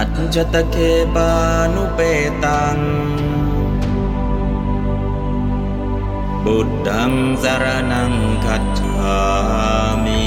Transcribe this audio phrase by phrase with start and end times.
[0.00, 2.88] अञ्जतके भानुपेतम्
[8.44, 10.26] गच्छ्वामि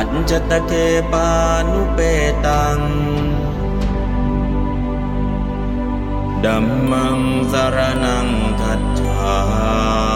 [0.00, 2.90] अञ्जतके भानुपेतम्
[6.44, 8.28] धम्मं शरणं
[8.60, 10.13] गच्छामि।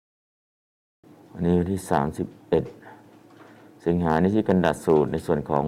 [0.04, 1.80] มิอันนี้วันที่
[3.04, 5.66] 31 สิงหานิชิกันดัดสูตรในส่วนของ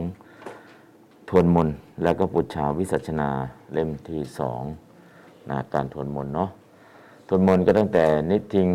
[1.30, 1.68] ทวนมนต์
[2.02, 3.28] แล้วก็ปุจฉาวิสัชนา
[3.72, 4.62] เล่มที่สอง
[5.50, 6.50] นะการทวนมนต์เนาะ
[7.28, 8.68] ทวนมนต์ก็ตั้งแต่นิธิง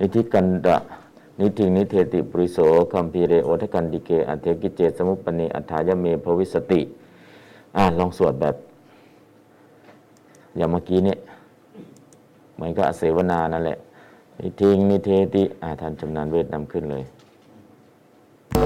[0.00, 0.76] นิธิกัณฑะ
[1.40, 2.58] นิธิงนิเธติ ปุริโส
[2.92, 6.80] คัมภีเรโอทะกันติเกอัตเถ กิจเจ สะมุปปันเน อัตถายะ เม ภะวิสสะติ
[7.76, 8.56] อ่าลองสวดแบบ
[10.56, 11.18] อย่างเมื่อกี้เนี่ย
[12.54, 13.76] เหมือนกับเสวนานั่นแหละ
[14.40, 17.04] นิทิงนิเทติอาท่านชำนาญเวทนำขึ้นเลย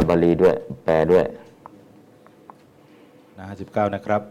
[0.09, 1.27] บาลีด้วย แปลด้วย
[3.37, 3.49] หน้า
[3.89, 4.23] 59นะครับ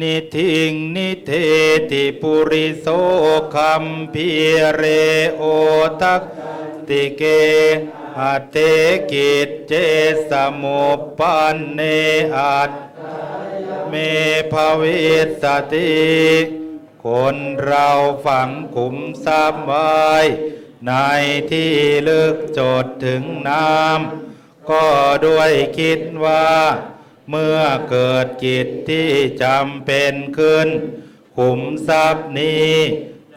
[0.00, 1.30] นิทิงนิเท
[1.90, 2.86] ติปุริโส
[3.54, 4.28] คัมพี
[4.76, 4.82] เร
[5.36, 5.42] โอ
[6.02, 6.22] ทัก
[6.88, 7.22] ติเก
[8.18, 8.56] อัตเต
[9.10, 9.72] กิจเจ
[10.30, 11.80] สมุปปันเน
[12.36, 12.70] อัต
[13.88, 13.94] เม
[14.52, 14.98] ภวิ
[15.42, 15.92] สติ
[17.04, 17.88] คนเรา
[18.24, 19.90] ฝังขุมทรัพย์ไว้
[20.86, 20.92] ใน
[21.50, 21.72] ที่
[22.08, 24.29] ลึกจดถึงน้ำ
[24.70, 24.88] ก็
[25.26, 26.48] ด้วยคิดว่า
[27.30, 29.10] เมื่อเกิดกิจที่
[29.42, 30.68] จำเป็นขึ้น
[31.36, 32.72] ขุมทรัพย์นี้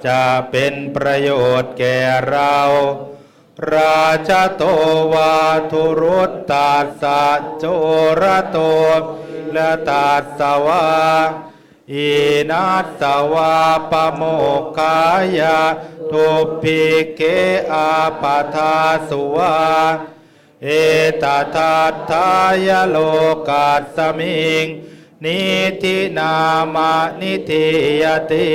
[0.08, 1.30] จะเป็นประโย
[1.62, 2.00] ชน์แก่
[2.30, 2.58] เรา
[3.74, 4.64] ราชโต
[5.14, 5.36] วา
[5.72, 6.72] ทุรุตตา
[7.02, 7.24] สะ
[7.58, 7.66] โจ
[8.22, 8.58] ระโต
[9.54, 10.10] และตา
[10.40, 10.86] สวา
[11.94, 12.12] อิ
[12.52, 12.68] นา
[13.02, 13.04] ส
[13.34, 13.56] วา
[13.92, 14.22] ปโม
[14.78, 15.00] กา
[15.40, 15.60] ยา
[16.12, 16.28] ทุ
[16.62, 16.82] พิ
[17.16, 17.22] เก
[17.72, 17.92] อา
[18.22, 18.24] ป
[18.56, 18.76] ทา
[19.10, 19.56] สุวา
[20.64, 20.70] เอ
[21.24, 21.26] ต
[21.56, 22.32] ทัตทา
[22.68, 22.98] ยโล
[23.50, 24.66] กาสมิง
[25.24, 25.42] นิ
[25.84, 26.34] ธินา
[26.76, 27.68] มานิธิ
[28.02, 28.52] ยติ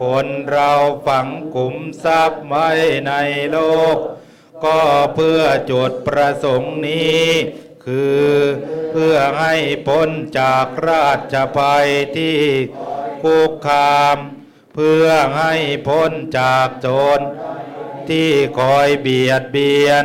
[0.00, 0.70] คนเรา
[1.06, 2.68] ฝังกุมทรัพย์ไว้
[3.06, 3.12] ใน
[3.50, 3.58] โล
[3.94, 3.96] ก
[4.64, 4.80] ก็
[5.14, 7.24] เพื่อจุดประสงค์นี้
[7.84, 8.28] คือ
[8.90, 9.54] เพื่อให้
[9.88, 10.08] พ้น
[10.38, 12.38] จากราชภัยที่
[13.22, 14.16] คุกคาม
[14.74, 15.54] เพื่อให้
[15.88, 16.86] พ้นจากโจ
[17.18, 17.20] ร
[18.08, 20.04] ที่คอยเบียดเบียน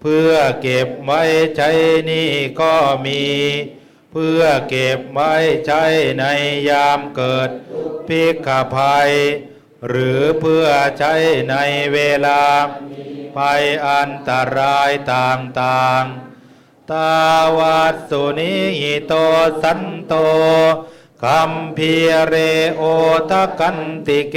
[0.00, 1.22] เพื่อเก็บไว้
[1.56, 1.70] ใช้
[2.10, 2.30] นี่
[2.60, 2.74] ก็
[3.06, 3.22] มี
[4.12, 5.34] เพื่อเก็บไว้
[5.66, 5.84] ใช้
[6.18, 6.24] ใน
[6.68, 7.50] ยามเกิด
[8.08, 9.10] พิกภัย
[9.88, 10.66] หรือเพื่อ
[10.98, 11.14] ใช้
[11.50, 11.56] ใน
[11.92, 12.42] เวลา
[13.36, 17.14] ภัยอันตรายต่างๆ ตา
[17.58, 18.56] วัสสุนิ
[19.06, 19.12] โต
[19.62, 20.14] สันโต
[21.22, 21.92] คัมพี
[22.28, 22.34] เร
[22.76, 22.82] โอ
[23.30, 24.36] ทะกันติเก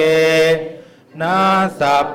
[1.21, 1.37] นา
[1.79, 2.05] สัพ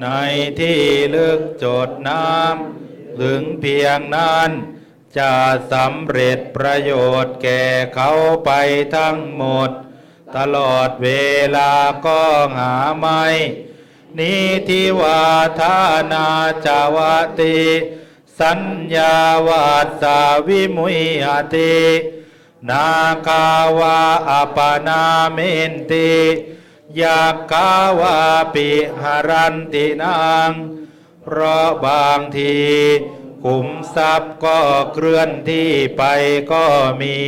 [0.00, 0.06] ใน
[0.60, 0.80] ที่
[1.14, 4.50] ลึกจดน้ำถึงเพียงนั้น
[5.18, 5.32] จะ
[5.72, 6.92] สำเร็จประโย
[7.24, 7.62] ชน์แก่
[7.94, 8.10] เขา
[8.44, 8.50] ไป
[8.96, 9.70] ทั้งหมด
[10.36, 11.08] ตลอดเว
[11.56, 11.72] ลา
[12.06, 12.20] ก็
[12.56, 13.24] หาไม่
[14.18, 14.34] นิ
[14.68, 15.22] ทิวา
[15.60, 15.78] ทา
[16.12, 16.28] นา
[16.66, 16.98] จาว
[17.40, 17.58] ติ
[18.40, 18.60] สัญ
[18.96, 19.16] ญา
[19.48, 19.68] วา
[20.02, 21.76] สาวิมุยหติ
[22.70, 22.90] นา
[23.26, 23.46] คา
[23.78, 24.58] วาอป
[24.88, 25.02] นา
[25.32, 25.38] เม
[25.72, 26.12] นติ
[27.00, 27.70] ยากา
[28.00, 28.18] วา
[28.54, 28.68] ปิ
[29.00, 30.50] หารันตินาง
[31.22, 32.56] เพราะบางที
[33.44, 34.58] ขุมทรัพย์ก็
[34.92, 36.02] เคลื่อนที่ไป
[36.52, 36.66] ก็
[37.02, 37.18] มี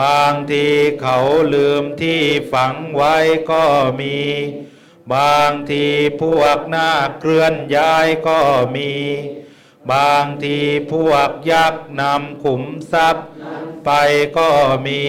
[0.00, 0.66] บางที
[1.00, 1.18] เขา
[1.54, 2.22] ลืมที่
[2.52, 3.16] ฝังไว้
[3.50, 3.64] ก็
[4.00, 4.18] มี
[5.14, 5.86] บางที
[6.20, 8.40] พวกหน้าเคลื่อนย้ายก็
[8.74, 8.92] มี
[9.90, 10.58] บางที
[10.92, 13.26] พวกยักษ์นำขุมทรัพย์
[13.84, 13.90] ไป
[14.36, 14.50] ก็
[14.86, 15.04] มี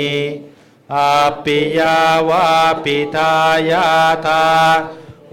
[0.94, 1.14] อา
[1.44, 1.98] ปิยา
[2.30, 2.48] วา
[2.84, 3.34] ปิทา
[3.72, 3.88] ยา
[4.28, 4.46] ทา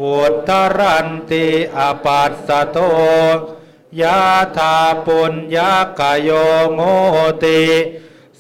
[0.01, 0.17] อุ
[0.49, 1.47] ตรันติ
[1.77, 2.79] อปัสสโต
[4.03, 4.21] ยา
[4.59, 6.31] ธาปุญญากโย
[6.75, 6.81] โม
[7.45, 7.63] ติ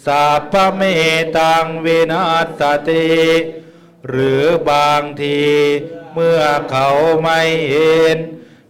[0.05, 0.81] สัพพเม
[1.37, 2.25] ตังวินา
[2.59, 3.11] ศติ
[4.09, 5.41] หรือบางที
[6.13, 6.89] เมื่อเขา
[7.23, 7.41] ไม่
[7.71, 8.19] เห็น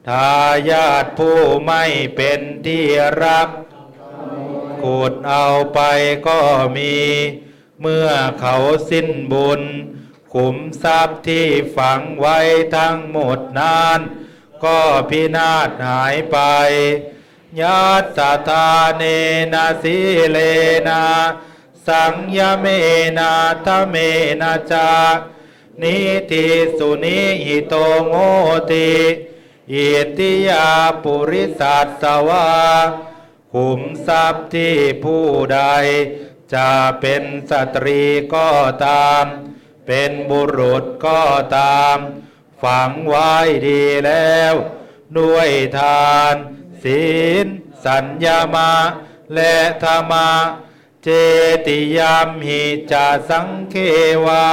[0.08, 0.34] ทา
[0.70, 1.84] ยาทผู้ไม่
[2.16, 2.84] เป็นที่
[3.22, 3.48] รัก
[4.82, 5.80] ขุดเอาไป
[6.28, 6.40] ก็
[6.76, 6.96] มี
[7.80, 8.08] เมื่อ
[8.40, 8.56] เขา
[8.90, 9.62] สิ้นบุญ
[10.34, 11.46] ขุมทรัพย์ที่
[11.76, 12.38] ฝังไว้
[12.76, 14.00] ทั้งหมดนั้น
[14.64, 16.38] ก็พินาศหายไป
[17.60, 18.18] ยัตส
[18.48, 19.02] ตาเน
[19.52, 19.98] นะสิ
[20.30, 20.38] เล
[20.88, 21.04] นะ
[21.86, 22.66] สังยเม
[23.18, 23.32] นะ
[23.66, 23.96] ทะเม
[24.40, 24.90] นะจา
[25.82, 25.96] นิ
[26.30, 26.46] ติ
[26.78, 27.74] สุนิหิโต
[28.06, 28.14] โง
[28.70, 28.90] ติ
[29.70, 29.88] อิ
[30.18, 30.66] ติยา
[31.02, 32.46] ปุริสัตสวา
[33.52, 35.60] ขุมทรัพย์ที่ผู้ใด
[36.54, 36.70] จะ
[37.00, 38.02] เป็นสตรี
[38.34, 38.50] ก็
[38.86, 39.24] ตาม
[39.86, 41.22] เป็นบุรุษก็
[41.56, 41.96] ตาม
[42.62, 43.32] ฝังไว้
[43.66, 44.54] ดีแล้ว
[45.18, 46.34] ด้วยทาน
[46.82, 47.04] ศี
[47.44, 47.46] ล
[47.86, 48.72] สัญญามา
[49.34, 50.30] และธรรมะ
[51.02, 51.08] เจ
[51.66, 52.62] ติยามหิ
[52.92, 53.74] จาสังเค
[54.26, 54.46] วา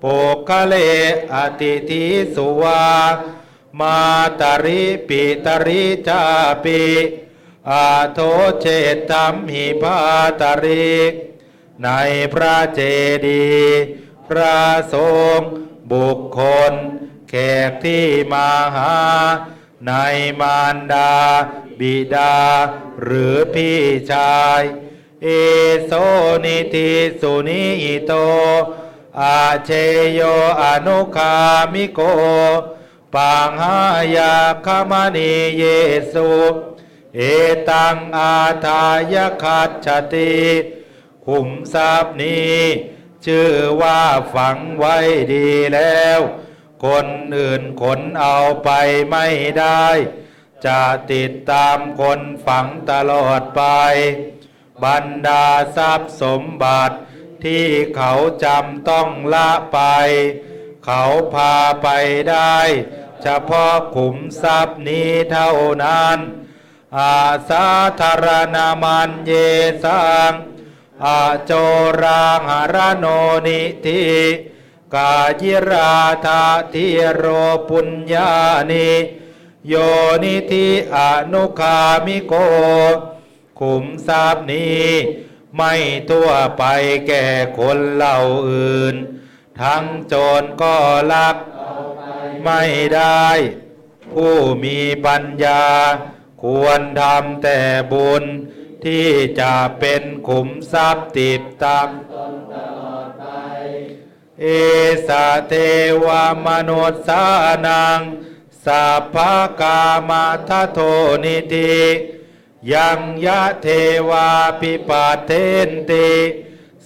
[0.00, 0.04] โป
[0.48, 0.74] กะเล
[1.32, 2.84] อติทิสุวา
[3.80, 4.00] มา
[4.40, 6.22] ตริปิตริจา
[6.64, 6.82] ปิ
[7.70, 8.18] อาโท
[8.60, 8.66] เช
[9.10, 9.96] ตัมหิพา
[10.40, 10.94] ตริ
[11.82, 11.88] ใน
[12.32, 12.80] พระเจ
[13.26, 13.82] ดีย์
[14.28, 14.58] พระ
[14.92, 14.94] ส
[15.38, 15.50] งฆ์
[15.92, 16.40] บุคค
[16.70, 16.72] ล
[17.28, 17.34] แข
[17.68, 18.94] กที่มาหา
[19.86, 19.92] ใน
[20.40, 21.12] มารดา
[21.78, 22.36] บิดา
[23.02, 23.80] หรือพี่
[24.12, 24.62] ชาย
[25.22, 25.28] เอ
[25.84, 25.92] โซ
[26.44, 26.90] นิติ
[27.20, 27.64] สุนิ
[28.06, 28.12] โต
[29.20, 29.70] อาเช
[30.14, 30.20] โย
[30.62, 31.34] อนุคา
[31.72, 32.00] มิโก
[33.16, 33.80] ปังหา
[34.16, 34.34] ยา
[34.66, 35.64] คามณีเย
[36.14, 36.32] สุ
[37.14, 37.20] เอ
[37.70, 38.34] ตังอา
[38.64, 40.36] ทายคัจฉติ
[41.26, 42.60] ขุมทรัพย์นี้
[43.26, 44.00] ชื่อว่า
[44.34, 44.96] ฝังไว้
[45.34, 46.20] ดีแล้ว
[46.84, 48.70] คนอื่นขนเอาไป
[49.10, 49.26] ไม่
[49.58, 49.86] ได้
[50.66, 50.80] จะ
[51.12, 53.62] ติดตามคนฝังตลอดไป
[54.84, 55.46] บรรดา
[55.76, 56.96] ทรัพย์สมบัติ
[57.44, 57.66] ที่
[57.96, 58.12] เขา
[58.44, 59.80] จำต้องละไป
[60.86, 61.04] เขา
[61.34, 61.88] พาไป
[62.30, 62.58] ได้
[63.22, 65.52] เฉพาะขุมทรัพย์นี้เท่า
[65.84, 66.18] นั้น
[66.98, 67.20] อา
[67.50, 67.68] สา
[68.00, 69.32] ธารณามันเย
[69.84, 70.32] สัง
[71.04, 71.52] อาโจ
[72.02, 73.06] ราหารโน
[73.46, 74.04] นิธิ
[74.94, 75.94] กายิรา
[76.26, 76.42] ธา
[76.72, 77.24] ทิโร
[77.68, 78.32] ปุญญา
[78.70, 78.90] นิ
[79.68, 79.74] โย
[80.24, 80.96] นิธิอ
[81.32, 82.34] นุคามิโก
[83.60, 84.86] ขุมทรัพย์นี้
[85.56, 85.74] ไม่
[86.10, 86.64] ทั่วไป
[87.08, 87.26] แก่
[87.58, 88.18] คนเหล่า
[88.50, 88.94] อื่น
[89.60, 90.76] ทั้งโจรก็
[91.12, 91.36] ลัก
[92.46, 92.64] ไม่
[92.96, 93.26] ได้
[94.12, 94.34] ผู้
[94.64, 95.64] มีปัญญา
[96.42, 97.58] ควรทำแต่
[97.92, 98.24] บุญ
[98.84, 99.08] ที่
[99.40, 103.24] จะเป็นขุมทรัพย์ติดตามตนตลอดไป
[104.40, 104.46] เอ
[105.08, 105.54] สะเท
[106.04, 106.06] ว
[106.46, 107.24] มนุษย์สา
[107.66, 108.00] นัง
[108.64, 109.16] สัพพ
[109.60, 110.78] กามาทโท
[111.24, 111.76] นิติ
[112.72, 113.68] ยังยะเท
[114.10, 114.28] วา
[114.60, 115.32] ปิปาเท
[115.68, 116.10] นติ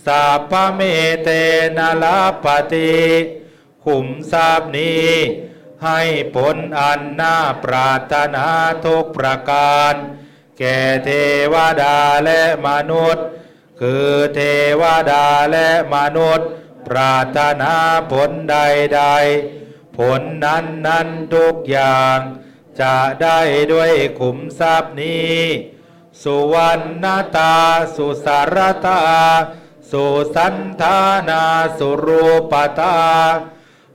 [0.05, 0.81] สัพพเม
[1.23, 1.29] เต
[1.77, 2.93] นลาปติ
[3.85, 5.11] ขุมทรัพย์นี้
[5.85, 6.00] ให้
[6.37, 8.47] ผลอันน่าปรารถนา
[8.87, 9.94] ทุกประการ
[10.59, 11.11] แก่เท
[11.53, 13.25] วดาและมนุษย์
[13.81, 14.41] คือเท
[14.81, 14.82] ว
[15.12, 16.49] ดาและมนุษย์
[16.88, 17.75] ปรารถนา
[18.12, 22.19] ผลใดๆผลนั้นนั้นทุกอย่าง
[22.81, 23.38] จะได้
[23.73, 25.38] ด้วยขุมทรัพย์นี้
[26.23, 27.06] สุวรรณ
[27.37, 27.55] ตา
[27.97, 28.56] สุสาร
[28.87, 29.00] ตา
[29.91, 30.05] สุ
[30.35, 30.99] สันธา
[31.29, 31.43] นา
[31.79, 32.97] สุรูปตา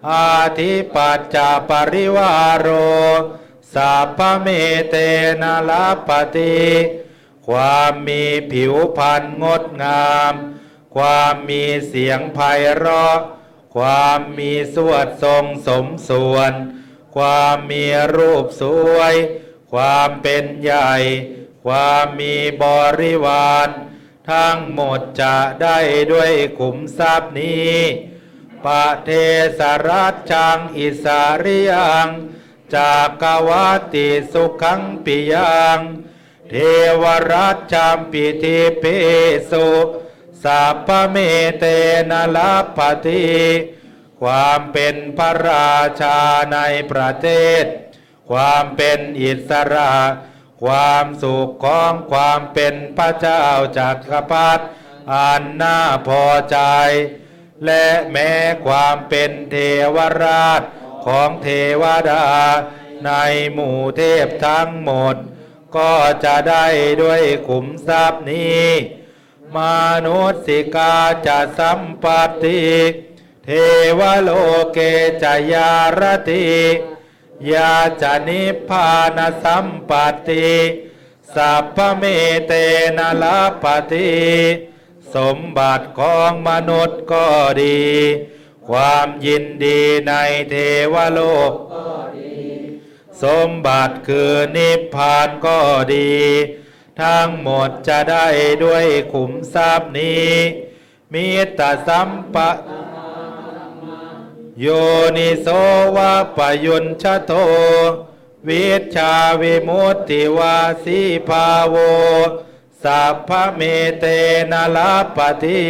[0.10, 1.38] อาทิปัจจ
[1.70, 2.68] ปริวารโร
[3.74, 4.48] สัพพเม
[4.90, 4.96] เต
[5.42, 6.60] นะลาปติ
[7.48, 10.34] ความมีผิวพรรณงดงาม
[10.96, 12.40] ความมีเสียงไพ
[12.76, 13.18] เราะ
[13.76, 16.52] ความมีสวดทรงสมส่วน
[17.16, 18.64] ความมีรูปส
[18.96, 19.16] วย
[19.74, 20.94] ความเป็นใหญ่
[21.66, 22.66] ความมีบ
[23.02, 23.68] ริวาร
[24.32, 25.78] ทั้งหมดจะได้
[26.12, 27.76] ด้วยขุมทรัพย์นี้
[28.66, 29.10] ปะเท
[29.60, 32.08] สรัจจังอิสาริยัง
[32.76, 35.80] จากกวาติสุขังปิยัง
[36.50, 36.54] เท
[37.02, 38.84] วรัจจามปิทิเป
[39.52, 39.68] สุ
[40.44, 41.16] สัพพเม
[41.58, 41.66] เต
[42.10, 43.26] นลาปติ
[44.22, 46.18] ความเป็นพระราชา
[46.54, 46.58] ใน
[46.92, 47.28] ประเท
[47.62, 47.64] ศ
[48.30, 49.94] ความเป็นอิสระ
[50.64, 53.44] ความสุขของความเป็นพระเจ้า
[53.78, 54.64] จากักรพรรดิ
[55.14, 56.60] อันน่าพอใจ
[57.66, 58.32] และแม้
[58.66, 59.56] ความเป็นเท
[59.96, 60.62] วราช
[61.06, 61.48] ของเท
[61.82, 62.26] วดา
[63.06, 63.12] ใน
[63.54, 65.16] หมู่เทพทั้งหมด
[65.78, 65.94] ก็
[66.26, 66.66] จะได้
[67.02, 68.68] ด้วยขุมทรัพย์นี้
[69.58, 69.60] ม
[70.06, 70.96] นุษย์สิกา
[71.28, 72.06] จะสัมป
[72.44, 72.62] ติ
[73.46, 73.50] เท
[74.00, 74.30] วโล
[74.74, 74.80] เก
[75.24, 76.46] จยารติ
[77.52, 79.92] ยาจะนิพพานสัมป
[80.28, 80.50] ติ
[81.36, 82.04] สัพพเม
[82.48, 82.54] เต
[82.98, 84.10] นลาปติ
[85.16, 87.28] สมบัติของมนุษย์ก็
[87.64, 87.82] ดี
[88.68, 90.14] ความยินดีใน
[90.50, 90.56] เท
[90.94, 92.38] วโลกก็ดี
[93.24, 95.60] สมบัติคือนิพพานก็
[95.96, 96.14] ดี
[97.02, 98.28] ทั้งหมดจะได้
[98.64, 100.32] ด้วยขุมทรัพย์นี้
[101.14, 101.28] มิ
[101.60, 102.50] ตรสัมปะ
[104.62, 104.68] โย
[105.18, 105.48] นิโส
[105.96, 107.32] วะปยุญชโต
[108.48, 111.76] วิชาวิมุตติวาสีภาโว
[112.86, 113.62] สัพพเม
[114.00, 114.06] เต
[114.52, 115.64] นะลาปฏิ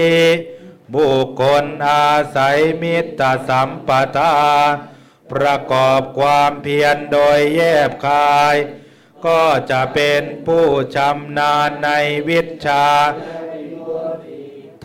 [0.93, 4.34] บุคคลอาศัยมิตรสัมปทา
[5.31, 8.55] ประกอบความเพียรโดยแยบคาย
[9.25, 9.41] ก็
[9.72, 11.89] จะเป็นผู้ชำนาญใน
[12.29, 12.86] วิชา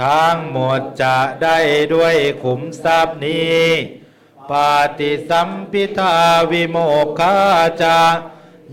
[0.03, 1.59] ทั้งหมดจะได้
[1.95, 3.65] ด้วยขุมทรัพย์นี้
[4.51, 6.17] ปาติสัมพิทา
[6.51, 7.37] วิโมกขา
[7.83, 7.99] จา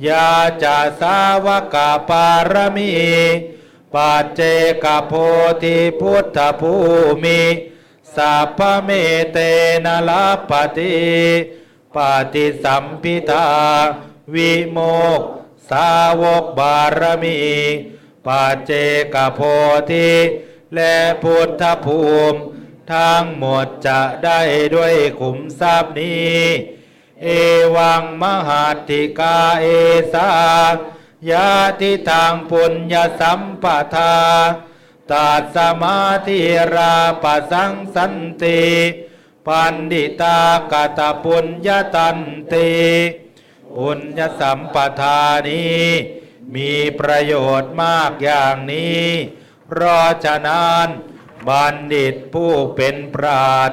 [0.06, 0.30] ยา
[0.64, 2.94] จาสาวกาปารมี
[3.94, 4.42] ปัจเจ
[4.84, 5.14] กโพ
[5.64, 6.74] ธิพุทธภู
[7.24, 7.42] มิ
[8.16, 8.90] สัพเม
[9.32, 9.38] เต
[9.86, 10.98] นลาปฏิ
[11.96, 13.48] ปาติสัมพิทา
[14.34, 14.78] วิโม
[15.20, 15.22] ก
[15.70, 17.40] สาวกบารมี
[18.26, 18.72] ปัจเจ
[19.14, 19.40] กโพ
[19.92, 20.12] ธิ
[20.76, 22.02] และพุทธภู
[22.32, 22.40] มิ
[22.92, 24.40] ทั้งหมดจะได้
[24.76, 26.42] ด้วยขุมทรัพย์นี้
[27.22, 27.28] เอ
[27.76, 29.66] วังมหาติกาเอ
[30.14, 30.30] สา
[31.30, 31.50] ยา
[31.82, 34.16] ติทางปุญญสัมปทา
[35.12, 36.40] ตัดสมาธิ
[36.74, 38.64] ราปสังสันติ
[39.48, 40.40] ปันดิตา
[40.72, 42.18] กตปุญญตัน
[42.54, 42.72] ติ
[43.76, 45.20] ปุญญสัมปทา
[45.50, 45.86] นี้
[46.56, 49.08] มีประโยชน์มากอย่างนี้
[49.68, 50.88] เพราะฉะนั้น
[51.48, 53.72] บัณฑิตผู้เป็นปราด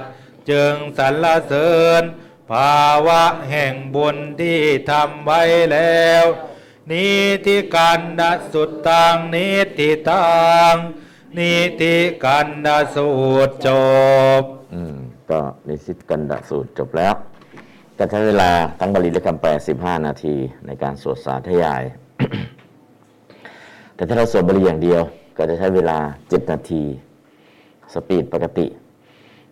[0.51, 2.03] จึงสรรเสริญ
[2.51, 4.61] ภาวะแห่งบุญที่
[4.91, 6.25] ทำไว้แล้ว
[6.91, 7.07] นิ
[7.47, 8.23] ติกันด
[8.53, 9.47] สุดตังนิ
[9.79, 10.27] ติตั
[10.73, 10.75] ง
[11.39, 13.09] นิติกันดสู
[13.49, 13.69] ตรจ
[14.41, 14.43] บ
[14.75, 14.97] อืม
[15.31, 17.15] ก็นิสิตกันดสูตรจบแล้ว
[17.99, 20.35] ก็ใช้เวลาทั้งบาลีและคำแปล 15 นาที
[20.67, 21.83] ในการสวดสาธยาย
[23.95, 25.01] แต่ถ้าเราสวดบาลีอย่างเดียว
[25.37, 26.83] ก็จะใช้เวลา 7 นาที
[27.95, 28.67] สปีดปกติ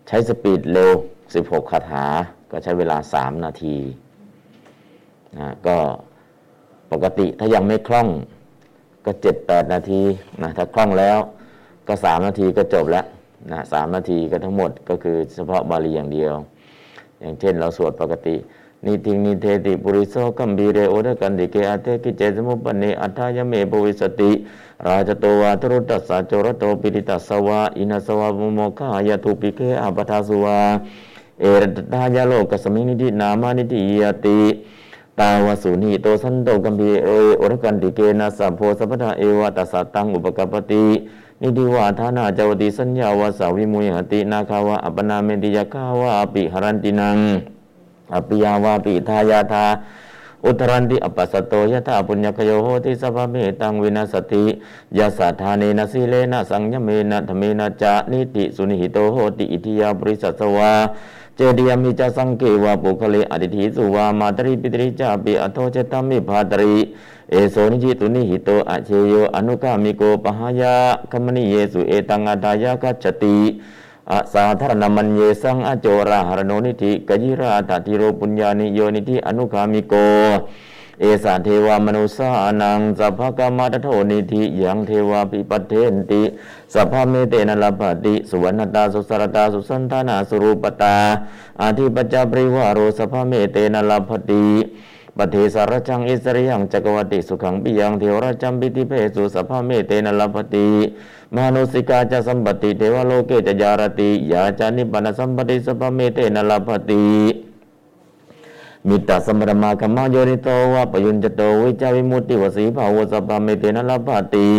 [0.07, 0.91] ใช้สปีดเร็ว
[1.31, 2.05] 16 คาถา
[2.53, 3.75] ก็ใช้เวลา 3 นาที
[5.39, 5.75] นะก็
[6.91, 8.07] ปกติถ้ายังไม่คล่อง
[9.05, 10.01] ก็ 7-8 นาที
[10.41, 11.17] นะถ้าคล่องแล้ว
[11.87, 13.05] ก็ 3 นาทีก็จบแล้ว
[13.51, 16.33] นะสามนาทีก็ทั้งหมดก็คือเฉพาะบาลีอย่างเดียว
[17.19, 18.35] อย่างเช่นเราสวดปกติ
[18.85, 24.31] นิทิงนิเทติปุริโสกัมบีเรโอเดกันติเกอาเทกิเจสมุปปเนอัฏายเมปวิสติ
[24.85, 30.59] ราชโตวาทรุตัสสะโจรโตปิริตัสสวะอินัสวะมุโมคายาทุปิเกอาปทาสุวา
[31.41, 31.63] เอ
[31.93, 34.39] ตะทัตถายะ โลกัสมิงนิธินามะ นิธิยะติ
[35.19, 40.85] ตาวะ สุนิหิโตสันโต คัมภีเร โอทะกันติเกนะสัพโพสัพพะทา เอวะตัสสะ ตังอุปะกัปปะติ
[41.41, 47.17] นิธิวา ฐานาจะวะติสัญญาวาสสะ วิมุยหะตินาคา วา อะปะนาเมนติยักขาวาปิ หะรันตินัง
[48.13, 49.65] อัปปิยาวาปิทายาทา
[50.45, 54.43] อุทธะรันติ อะปัสสะโตยะทาปุญญักขะโยโหติสัพพะเมตังวินัสสะติ
[54.97, 60.71] ยัสสะ ทาเนนะ สีเลนะสัญญะเมนะ ทะเมนะจะนิธิสุนิหิโตโหติอิตถิยา ปุริสัสสะ วา
[61.37, 66.73] เจดียมิจสังเกวาปุคเลอดิธิสุวามาตริปิตริจาปิอโทเจตามิภาตริ
[67.31, 70.73] เอโสนิจิตุนิหิโตอเชโยอนุกามิโกปหายะ
[71.11, 73.37] คมณิเยสุเอตังอาดายะกัจจติ
[74.11, 79.93] อาสาธารณมัญเยสังอโจราหรโนนิธิกยิราตติโรปุญญานิโยนิธิอนุกามิโก
[80.99, 82.29] เอสะ เทวะมะนุสสา
[82.61, 86.21] นังสัพพะกามะทะโทนิธิยังเทวาภิปัตเถนติ
[86.73, 90.95] สัพพเมเตนะลภติสุวรรณตาสุสรตาสุสันธานาสุรูปตา
[91.61, 94.45] อาทิปจาปริวาโรสัพพเมเตนะลภติ
[95.17, 100.67] ปฏิสารจังอิสริยังจักรวติสุขังปิยังเทวราจัมปิติเพสุสัพพเมเตนะลภติ
[101.35, 107.03] มนุสิกาจะสัมปติเทวโลเกจะจารติยาจานิปนสัมปติสัพพเมเตนะลภติ
[108.87, 114.49] มิตตสมรมาคัมมาโยนิโตวะปยุญจโตวิจาวิมุตติวสีภาวสัพพเมเตนะลภติ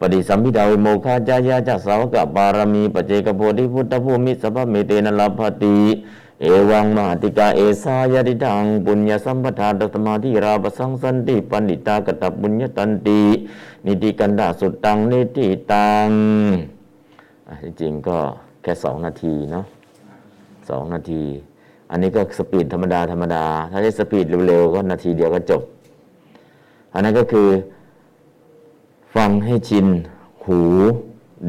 [0.00, 5.76] ปฏิสัมภิทาวิโมกขาจะ ยาจะ สาวกปารมี ปัจเจกโพธิพุทธภูมิสัพพเมเตนะ ลัพภติ
[6.40, 13.20] เอวังมหัตถิกาเอสายทิทังปุญญสัมปทาตัสมาธีราปสังสันติปัณฑิตากตปุญญตันติ
[13.86, 16.08] นิธิกัณฑสุตตังนิฏฐิตัง
[17.48, 18.18] อะจริงก็
[18.62, 19.64] แค่สองนาทีเนาะ
[20.68, 21.22] สองนาที
[21.90, 25.62] อันนี้ก็ speed ธรรมดาธรรมดา ถ้าได้ speed เร็วๆก็นาทีเดียวก็จบ
[26.92, 27.48] อันนั้นก็คือ
[29.14, 29.86] ฟังให้ชิน
[30.46, 30.60] หู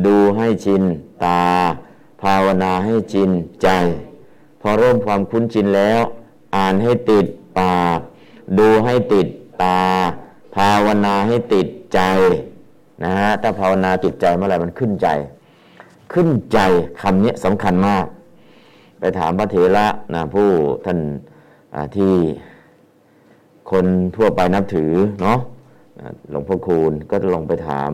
[0.05, 0.83] ดูให้ชิน
[1.23, 1.43] ตา
[2.21, 3.29] ภาวนาให้ชิน
[3.63, 3.69] ใจ
[4.61, 6.01] พอเริ่มความคุ้นชินแล้ว
[6.55, 7.25] อ่านให้ติด
[7.59, 7.99] ปาก
[8.59, 9.27] ดูให้ติด
[9.63, 9.81] ตา
[10.55, 11.99] ภาวนาให้ติดใจ
[13.03, 15.07] นะฮะถ้าภาวนาติดใจเมื่อไหร่มันขึ้นใจ
[16.13, 16.59] ขึ้นใจ
[17.01, 18.05] คำนี้สำคัญมาก
[19.01, 20.49] ไปถามพระเถระนะผู้
[20.85, 20.99] ท่าน
[21.97, 22.13] ที่
[23.71, 24.91] คนทั่วไปนับถือ
[25.21, 25.39] เนาะ
[26.29, 27.91] หลวงพ่อคูณก็ลองไปถาม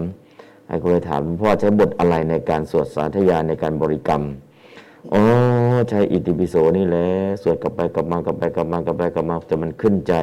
[0.68, 4.22] ให้คุณไปถามหลวงพ่อใช้บทอะไรในการสวดสาธยายในการบริกรรม
[5.14, 5.22] อ๋อ
[5.90, 7.08] ใช้อิติปิโสนี่แหละ
[7.42, 10.14] สวดกลับไปกลับมากลับไปกลับมากลับไปกลับมาจะมันขึ้นใจ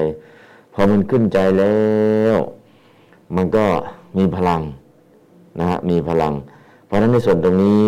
[0.73, 1.77] พอมันขึ้นใจแล้
[2.35, 2.37] ว
[3.37, 3.65] มันก็
[4.19, 4.63] มีพลัง
[5.59, 6.33] นะฮะมีพลัง
[6.87, 7.87] เพราะฉะนั้นในส่วนตรงนี้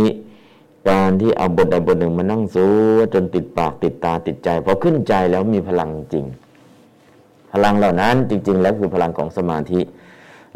[0.89, 2.73] การที่เอาบทใดบทหนึ่งมานั่งสู้
[3.15, 6.25] จนติดปากติดตาติดใจพอขึ้นใจแล้วมีพลังจริง
[7.53, 9.81] พลังเหล่านั้นจริง ๆ แล้วคือพลังของสมาธิ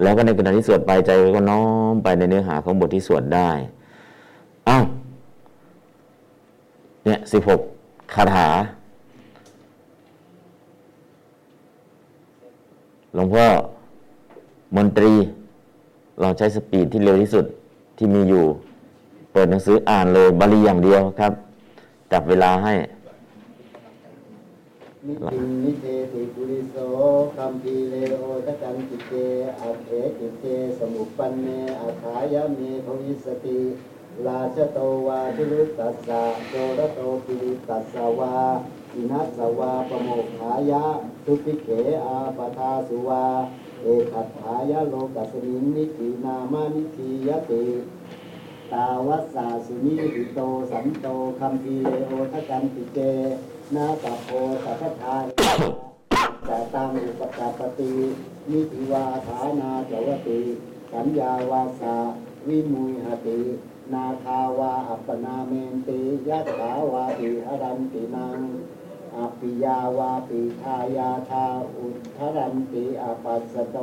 [0.03, 3.51] แล้วก็ในขณะที่สวดไปใจก็น้อมไปในเนื้อหาของบทที่สวดได้
[4.69, 4.85] อ้าว
[7.05, 7.61] เนี่ยสิบหก
[8.15, 8.49] คาถา
[13.15, 13.47] หลวงพ่อ
[14.77, 15.13] มนตรี
[16.21, 17.45] เราใช้ speed ที่เร็วที่สุด
[17.99, 18.45] ที่มีอยู่
[19.33, 21.33] เปิดหนังสืออ่านเลยบาลีอย่างเดียวครับ
[22.13, 22.75] จับเวลาให้
[25.07, 26.77] นิธิงนิเธติปุริโส
[27.37, 29.13] คัมภีเร โอทกันติเก
[29.61, 30.45] อัตเถ กิจเจ
[30.79, 31.49] สมุปปันเน
[31.81, 33.61] อัตถายะเมภวิสสติ
[34.27, 38.37] ราชโตวาทุรุตตัสสะโจรโตปีฬิตัสสะ วา
[38.95, 40.85] อิณัสสะ วาปโมกขายะ
[41.25, 41.69] ทุปิเข
[42.07, 43.25] อาปทาสุวา
[43.83, 47.63] เอขัตถายะโลกัสมิงนิตินามานิทียติ
[48.73, 51.07] ตาวัสสาสุนีหิโตสันโต
[51.41, 52.99] คัมภีเรโอทกันติเจ
[53.75, 54.29] นาตโพ
[54.65, 55.25] สัพพทาน
[56.47, 57.93] แต่ตังอุปกาปติ
[58.51, 60.41] นิธิวาฐานาจวติ
[60.93, 61.97] สัญญาวาสา
[62.49, 63.41] วิมุยหติ
[63.93, 68.39] นาคาวาอัปปนาเมนติยัตถาวาติหรันตินัง
[69.21, 71.47] อปิยาวาปิทายาทา
[71.77, 73.79] อุทธรันติอาปัสสโต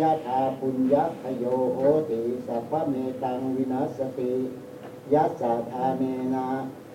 [0.00, 1.44] ยะธาปุญญคโย
[1.74, 1.78] โห
[2.10, 4.34] ติสัพพเมตังวินัสติ
[5.12, 6.04] ยัสสะทาเน
[6.34, 6.46] นา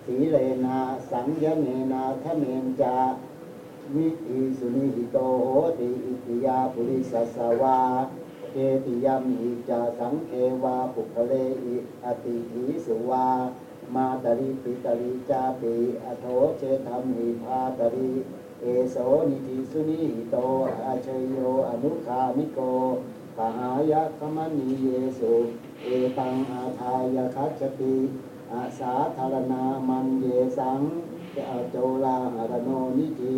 [0.04, 0.78] สีเลนะ
[1.10, 2.96] สังยเนนาทะเมนจา
[3.94, 5.46] วิอิสุนิหิโตโห
[5.78, 7.80] ติอิติยาปุริสสสวา
[8.52, 10.30] เกติยมหิจาสังเค
[10.64, 11.32] วาปุคเล
[11.64, 13.28] อิอติหิสุวา
[13.94, 15.74] มาตริปิตริจาปิ
[16.04, 16.24] อโท
[16.58, 18.10] เชธรรมหิพาตริ
[18.60, 18.96] เอโส
[19.30, 20.36] นิธิสุนิหิโต
[20.84, 22.58] อาชยโยอนุคามิโก
[23.36, 24.86] ปหายะคมณีเย
[25.18, 25.34] สุ
[25.82, 25.86] เอ
[26.18, 27.96] ตังอาทายคัจติ
[28.52, 30.26] อาสาธารณามันเย
[30.58, 30.80] สัง
[31.32, 31.36] เจ
[31.70, 33.36] โจลาหารโนนิธิ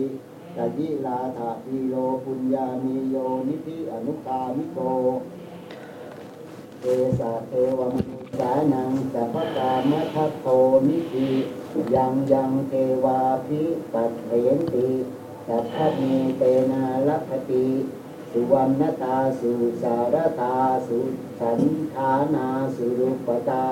[0.56, 3.16] กยิลาถาพีโลปุญญามีโย
[3.48, 4.78] นิธิอนุคามิโก
[6.82, 6.86] เอ
[7.18, 10.48] สาเทวมนุ สานังสัพพกามทัตโต
[10.88, 11.30] นิธิ
[11.94, 12.72] ยังยังเท
[13.04, 14.88] วาภิปัตเถนติ
[15.46, 16.02] สัพพเม
[16.36, 17.66] เตนะลัพติ
[18.30, 20.56] สุวรรณตาสุสารตา
[20.88, 21.00] สุ
[21.40, 21.60] สัน
[21.94, 23.66] ธานาสุรุปตา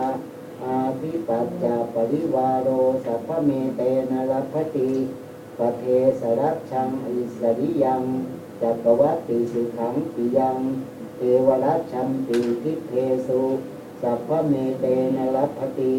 [0.62, 2.68] อาภิปัจจาปริวารโร
[3.05, 4.90] สัพพเมเตนะลัพติ
[5.59, 5.85] ปเท
[6.20, 8.03] สรัชชังอิสสริยัง
[8.61, 10.59] จักกวัตติสุขังปิยัง
[11.16, 12.90] เทวรัชชัมปิทิพเพ
[13.29, 13.42] สุ
[14.03, 14.85] สัพพเมเต
[15.17, 15.95] นะลัพภติ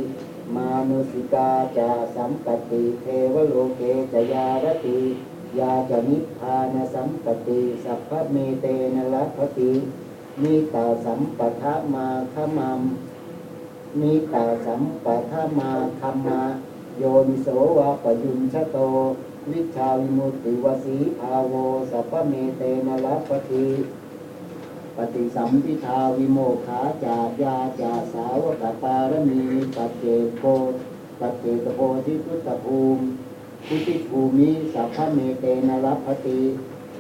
[0.56, 3.82] มานุสสิกาจะ สัมปัตติเทวโลเก
[4.14, 5.00] จะ ยารติ
[5.60, 9.72] ยา จะ นิพพานสัมปัตติสัพพเมเตนะลัพภติ
[10.44, 16.42] มิตตสัมปทมาคัมมะ มิตตสัมปทมาคัมมะ
[17.00, 18.78] โยนิโสวะปยุญชโต
[19.50, 21.54] วิชชาวิมุตติวสีภาโว
[21.92, 23.66] สัพพเมเตนะลัพภติ ป
[25.16, 29.42] ฏิสัมภิทาวิโมกขาจะ ยาจะ สาวกปารมี
[29.76, 30.06] ปัจเจ
[30.38, 30.42] โพ
[31.20, 33.04] ปัจเจกโพธิพุทธภูมิ
[33.68, 36.42] พุทธภูมิสัพพเมเตนะ ลัพภติ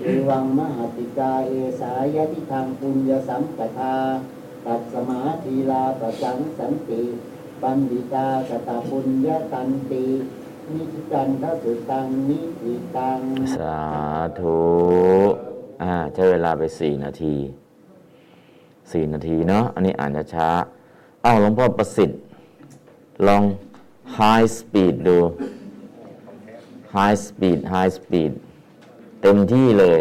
[0.01, 3.95] เอวังมหัตถิกาเอสา ยทิทังปุญญสัมปทา
[4.65, 7.03] ตัดสมาธีลาประสังสันติ
[7.61, 10.05] บัณฑิตาสตาปุญญตันติ
[10.71, 13.19] นิจิตันทสุตังนิจิตัง
[13.57, 13.79] สา
[14.39, 14.61] ธุ
[15.83, 17.35] อ่า ใช้เวลาไปสี่นาที
[18.91, 20.47] สี่นาทีเนาะอันนี้อ่านช้า
[21.25, 22.19] อ้าวหลวงพ่อประสิทธิ์
[23.27, 23.43] ลอง
[24.17, 25.17] high speed ดู
[26.95, 28.31] high speed high speed
[29.21, 29.99] เต็มที่เลย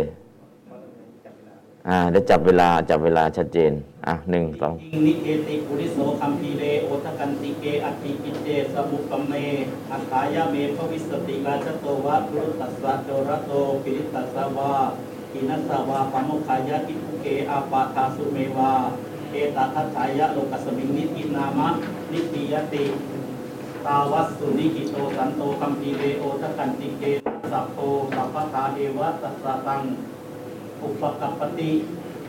[1.88, 3.72] อ่าเดี๋ยวจับเวลาจับเวลาชัดเจน
[4.07, 4.74] อะหนึ่งสอง
[5.07, 9.35] นิเอติปุริโสคัมภีเรโอทกันติเกอัติกิเจสมุปปมเม
[9.90, 14.74] อัฏฐายะเมภวิสติราชโตวะพุรุตัสสะโจรโตปิริตัสสะวา
[15.35, 18.73] อินัสสะวาปโมคขายะอิภูเกอาปาทาสุเมวา
[19.31, 21.69] เอตทัตถายะโลกัสมิงนิตินามะ
[22.12, 22.85] นิติยติ
[23.87, 27.03] ตาวัสสุนิกิโตสันโตคัมภีเรโอทกันติเก
[27.51, 27.81] สัพโต
[28.14, 29.83] สัพพาเอวะตัสตัง
[30.83, 31.71] อุปกัปปติ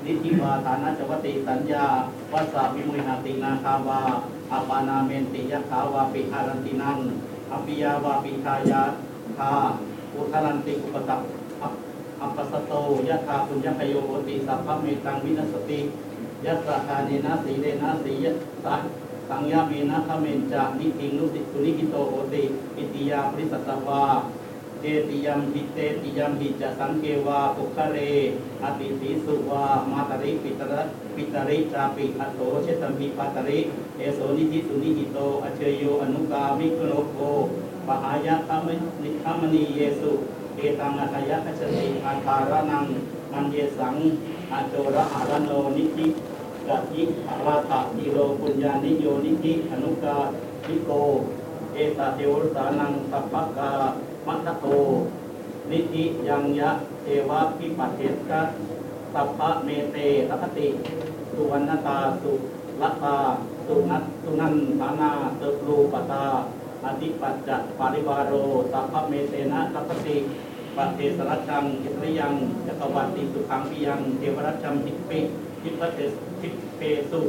[0.05, 1.85] นิธิวาฐานะจวติสัญญา
[2.33, 3.99] วัสสาวิมุยหตินาคาวา
[4.51, 6.97] อาปานาเมนติยะขาวาปิหารันตินัง
[7.51, 8.81] อภิยาวาปิทายา
[9.37, 9.51] ทา
[10.13, 11.21] อุทารันติอุปตัป
[12.21, 12.73] อัปปัสโต
[13.09, 15.79] ยะธาปุญญคโยโหติสัพพะเมตังวินัสติ
[16.45, 18.25] ยัสสะทาเนนะสีเลนะสีย
[18.63, 18.81] สัง
[19.29, 22.43] สังยาเมนะขเมนจานิทิงนุสิสุนิกิโตโอติ
[22.77, 24.03] อิติยาปริสัตวา
[24.79, 27.97] เจติยมหิเตติยมหิจะสังเกวาปุคะเร
[28.63, 30.81] อติสีสุวามาตริปิตระ
[31.15, 33.59] ปิตริจาปิอัตโตเชตมิปัตริ
[33.97, 37.17] เอโสนิธิสุนิหิโตอเชยโยอนุกามิคโนโก
[37.87, 38.69] ปหายะธรรม
[39.03, 40.11] นิธรรมนีเยสุ
[40.61, 42.85] เอตังอัตยะคัจฉติอาคารนัง
[43.31, 43.95] มันเยสัง
[44.51, 46.07] อโจระหารโนนิธิ
[46.67, 47.03] กัจยิ
[47.45, 50.17] ราตะนิโรปุญญานิโยนิธิอนุกา
[50.65, 50.89] ทิโก
[51.73, 53.71] เอตเทวสานังสัพพกา
[54.27, 54.65] มัตโต
[55.71, 56.71] นิธิยังยะ
[57.03, 58.41] เทวะพิปัเทสกะ
[59.13, 59.97] สัพพะเมเต
[60.29, 60.67] รัคติ
[61.31, 62.31] สุวรรณตาสุ
[62.81, 63.17] ลัตา
[63.65, 66.25] สุนัตสุนันทานาเตปรูปตา
[66.85, 68.33] อธิปัจจปาริวารโร
[68.71, 70.17] สัพพะเมเตนะรัคติ
[70.77, 72.33] ปะเทสรัจจังอิสริยัง
[72.67, 75.19] จักรวัติสุขังปิยัง เทวรัจจัมทิปิ
[75.61, 76.81] ทิพเทสทิเป
[77.11, 77.21] สุ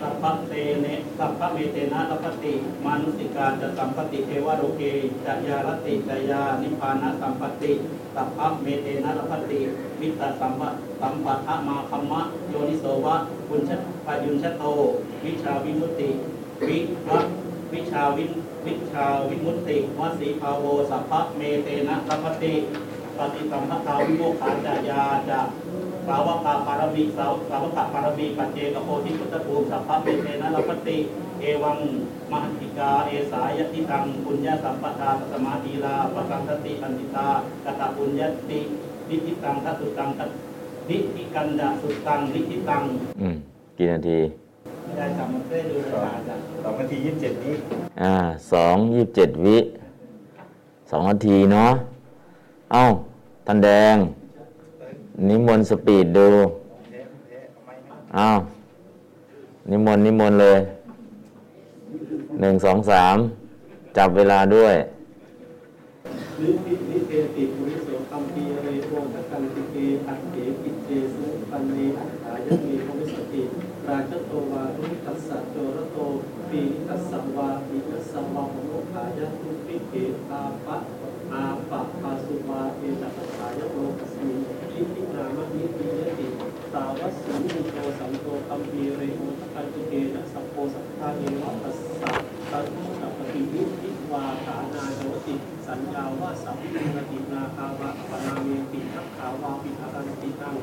[0.00, 0.86] สัพพเตเน
[1.18, 2.52] สัพพเมเตนะรัพติ
[2.84, 4.82] มานุสิกาจะสัมปติเทวโรเก
[5.24, 7.72] จะยารติจยานิพานะสัมปติ
[8.14, 9.60] สัพพเมเตนะรัพติ
[10.00, 10.68] วิตตสัมปะ
[11.00, 13.16] สัมปัทะมาคัมมะโยนิโสวะ
[13.48, 13.70] บุญช
[14.06, 14.62] ปยุญชโต
[15.24, 16.08] วิชาวิมุติ
[16.68, 17.26] วิวัต
[17.72, 18.30] วิชาวิน
[18.66, 22.54] วิชาวิมุตติวสีภาโวสัพพะเมเตนะรัพติ
[23.18, 25.40] ปฏิสัมภทาวิโมขาจายาจะ
[26.06, 30.98] สาวกาปารมีสาวสาวกาปารมีปัจเจกโพธิพุทธภูมิสัพพะเมเตนะรัพติ
[31.40, 31.76] เอวัง
[32.30, 37.28] มหันติกาเอสายติตังปุญญาสัมปทาสมาธีลาปสังสติปันติตา
[37.64, 38.60] กตปุญญติ
[39.08, 40.08] นิติตังทัสุตัง
[40.88, 42.82] นิติกันดาสุตังนิติตัง
[43.20, 43.36] อืม
[43.78, 44.18] กี่นาที
[44.86, 47.54] ไม่ได้จำมันได้ดูเวลาจ้ะสองนาทียี่สิบเจ็ดนี้
[48.02, 48.14] อ่า
[48.52, 49.58] สองยี่สิบเจ็ดวิ
[50.90, 51.72] สองนาทีเนาะ
[52.72, 52.84] เอ้า
[53.46, 53.96] ท่านแดง
[55.28, 56.28] นิมนต์ speed ดู
[58.14, 58.28] เอ้า
[59.70, 60.58] นิมนต์นิมนต์เลย
[62.40, 63.16] หนึ่งสองสาม
[63.96, 64.74] จับเวลาด้วย
[66.40, 73.42] นิธิง นิเธติ ปุริโสคัมภีเรโอทกันติเกอัตเถกิจเจ สมุปปันเนอัตถายะ เม ภวิสสติ
[73.88, 75.96] ราชโตวาทุรุตตัสสะโจรโต
[76.50, 78.56] ปีนิตัสสะวาปิตัสสะวาโม
[78.92, 79.94] ขายะทุปิเก
[80.30, 80.76] ตาปะ
[81.32, 86.26] อาปะปาสุวาเอตัสสายะโลกัสมินทิทินามะนิปิยติ
[86.72, 92.10] สาวัสสุนิโตสัมโตคัมปีเรโอทกันติเกนะสัพโพสัทธาเอวะตัสสะ
[92.50, 92.66] ตัส
[93.00, 100.54] สะปฏิยุทิวาฐานาโจติ สัญญาว่าสัพพิรตินาคาวะปนาเมติทักขาวาปิอารันติตัง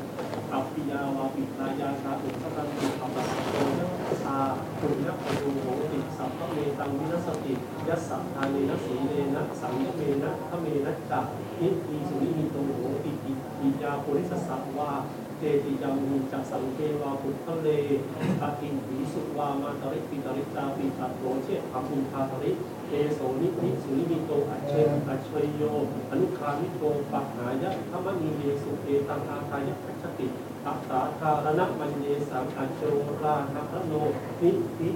[0.52, 4.36] อัปปิยาวาปิตายาชาอุปรันติอัปปะโตนัสสา
[4.78, 7.54] ปุญญปโยโหติสัพพะเมตังวินัสสติ
[7.88, 11.24] ยัสสะทาเนนะสีเลนะสังยเมนะขเมนะจัก
[11.60, 14.90] นิทีสุนิมิโตโหติอิอิยาปุริสสะวา
[15.38, 17.68] เจติยามุจักสังเกวาปุทธเล
[18.42, 22.52] อตินติสุวา มาตริปิตริตาปิตัโตเชตภพุทธาตริ
[22.88, 24.72] เอโสนิธิสุนิมิโตอัจเช
[25.08, 25.62] อัจเชยโย
[26.10, 30.26] อนุคามิโตปัหายะธรรมนีเยสุเอตังอาทายะคัจฉติ
[30.66, 32.82] อัตตาคารณะมัญเยสังอัจโจ
[33.22, 33.92] ราหะโน
[34.42, 34.90] นิธิ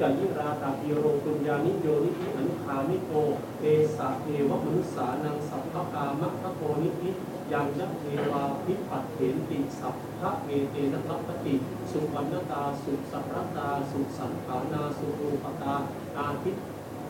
[0.00, 3.12] จายิราตาปิโรปุญญานิโยนิธิอนุคามิโต
[3.60, 3.64] เอ
[3.96, 7.10] สะเอวมนุสสานังสัพพกามะทะโทนิธิ
[7.52, 11.54] ยังยะเทวาพิปัตเถนติสัพพะเมเตนะรัปติ
[11.90, 15.74] สุวรรณตาสุสัพรตาสุสันขานาสุรูปตา
[16.18, 16.56] อาทิต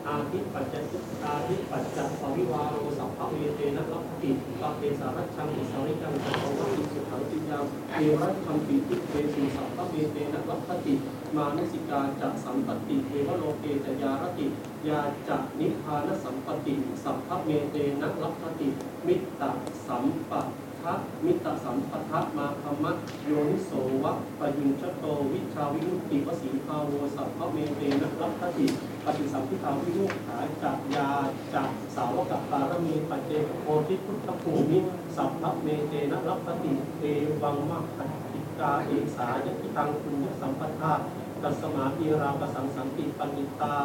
[0.07, 10.93] อาทิปัจจตุอาทิปัจจัปวิวาโรสัพพเวเตนะรัพติปะเทสารัชังอิสาริกังสัพพะวิสุขังติยังเอรัชคัมปิติเตสุสัพพเวเตนะรัพติ
[11.35, 14.45] มานุสิกาจะสัมปติเทวโลเกจยารติ
[14.87, 18.67] ยาจะนิพพานสัมปติ สัพพเมเตนะรัพติ
[19.07, 19.41] มิตต
[19.87, 20.41] สัมปะ
[20.81, 20.93] ทะ
[21.25, 22.91] มิตตสัมปทะมาธรรมะ
[23.25, 23.71] โยนิโส
[24.03, 28.67] วะปยุญชโตวิชาวิมุตติวสีภาโวสัพพเมเตนะรัพติ
[29.05, 31.07] ปฏิสัมพิทาวิโมกขาจักยา
[31.53, 34.79] จักสาวกปารมีปัจเจกโพธิพุทธภูมิ
[35.15, 37.03] สัพพะเมเตนะรัพติเอ
[37.41, 40.93] วังมะขัติกาเอสายติตังคุญญสัมปทา
[41.41, 43.75] ตัสมาอีรากสังสันติปันิตา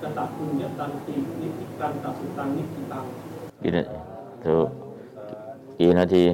[0.00, 3.04] กตะคุญญตันตินิพิกันตสุตังนิพิตัง
[3.62, 3.82] กี่นา
[4.44, 4.68] ถูก
[5.78, 6.24] กี่นาที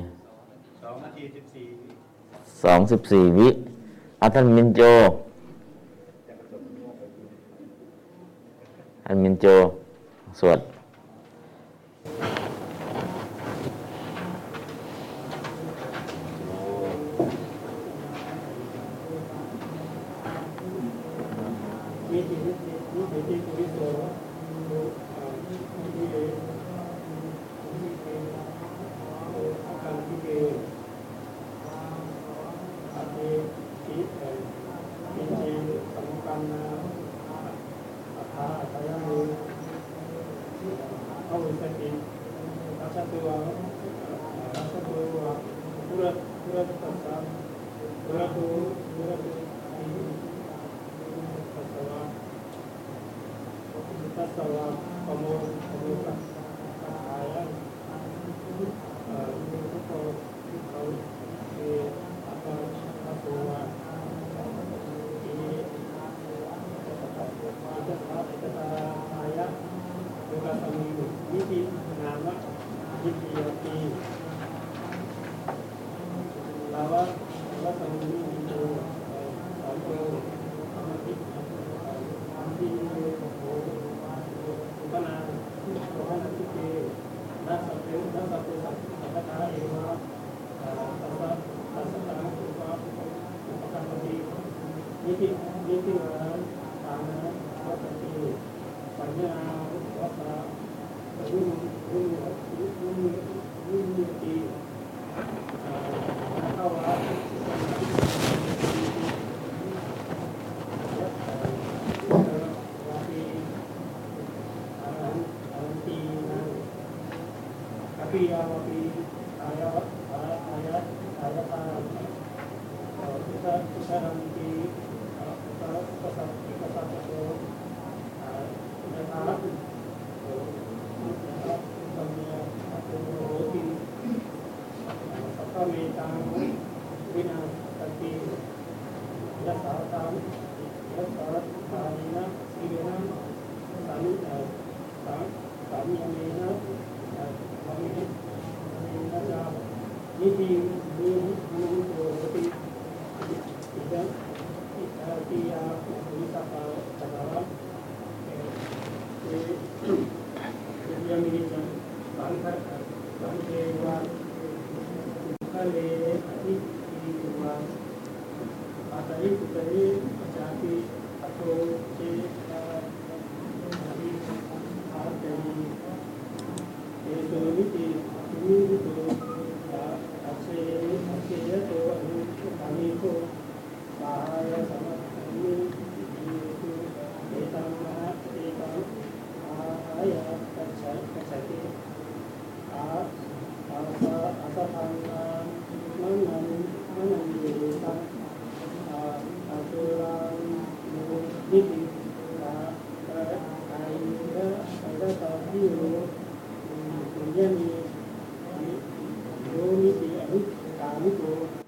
[0.82, 1.66] สองนาทีสิบสี่
[2.64, 3.48] สองสิบสี่วิ
[4.20, 4.82] อาท่านมินโจ
[9.12, 9.46] อันมินโจ
[10.38, 10.58] สวด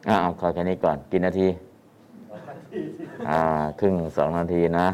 [0.08, 1.48] อ่าเอาขอแค่นี้ก่อนกี่นาที
[3.28, 3.38] อ่า
[3.80, 4.88] ครึ่งสองนาทีนะ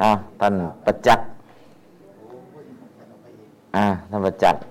[0.00, 1.26] อ้าวท่านประจักษ์
[3.76, 4.62] อ่าท่านประจักษ์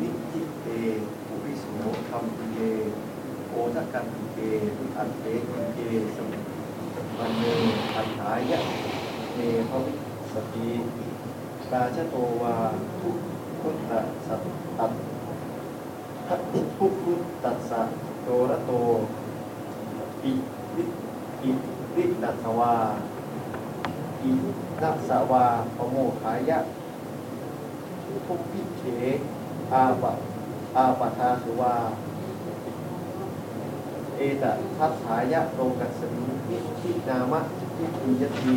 [0.00, 0.66] นิจิเต
[1.26, 1.64] ปุริโส
[2.08, 2.58] คัมปิเย
[3.50, 4.38] โอทกันเก
[4.96, 5.24] อันเต
[5.74, 5.78] เก
[6.16, 6.18] ส
[7.18, 7.44] มันเน
[7.96, 8.60] อัฏฐายะ
[9.34, 9.38] เม
[9.70, 9.92] ภวิ
[10.32, 10.68] สติ
[11.72, 12.54] ราชโตวา
[13.00, 13.10] ทุ
[13.66, 13.92] พุทธ
[14.26, 14.42] สัต
[14.78, 14.92] ตัต
[16.26, 16.60] ทัทุ
[17.02, 17.80] พุทธัสสะ
[18.22, 18.70] โตระโต
[20.22, 20.32] อิ
[20.76, 20.84] วิ
[21.42, 21.50] อิ
[21.94, 22.74] วิตัสวา
[24.22, 24.30] อิ
[24.82, 25.44] นัสวา
[25.76, 26.58] ปโมขายะ
[28.26, 28.82] ทุกพิเข
[29.72, 30.12] อาปะ
[30.76, 31.74] อาปทาสุวา
[34.16, 34.44] เอต
[34.76, 37.40] ทัสสายะโลกัสสมินิทินามะ
[37.76, 38.54] ทิปุยตี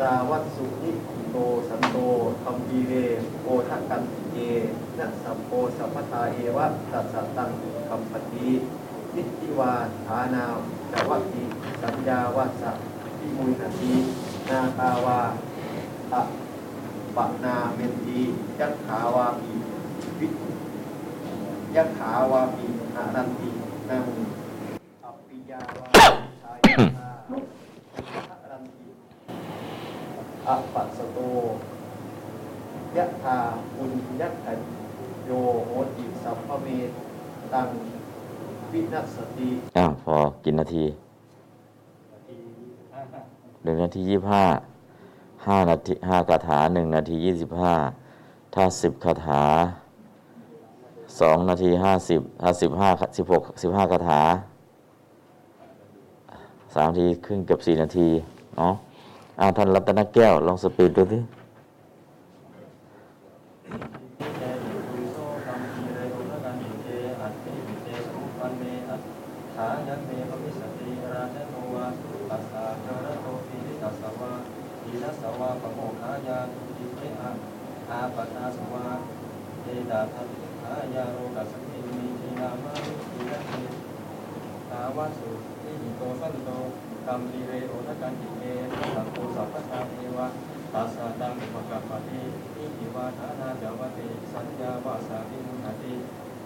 [0.00, 0.92] ตาวัตสุนิ
[1.30, 1.36] โต
[1.68, 1.96] สันโต
[2.42, 2.92] คัมปีเร
[3.42, 4.36] โอทักกันติเก
[4.98, 7.50] นัสสัมโปสัมปทาเอวะตัสสตัง
[7.88, 8.48] คัมปติ
[9.14, 9.72] นิติวา
[10.06, 10.54] ฐานาว
[10.92, 11.42] จวัตติ
[11.82, 12.70] สัญญาวัสสะ
[13.18, 13.92] พิมุยนาที
[14.48, 15.20] นาคาวา
[16.12, 16.22] อะ
[17.16, 18.20] ปะนาเมนตี
[18.60, 19.50] ยักขาวาปี
[20.18, 20.28] วิ
[21.76, 23.48] ยักขาวาปีอารันติ
[23.88, 24.14] นามุ
[25.04, 25.86] อัปปิยาวา
[26.42, 27.10] ชายาตา
[28.30, 28.88] อารันติ
[30.48, 31.18] อปัสสโต
[32.96, 33.38] ยะธา
[33.76, 34.46] ปุญยัตถ
[35.26, 35.30] โย
[35.66, 36.66] โหติสัพพเม
[37.52, 37.68] ตัง
[38.72, 40.84] วินัสติอ้าวพอกี่นาที
[43.62, 44.44] หนึ่งนาทียี่ห้า
[45.46, 47.74] ห้านาทีห้าคาถาหนึ่งนาทียี่สิบห้า
[48.54, 49.42] ถ้าสิบคาถา
[51.20, 54.20] สองนาทีห้าสิบถ้าสิบห้าสิบหกสิบห้าคาถา
[56.74, 58.08] สามนาทีครึ่งเกือบสี่นาที
[58.58, 58.74] เนาะ
[59.40, 61.18] อาท่านรัตนแก้ว ลองสปีดดูสิ
[77.90, 78.86] อาปนัสวา
[79.62, 80.28] เอดาทัต
[80.62, 82.74] ถายาโรกัสมิมีทีนามา
[83.10, 83.52] ทีระเต
[84.70, 86.48] ตาวาสุทิหิโตสันโต
[87.08, 88.42] กัมปีเรโอทกันติเก
[88.94, 90.26] สัพโพสัพพะทาเทวะ
[90.72, 92.22] ตัสสะตังอุปกัปปะติ
[92.56, 95.94] อิหิวาทานาจาวติสัญญาวาสาวิมุหติ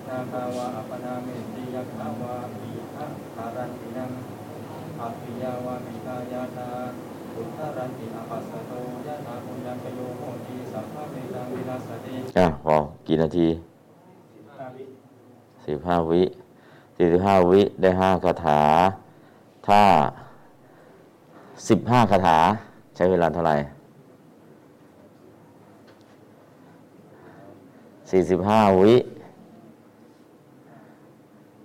[0.08, 4.10] นาคาวาอัปนาเมติยักขาวาปีหะคารันตินัง
[5.00, 6.70] อัปปิยาวาปิกายาตา
[7.36, 8.72] อุทธารันติอภัสสโต
[9.06, 13.48] ยะถาปุญญังกโยโหติสัพพะเมตังวินาสติอะพอกี่นาที
[15.66, 16.22] สิบห้าวิ
[16.96, 18.60] สี่สิบห้าวิได้ห้าคาถา
[19.68, 19.82] ถ้า
[21.68, 22.38] สิบห้าคาถา
[22.96, 23.56] ใช้เวลาเท่าไหร่
[28.10, 28.94] สี่สิบห้าวิ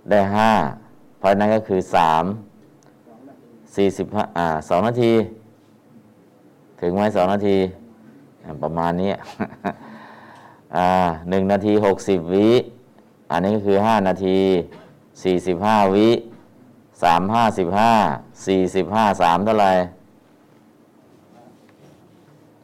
[0.09, 0.51] ได้ห้า
[1.17, 2.23] เพราะนั้นก็คือสาม
[3.75, 5.13] สี่สิบห้าอ่าสองนาที
[6.79, 7.57] ถึงไหมสองนาที
[8.63, 9.11] ประมาณนี้
[10.75, 10.87] อ่า
[11.29, 12.49] หนึ่งนาทีหกสิบวิ
[13.31, 14.37] อันนี้ก็คือห้านาที
[15.23, 16.09] สี่สิบห้าวิ
[17.03, 17.93] สามห้าสิบห้า
[18.45, 19.71] สี่สิบห้าสามเท่าไหร่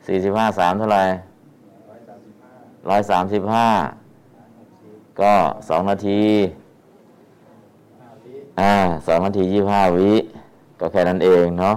[0.08, 1.04] สี่สิบห้าสามเท่าไหร่
[2.90, 3.68] ร้อยสามสิบห้า
[5.22, 5.34] ก็
[5.70, 6.22] สองนาที
[8.60, 8.74] อ่า
[9.08, 10.12] สองนาทียี่ห้าวิ
[10.80, 11.76] ก็แค่นั้นเองเนาะ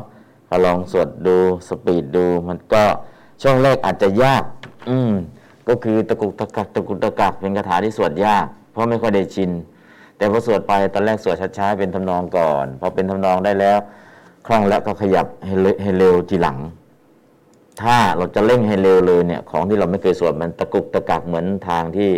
[0.49, 1.37] ก็ลองสวดดู
[1.69, 2.85] สปีดดูมันก็
[3.43, 4.45] ช่วงแรกอาจจะยาก
[4.89, 5.13] อืม
[5.69, 9.51] ก็คือตะกุกตะกักตะกุกตะกักเป็นคาถาที่สวดยาก เพราะไม่ค่อยได้ชิน
[10.17, 13.79] แต่พอสวดไปตอนแรกสวดช้าๆเป็นทำนองก่อนพอเป็นทำนองได้แล้ว
[14.47, 16.59] คล่องแล้วก็ขยับให้เร็วใหเร็วทีหลัง
[17.83, 22.11] ถ้าเราจะเร่งให้เร็วเลยเนี่ย ของที่เราไม่เคยสวดมันตะกุกตะกักเหมือนทางที่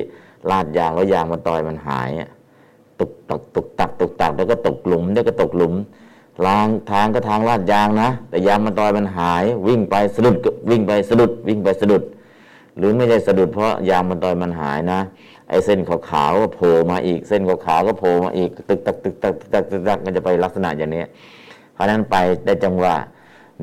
[0.51, 2.09] ลาดยางแล้วยางมันตอยมันหาย
[2.99, 5.75] ตุกตักตุกตักตุกตักแล้วก็ตกหลุมแล้วก็ตกหลุม
[6.47, 10.37] ลางทางก็ทางลาดยางนะ แต่ยางมันตอยมันหาย วิ่งไปสะดุด
[10.71, 12.03] วิ่งไปสะดุดวิ่งไปสะดุด
[12.79, 15.01] หรือไม่ใช่สะดุดเพราะยางมันตอยมันหายนะ
[15.49, 21.03] ไอ้เส้นขาวๆก็โผล่มาอีก เส้นขาวๆก็โผล่มาอีก ตึกตักตึกตักตึกตักตึกตักมันจะไปลักษณะอย่างนี้
[21.75, 22.95] เพราะนั้นไปได้จังหวะ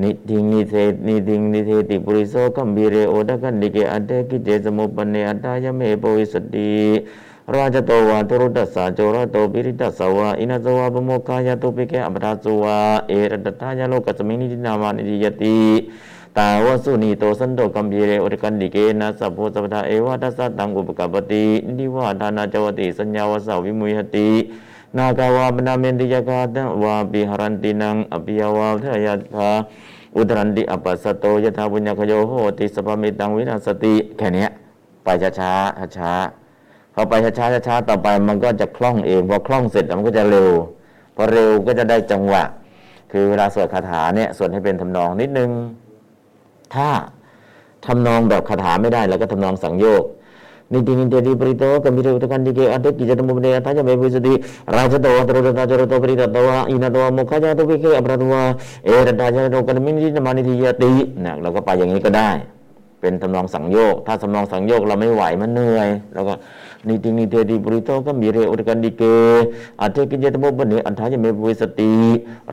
[0.02, 0.74] นิทิงนิเท
[1.08, 6.70] นิทิงนิเทติปุริโสกัมบีเรโอตกันดิเกอัตเตกิเจสมุปปเนอัตตายเมปวิสติ
[7.54, 12.76] ราชโตวาตุรุตตสสะโจรโตปิริตตสวะอินสวะปโมคายาตุปิเกอัปราสวะ
[13.08, 15.58] เอรตตายาโลกัสมินิตินามานิยติ
[16.38, 21.44] ตาวสุนีโตสันโตกัมพีเรอุตกันดิเกนะสัพโพสัพพทาเอวะทัสสะตังอุปกปปติ
[21.78, 24.28] นิวาทานาจวติสัญญาวสาวิมุยหติ
[24.96, 29.48] นากาวาปนาเมนติยกาตวาปิหรันตินังอภิยาวาเทยตา
[30.16, 34.46] อุตรันติอปัสสโตยถาบุญญคโยโหติสปมิตังวินาสติแค่นี้
[35.04, 35.52] ไปช้าช้า
[35.96, 36.12] ช้า
[36.94, 40.50] พอไปช้าช้าช้าต่อไปมันก็จะคล่องเองพอคล่องเสร็จมันก็จะเร็ว
[41.16, 42.42] พอเร็วก็จะได้จังหวะ
[43.12, 45.50] คือเวลาสวดคาถาเนี่ยสวดให้เป็นทำนองนิดนึง
[46.74, 46.88] ถ้า
[47.86, 50.04] ทำนองแบบคาถาไม่ได้เราก็ทำนองสังโยก
[50.72, 54.34] นิตินิเตติปริโตกมิเรอุตกันดิเกอัตเตกิจตมุปเนอัตถะเมวิสติ
[54.76, 58.42] ราชโตอัตโรตตาจรโตปริตตวะอินาตวะโมคขจาตุวิเคอปรตวะ
[58.84, 62.30] เอรตาจโรกันมินิจมานิทิยติเนี่ยเราก็ไปอย่างนี้ก็ได้
[63.00, 66.34] เป็นทำนองสังโยก ถ้าทำนองสังโยกเราไม่ไหวมันเหนื่อยเริโตกั
[66.88, 67.74] มพิเดีบร
[68.50, 69.02] อุตกันดิเก
[69.80, 71.92] อัตเตกิจตมุปเนอัตถะเมวิสติ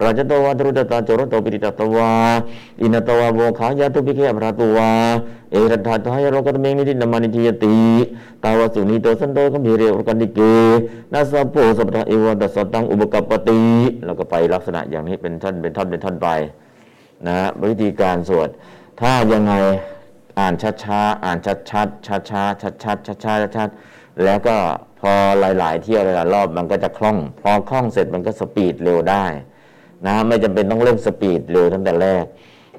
[0.02, 2.12] ราชโตอัตโรตตาจโรโตปริตตวะ
[2.82, 4.90] อินาตวะโมคขจาตุวิเคอปรตวะ
[5.52, 7.78] เอรัตถาทายโรกตเมงนิตินามานิทิยติ
[8.44, 10.40] ตาวสุนีโตสันโตกัมพีเรื่องอุกันดิเก
[11.14, 13.60] นัสสะโพสัพพะเอวะตัสสตังอุปกัปปติ
[14.06, 16.28] แล้วก็ไปลักษณะอย่างนี้เป็นท่อนเป็นท่อนเป็นท่อนไป
[17.28, 17.36] นะ
[17.70, 18.50] วิธีการสวด
[19.00, 19.54] ถ้ายังไง
[20.40, 24.56] อ่านช้าๆอ่านชัดชัดช้าช้าชัดชัดชัดชัดชัดๆ แล้วก็
[25.00, 29.24] พอหลาย ๆ เที่ยวหลายๆรอบมันก็จะคล่อง พอคล่องเสร็จมันก็ speed เร็วได้
[30.06, 32.24] นะไม่จำเป็นต้องเร่ง speed เร็วตั้งแต่แรก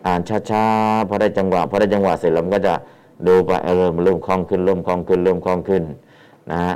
[0.06, 0.20] อ่าน
[0.50, 2.74] ช้าๆพอได้จังหวะพอได้จังหวะเสร็จแล้วมันก็จะ
[3.26, 5.82] ดูไปเออมันเริ่มคล่องขึ้นเริ่มคล่องขึ้นเริ่มคล่องขึ้น
[6.50, 6.74] นะฮะ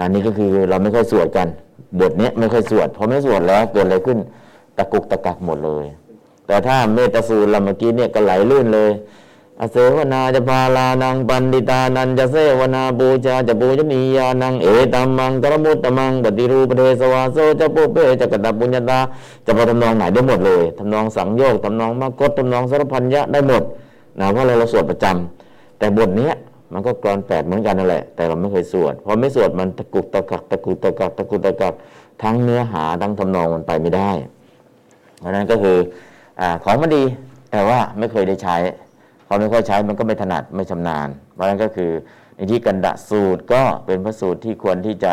[0.00, 1.48] อันนี้ก็คือเราไม่ค่อยสวดกัน
[2.00, 4.18] บทเนี้ยไม่ค่อยสวดพอไม่สวดแล้วเกิดอะไรขึ้น
[4.76, 5.84] ตะกุกตะกักหมดเลย
[6.46, 8.90] แต่ถ้าเมตตาสูตรเราเมื่อกี้เนี่ยก็ไหลลื่นเลย
[9.60, 18.98] อเสวนาจะพาลานังปันดิตานันจะเสวนาบูชาจะบูชนียานังเอตัมมังกรมุตตมังปฏิรูปเทสวาโซจะปุเปจะกตปุญญาตา
[19.44, 23.62] จะพอทำนองไหนได้หมดเลยทำนองสังโยกทำนองมากดทำนองสารพันยะได้หมด
[24.18, 26.30] นะเพราะเราเราสวดประจำแต่บทนี้
[26.72, 31.74] มันก็กรอนแปดเหมือนกันนั่นแหละ แต่เราไม่เคยสวดพอไม่สวดมันตะกุกตะกักตะกุกตะกักตะกุกตะกัก
[32.22, 34.10] ทั้งเนื้อหาทั้งทำนองมันไปไม่ได้
[35.18, 35.76] เพราะนั้นก็คือ
[36.40, 37.04] อของมันดี
[37.52, 38.56] แต่ว่าไม่เคยได้ใช้
[39.30, 41.90] พอไม่ค่อยใช้มันก็ไม่ถนัดไม่ชำนาญ เพราะฉะนั้นก็คือ
[42.36, 45.12] ในที่กันดะสูตรก็เป็นพระสูตรที่ควรที่จะ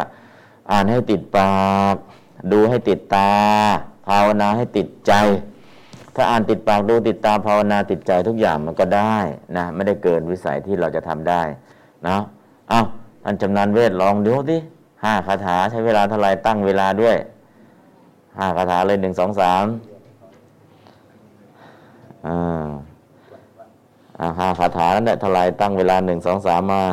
[0.71, 1.53] อ่านให้ติดปา
[1.93, 1.95] ก
[2.51, 3.31] ดูให้ติดตา
[4.07, 5.13] ภาวนาให้ติดใจ
[6.15, 9.17] ถ้าอ่านติดปากดูติดตาภาวนาติดใจทุกอย่างมันก็ได้
[9.57, 11.41] นะไม่ได้เกินวิสัยที่เราจะทำได้
[12.07, 12.17] นะ
[12.69, 12.81] เอา
[13.23, 14.57] ท่านจำนานเวทลองดูสิ
[15.03, 17.17] ห้าคาถาใช้เวลาเท่าไรตั้งเวลาด้วย
[18.37, 19.63] ห้าคาถาเลยหนึ่งสองสาม
[22.27, 22.67] อ่า
[24.19, 26.83] อ่าหาคาถานั่นแหละท่าไรตั้งเวลาหนึ่งสองสามมา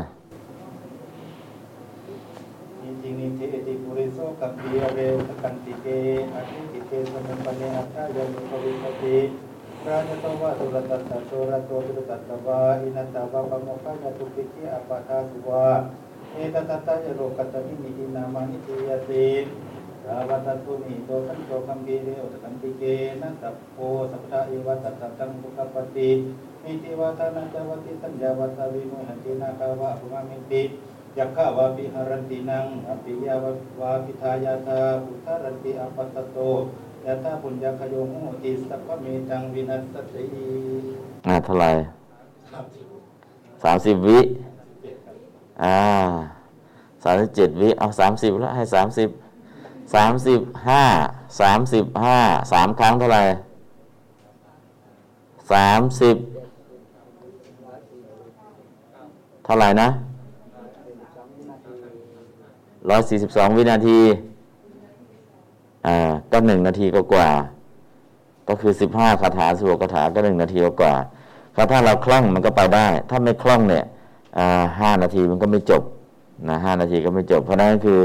[3.37, 5.87] เทติปุริโสกัปปิยเรวตกันติเก
[6.35, 9.19] อธิติเกสมุปเนอัตตายานุภวิปติ
[9.87, 15.67] ราชตวะตุรตัสสะโชรโตตุรตัสสะวะอินัตตาวะปะโมกขะยะตุปิกิอัปปะทาสุวะ
[16.33, 19.29] เอตตัตตะยโรกัตตมินิอินามานิติยติ
[20.07, 22.83] ราวัตตุนิโตสันโตคัมภีเรวตกันติเก
[23.23, 23.77] นะสัพโพ
[24.13, 26.11] สัพพะเอวะตัสสะตังทุกขปติ
[26.65, 30.63] มิติวาตานัจจวัติสัญญาวัตวิมุหันตินาคาวะภุมามิติ
[31.19, 33.35] ยักขาวาปิหารันตินังอภิยา
[33.81, 36.39] วาปิทายาตาอุทารันติอปัตตโต
[37.07, 40.25] ยะตาปุญญคโยโหติสัพพะเมตังวินัสสติ
[41.27, 41.71] อ่าเท่าไหร่
[43.63, 44.19] สามสิบวิ
[45.63, 45.79] อ่า
[47.05, 49.09] สามสิบเจ็ดวิเอาสามสิบแล้วให้สามสิบ
[49.95, 50.85] สามสิบห้า
[51.41, 52.19] สามสิบห้า
[52.53, 53.23] สามครั้งเท่าไหร่
[55.53, 56.17] สามสิบ
[59.42, 59.89] เท่าไหร่นะ
[62.91, 63.99] ร้อยสี่สิบสองวินาที
[65.87, 65.97] อ่า
[66.33, 67.29] ก็หนึ่งนาทีก็กว่า
[68.49, 70.95] ก็คือสิบห้าคาถาสิบหกคาถาก็หนึ่งนาทีกว่า
[71.57, 73.85] ครับถ้าเราคล่องมันก็ไปได้ ถ้าไม่คล่องเนี่ย
[74.81, 75.83] ห้านาทีมันก็ไม่จบ
[76.49, 78.01] นะห้านาทีก็ไม่จบ เพราะนั้นคือ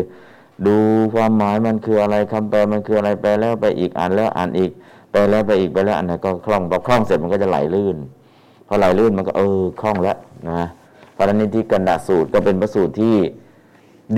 [0.67, 0.77] ดู
[1.13, 4.71] ความหมายมันคืออะไรคำแปลมันคืออะไรแปแล้วไปอีกอ่านแล้วอ่านอีก
[5.11, 7.97] ไปแล้วไปอีกไปแล้วอันไหนก็คล่องพอคล่องเสร็จมันก็จะไหลลื่น
[8.67, 10.17] พอไหลลื่นมันก็เออคล่องแล้ว
[10.49, 10.67] นะ
[11.17, 13.15] พราะนั้นที่กันดาสูตรก็เป็นพระสูตรที่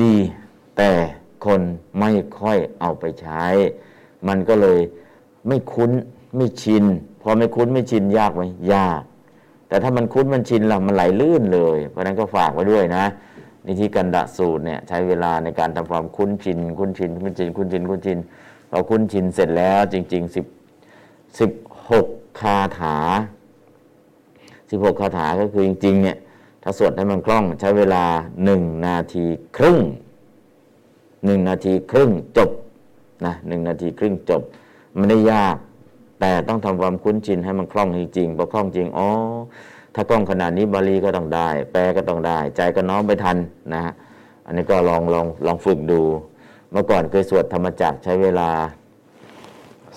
[0.02, 0.16] ดี
[0.78, 0.92] แต่
[1.46, 1.62] คน
[2.00, 3.46] ไม่ค่อยเอาไปใช้
[4.28, 4.80] มันก็เลย
[5.48, 5.92] ไม่คุ้น
[6.38, 6.84] ไม่ชิน
[7.22, 8.44] พอไม่คุ้นไม่ชินยากไหม
[8.74, 9.02] ยาก
[9.68, 13.06] แต่ถ้ามันคุ้นมันชินล่ะมันไหลลื่นเลย เพราะนั้นก็ฝากไว้ด้วยนะ
[13.66, 18.18] นิธิกันดะสูตรเนี่ยใช้เวลาในการทำความคุ้นชิน คุ้นชิน คุ้นชิน คุ้นชิน คุ้นชิน
[18.70, 20.46] พอคุ้นชินเสร็จแล้วจริงๆสิบ
[21.40, 21.52] สิบ
[21.90, 22.08] หก
[22.40, 22.98] คาถา
[24.70, 26.18] สิบหกคาถาก็คือจริงๆเนี่ย
[26.64, 28.04] ถ้าสวดให้มันคล่องใช้เวลา
[28.46, 29.26] หนึ่งนาที
[29.58, 29.80] ครึ่ง
[31.26, 32.50] หนึ่งนาทีครึ่งจบ
[33.26, 34.42] นะหนึ่งนาทีครึ่งจบ
[34.96, 35.56] ไม่ได้ยาก
[36.20, 39.10] แต่ต้องทำความคุ้นชินให้มันคล่องจริงๆพอคล่องจริงอ๋อ
[39.96, 43.38] ถ้าคล่องขนาดนี้บาลีก็ต้องได้ แปลก็ต้องได้ ใจก็น้อมไปทัน
[43.74, 43.94] นะฮะ
[44.46, 46.02] อันนี้ก็ลองลองลองฝึกดู
[46.72, 48.50] เมื่อก่อนเคยสวดธรรมจักรใช้เวลา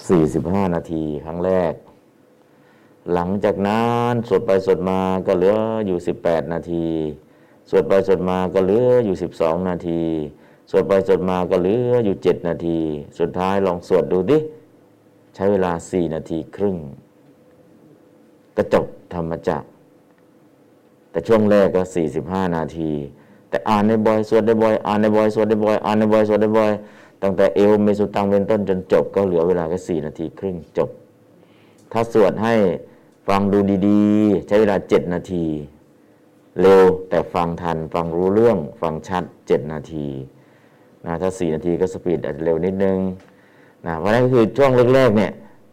[0.03, 1.73] 45 นาทีครั้งแรก
[3.15, 6.87] หลังจากนั้นสวดไปสวดมาก็เหลืออยู่ 18 นาที
[7.71, 10.03] สวดไปสวดมาก็เหลืออยู่ 12 นาที
[10.71, 12.79] สวดไปสวดมาก็เหลืออยู่ 7 นาที
[13.19, 14.39] สุดท้ายลองสวดดูดิ
[15.35, 16.77] ใช้เวลา 4 นาทีครึ่ง
[18.57, 19.67] ก็จบธรรมจักร
[21.11, 21.83] แต่ช่วงแรกก็
[22.19, 22.91] 45 นาที
[23.49, 26.73] แต่อ่านในบ่อยสวดได้บ่อยอ่านในบ่อยสวดได้บ่อยอ่านในบ่อยสวดได้บ่อย
[27.23, 30.91] ตั้งแต่เอวเมสุตังเป็นต้นจนจบก็เหลือเวลาแค่4นาทีครึ่งจบ
[31.93, 32.55] ถ้าสวดให้
[33.29, 33.59] ฟังดู
[33.89, 35.47] ดีๆ ใช้เวลา7นาที
[36.61, 40.07] เร็วแต่ฟังทัน ฟังรู้เรื่อง ฟังชัด7นาที
[41.05, 42.99] นะถ้า4นาทีก็สปีดอาจจะเร็วนิดนึง
[43.87, 45.33] นะเพราะนั้นก็คือช่วงแรกๆเนี่ย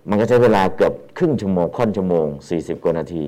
[0.09, 3.25] มันก็ใช้เวลาเกือบครึ่งชั่วโมงค่อนชั่วโมง 40 กว่านาที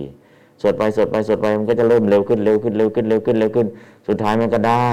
[0.61, 3.67] สวดไปสวดไปสวดไปมันก็จะเริ่มเร็วขึ้นเร็วขึ้นเร็วขึ้นเร็วขึ้นเร็วขึ้น
[4.07, 4.87] สุดท้ายมันก็ได้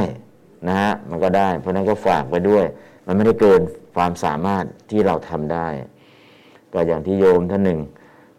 [0.68, 2.64] นะฮะมันก็ได้ เพราะนั้นก็ฝากไปด้วย
[3.06, 3.60] มันไม่ได้เกิน
[3.96, 5.68] ความสามารถที่เราทำได้
[6.72, 7.80] ก็อย่างที่โยมท่านหนึ่ง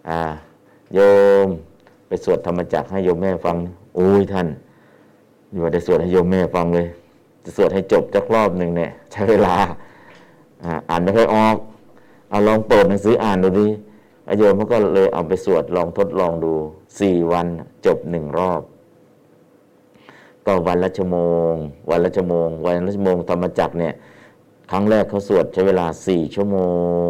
[0.10, 0.32] อ่า
[0.94, 1.00] โย
[1.46, 1.48] ม
[2.08, 3.58] ไปสวดธรรมจักให้โยมแม่ฟัง
[3.96, 4.48] โอ้ยท่าน
[5.52, 6.88] อยู่ได้สวดให้โยมแม่ฟังเลย
[7.44, 9.56] จะสวดให้จบจักรอบหนึ่งเนี่ยใช้เวลา
[10.90, 11.56] อ่านไม่ค่อยออก
[12.30, 13.68] เอาลองเปิดหนังสืออ่านดูดิ
[14.38, 16.54] โยมเขาก็เลยเอาไปสวดลองทดลองดู
[17.00, 17.48] สี่วัน
[17.86, 18.62] จบหนึ่งรอบ
[20.46, 21.18] ก็วันละชั่วโม
[21.52, 21.54] ง
[21.90, 23.94] วันละชั่วโมง วันละชั่วโมงธรรมจักเนี่ย
[24.72, 26.58] ครั้งแรกเขาสวดใช้เวลาสี่ชั่วโม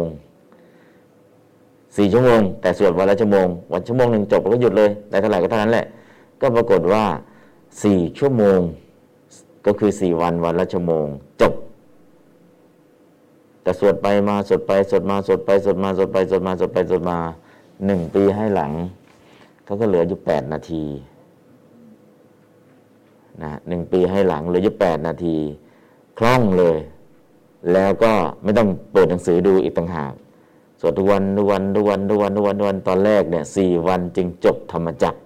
[1.96, 5.86] สี่ชั่วโมง แต่สวดวันละชั่วโมง วันชั่วโมงหนึ่งจบก็หยุดเลยได้เท่าไหร่ก็เท่านั้นแหละ
[6.40, 7.04] ก็ปรากฏว่า
[7.84, 8.60] สี่ชั่วโมง
[9.66, 11.06] ก็คือสี่วันวันละชั่วโมง
[11.40, 11.52] จบ
[13.62, 17.18] แต่สวดไปมาสวดไปสวดมาสวดไปสวดมาสวดไปสวดมาสวดไปสวดมา
[17.86, 18.72] หนึ่งปีให้หลัง
[19.64, 20.84] เขาก็เหลืออยู่แปดนาที
[23.42, 25.36] นะหนึ่งปีให้หลังเหลืออยู่แปดนาที
[26.18, 26.78] คล่องเลย
[27.72, 28.12] แล้วก็
[28.42, 30.12] ไม่ต้องเปิดหนังสือดูอีกต่างหาก
[30.80, 35.18] สวดทุกวันทุกวันทุกวันทุกวันทุกวันทุกวันตอนแรกเนี่ยสี่วันจึงจบธรรมจักร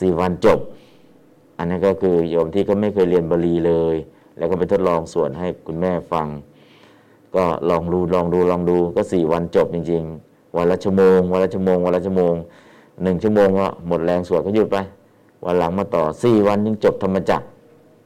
[0.00, 0.58] สี่วันจบ
[1.58, 3.96] อันนี้ก็คือโยมที่ก็ไม่เคยเรียนบาลีเลย
[4.36, 6.26] แล้วก็ไปทดลองสวดให้คุณแม่ฟัง
[7.36, 12.34] ก็ลองดูลองดูลองดูก็สี่วันจบจริง ๆ วันละชั่วโมง วันละชั่วโมงวันละชั่วโมง
[13.02, 14.76] หนึ่งชั่วโมงก็หมดแรงสวดก็หยุดไป
[15.44, 17.46] วันหลังมาต่อสี่วันยังจบธรรมจักร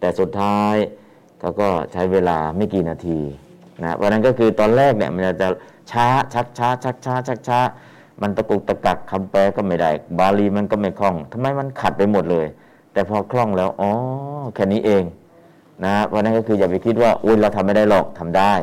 [0.00, 0.74] แต่สุดท้าย
[1.40, 3.18] เขาก็ใช้เวลาไม่กี่นาที
[3.82, 5.48] นะวันนั้นก็คือตอนแรกเนี่ยมันจะ
[5.90, 7.60] ช้าชักช้าชักช้าชักช้า
[8.20, 12.46] มันตะกุกตะกักคำแปลก็ไม่ได้ บาลีมันก็ไม่คล่องทำไมมันขัดไปหมดเลย
[12.92, 13.90] แต่พอคล่องแล้วอ๋อ
[14.54, 15.04] แค่นี้เอง
[15.84, 18.54] นะเพราะนั้นก็คืออย่าไปคิดว่าอุ้ยเราทำไม่ได้หรอกทำได้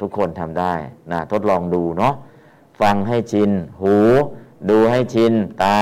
[0.00, 0.72] ทุกคนทำได้
[1.12, 2.14] นะทดลองดูเนาะ
[2.80, 3.50] ฟังให้ชิน
[3.82, 3.96] หู
[4.70, 5.32] ดูให้ชิน
[5.62, 5.78] ตา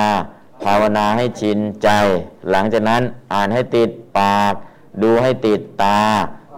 [0.65, 1.91] ภาวนาให้ชินใจ
[2.51, 3.03] หลังจากนั้น
[3.33, 4.55] อ่านให้ติดปาก
[5.03, 6.01] ดูให้ติดตา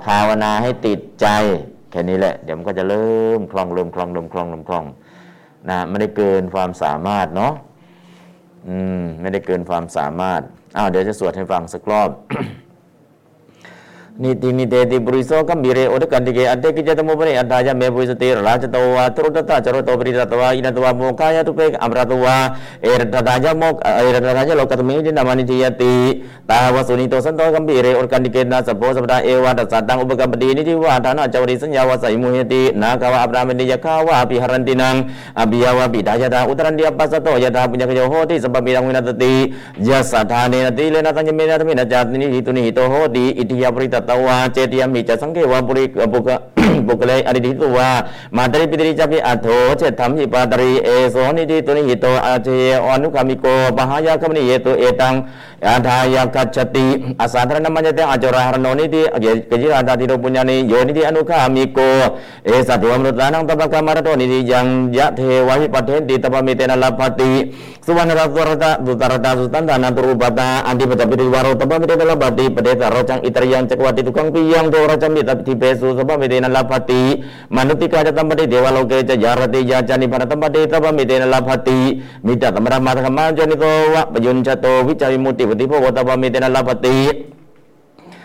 [0.05, 1.29] ภาวนาให้ติดใจ
[1.93, 4.85] แค่นี้แหละ เดี๋ยวมันก็จะเริ่มคล่องเริ่มคล่องเริ่มคล่องเริ่มคล่อง
[5.71, 7.53] นะไม่ได้เกินความสามารถเนาะ
[8.69, 10.41] อืมไม่ได้เกินความสามารถ
[10.77, 12.11] อ้าวเดี๋ยวจะสวดให้ฟังสักรอบ
[14.21, 22.37] นิตินิเตติปุริโสกัมบิเรโอตกันติเกอัตเตกิจตมุปนิอัตตายะเมปุริสติราชตวะตรุตตะจรโตปริตตวะอินตวะโมกายตุเปกอัมรตวะ
[22.83, 25.95] เอรตตายะโมกเอรตตายะโลกัตมิจินามานิทิยติ
[26.51, 34.95] ตาวสุนิโตสันโตกัมบิเรโอตกันติเกนาสโพสัปดาเอวะตัสสะตังอุปกัมปตินิทิวะฐานะจวริสัญญาวะสัยมุหตินากาวะอัปรามณิยะขาวะปิหรันตินัง
[35.39, 36.75] อภิยาวะปิดายะตาอุตรัน
[44.09, 46.29] ตวาเจติยปริตตวะเจติยมิจะสังเกวะปุริปุก
[46.87, 47.89] ปุกเลอริดิตุวะ
[48.37, 49.49] มาตริปิติจัปิอัตโถ
[49.79, 52.49] เจตัมหิปาตริเอโสนิติตุนิหิโตอาเจ
[52.87, 53.47] อนุกามิโก
[53.77, 55.15] ปหายากมนิเยตุเอตัง
[55.69, 56.87] อาทายากัจจติ
[57.21, 59.03] อาสาธรณมัญเตอาจราหรโนนิติ
[59.49, 61.79] เกจิราตาติโรปุญญานิโยนิติอนุคามิโก
[62.47, 67.82] เอสัตวมรุตานังตปะกามารโตนิติยังยะเทวะหิปะเทติตปะมิเตนะลาภติสุวรรณรัตวรตะสุตารตาสุตันตานันตุรูปตาอันติปตปิริวารตปะมิเตนะลาภติ
[72.57, 77.03] ปเดตารจังอิตรยังจักวัติทุกังปิยังโดรจัมิตติเปสุสปะมิเตนะลาภติ
[77.57, 78.33] มนุติกาจตัมป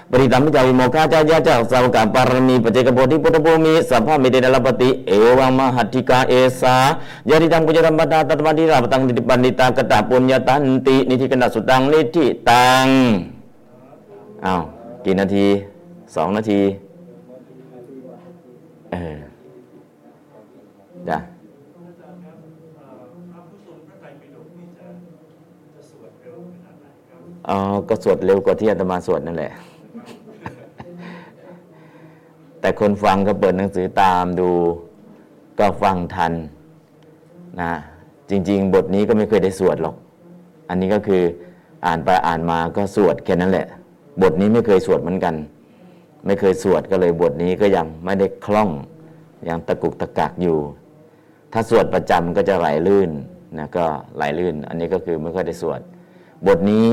[0.10, 6.76] ปติตปะมิเตนะลาภติมิตตมรมาธรรมาจนิโตวะปตวิจาริมุติปฏิโพวตปะมิเตนะลาภติปตัมจาวิโมกาจายาจากสาวกาปารมีปเจกโพธิพุทธภูมิสัพพะมิเตนะลปติเอวังมหัตถิกาเอสา
[7.30, 12.88] ยาริตังปุจจตัมปตาตัตมาติราปตังติปันนิตากตาปุญญตันตินิธิกนัสสุตังนิธิตัง
[14.46, 14.62] อ้าว
[15.06, 15.46] กี่นาที
[16.16, 16.62] สองนาที
[18.92, 19.18] เออ
[21.10, 21.18] จ้ะ
[27.50, 27.58] อ๋อ
[27.90, 29.52] ก็สวดเร็วกว่าที่อาตมาสวดนั่นแหละ
[32.62, 34.50] แต่คนฟังก็เปิดหนังสือตามดู
[35.60, 36.34] ก็ฟังทัน
[37.62, 37.72] นะ
[38.30, 39.96] จริง ๆ บทนี้ก็ไม่เคยได้สวดหรอก
[40.70, 41.24] อันนี้ก็คือ
[41.86, 43.68] อ่านไปอ่านมาก็สวดแค่นั้นแหละ
[44.22, 45.36] บทนี้ไม่เคยสวดเหมือนกัน
[46.26, 48.70] ไม่เคยสวดก็เลยบทนี้ก็ยังไม่ได้คล่อง
[49.48, 50.58] ยังตะกุกตะกักอยู่
[51.54, 53.10] ถ้าสวดประจำก็จะไหลลื่น
[53.58, 53.86] นะก็
[54.16, 55.80] ไหลลื่น อันนี้ก็คือไม่ค่อยได้สวด
[56.48, 56.88] บทนี้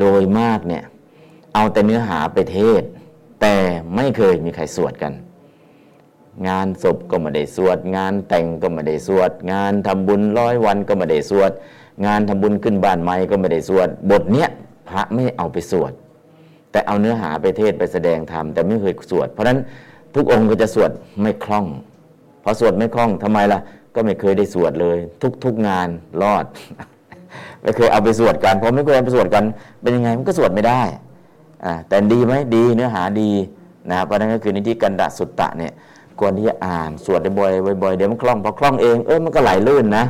[0.00, 0.84] โดยมากเนี่ย
[1.54, 2.82] เอาแต่เนื้อหาไปเทศ
[3.40, 3.54] แต่
[3.96, 5.12] ไม่เคยมีใครสวดกัน
[6.48, 11.52] งานศพก็ไม่ได้สวด งานแต่งก็ไม่ได้สวด งานทำบุญร้อยวันก็ไม่ได้สวด
[12.06, 14.48] งานทำบุญขึ้นบ้านใหม่ก็ไม่ได้สวด บทเนี้ย
[14.88, 15.92] พระไม่เอาไปสวด
[16.70, 19.58] แต่เอาเนื้อหาไปเทศไปแสดงธรรมแต่ไม่เคยสวด เพราะฉะนั้น
[20.14, 20.90] ทุกองค์ก็จะสวด
[21.22, 21.66] ไม่คล่อง
[22.44, 23.60] พอสวดไม่คล่องทำไมล่ะ
[23.94, 24.98] ก็ไม่เคยได้สวดเลย
[25.44, 25.88] ทุกๆงาน
[26.22, 26.44] รอด
[27.62, 29.44] ไม่เคยเอาไปสวดกันเพอไม่เคยเอาไปสวดกัน
[29.82, 30.82] เป็นยังไงมันก็สวดไม่ได้
[31.88, 33.30] แต่ดีไหมดีเนื้อหาดี
[33.90, 35.72] นะเพราะนั้นก็คือนิธิกันดะสุตตะเนี่ย
[36.20, 37.52] ควรที่จะอ่านสวดบ่อย
[37.82, 40.04] บ่อยเดี๋ยวมันคล่องพอคล่องเองเออมันก็ไหลลื่นนะ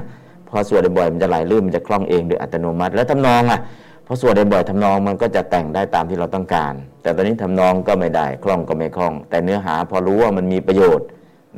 [0.49, 3.61] พอสวดบ่อยมันจะไหลลื่นมันจะคล่องเองโดยอัตโนมัติ แล้วทำนองอะ
[4.07, 11.07] พอสวดบ่อยๆทำนองมันก็จะแต่งได้ตามที่เราต้องการ แต่ตอนนี้ทำนองก็ไม่ได้คล่องก็ไม่คล่อง แต่เนื้อหาพอรู้ว่ามันมีประโยชน์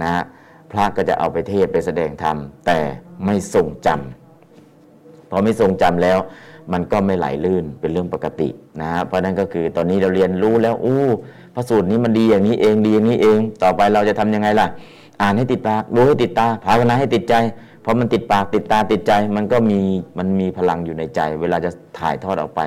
[0.03, 0.23] นะฮะ
[0.73, 2.37] พระก็จะเอาไปเทศไปแสดงธรรม
[2.67, 2.79] แต่
[3.25, 6.19] ไม่ทรงจำพอไม่ทรงจำแล้ว
[6.73, 8.49] มันก็ไม่ไหลลื่นเป็นเรื่องปกติ
[8.81, 11.03] นะฮะเพราะนั้นก็คือตอนนี้เราเรียนรู้แล้วอู้
[11.55, 14.67] พระสูตรนี้มันดีอย่างนี้เองดีอย่างนี้เอง ต่อไปเราจะทำยังไงล่ะ
[15.23, 17.35] อ่านให้ติดปากดูให้ติดตาภาวนาให้ติดใจ
[17.85, 19.81] พอมันติดปากติดตาติดใจ มันก็มี
[20.19, 22.61] มันมีพลังอยู่ในใจ เวลาจะถ่ายทอดออกไป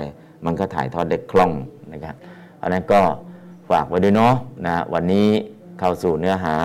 [0.46, 1.52] มันก็ถ่ายทอดได้คล่อง
[1.92, 2.16] นะครับ
[2.62, 3.02] อันนั้นก็
[3.70, 4.34] ฝากไว้ด้วยเนาะ
[4.66, 5.28] นะวันนี้
[5.80, 6.56] เข้าสู่เนื้อหา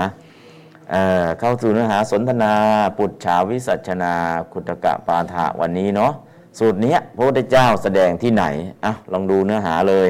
[0.91, 2.53] เเข้าสู่เนื้อหาสนทนา
[2.99, 4.13] ปุจฉาวิสัชนา
[4.53, 6.13] คุตกะปาฐะวันนี้เนาะ
[6.59, 8.45] สูตรนี้พระพุทธเจ้าแสดงที่ไหน
[8.85, 10.09] อะลองดูเนื้อหาเลย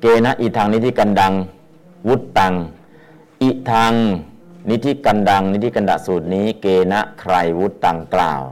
[0.00, 1.32] เกนะอีทางนิธิกันดัง
[2.08, 2.54] วุตตัง
[3.42, 3.92] อีทาง
[4.70, 8.42] นิธิกันดัง นิธิกันดะสูตรนี้ เกนะใครวุตตังกล่าว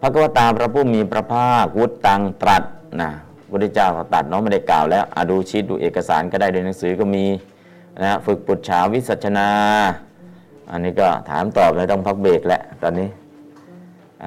[0.00, 2.62] พระกวตาพระผู้มีพระภาควุตตังตรัส
[3.00, 7.24] นะพระพุทธเจ้าเขาตัดเนาะไม่ได้กล่าวแล้วอะดูชีตดูเอกสารก็ได้ในหนังสือก็มี
[8.04, 9.48] นะฝึกปุจฉาวิสัชนา
[10.70, 13.08] อันนี้ก็ถามตอบเลยต้องพักเบรกแหละตอนนี้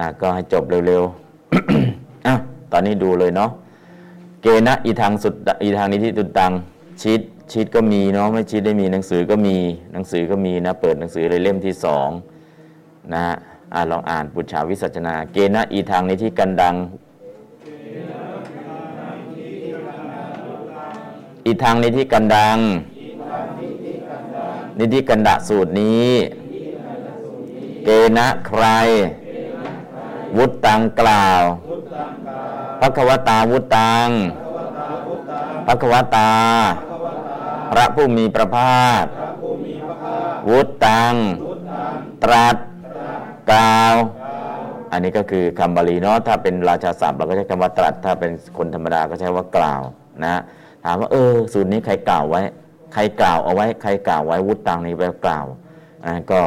[0.00, 2.34] อ่าก็ให้จบเร็วๆอะ
[2.72, 3.50] ตอนนี้ดูเลยเนาะ
[4.42, 6.52] เกณะอีทางสุดอีทางนี้ที่ตุตัง
[7.00, 7.20] ชีต
[7.50, 9.56] ชีตก็มีเนาะไม่ชีตได้มีหนังสือก็มี
[9.92, 12.08] หนังสือก็มีนะเปิดหนังสือเลยเล่มที่สอง
[13.12, 13.34] นะฮะ
[13.74, 16.74] อ่าลองอ่านปุจฉาวิสัชนา เกณะอีทางในที่กันดัง
[21.46, 22.58] อีทางในที่กันดัง
[24.78, 26.10] นิธิกันดะสูตรนี้
[27.84, 28.64] เกณะใคร
[30.36, 31.42] วุตตังกล่าว
[32.80, 34.08] พระควตาวุตตัง
[35.66, 36.30] พระควตา
[37.72, 39.04] พระผู้มีพระภาค
[40.50, 41.14] วุตตัง
[42.24, 42.56] ตรัส
[43.50, 43.94] กล่าว
[44.92, 49.82] อันนี้ก็คือคำบาลีเนาะถ้าเป็นราชาศัพท์เราก็ใช้คำว่าตรัส ถ้าเป็นคนธรรมดาก็ใช้ว่ากล่าว
[50.24, 50.40] นะ
[50.84, 52.40] ถามว่าเออสูตรนี้ใครกล่าวไว้
[52.94, 55.46] ใครกล่าวเอาไว้ ใครกล่าวไว้วุฒิตังนี้แปลกล่าว
[56.04, 56.40] อ่าก็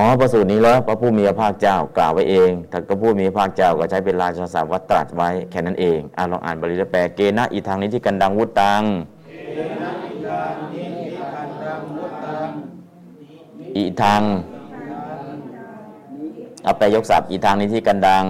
[0.00, 8.82] อ๋อประสูตรนี้แล้วพระผู้มีพระภาคเจ้ากล่าวไว้เองถ้าก็ผู้มีพระภาคเจ้าก็ใช้เป็นราชาศัพท์ว่าตรัสไว้แค่นั้นเองอ่าลองอ่านบาลีแล้วแปลเกณะอีทางนี้ที่กันดังวุตัง
[13.76, 14.22] อีทาง
[16.64, 18.24] เอาไปยกศัพท์อีทางนี้ที่กันดัง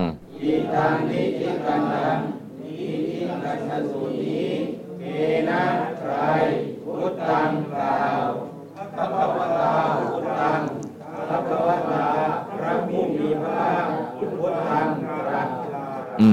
[10.82, 10.87] อื
[11.28, 11.56] พระกั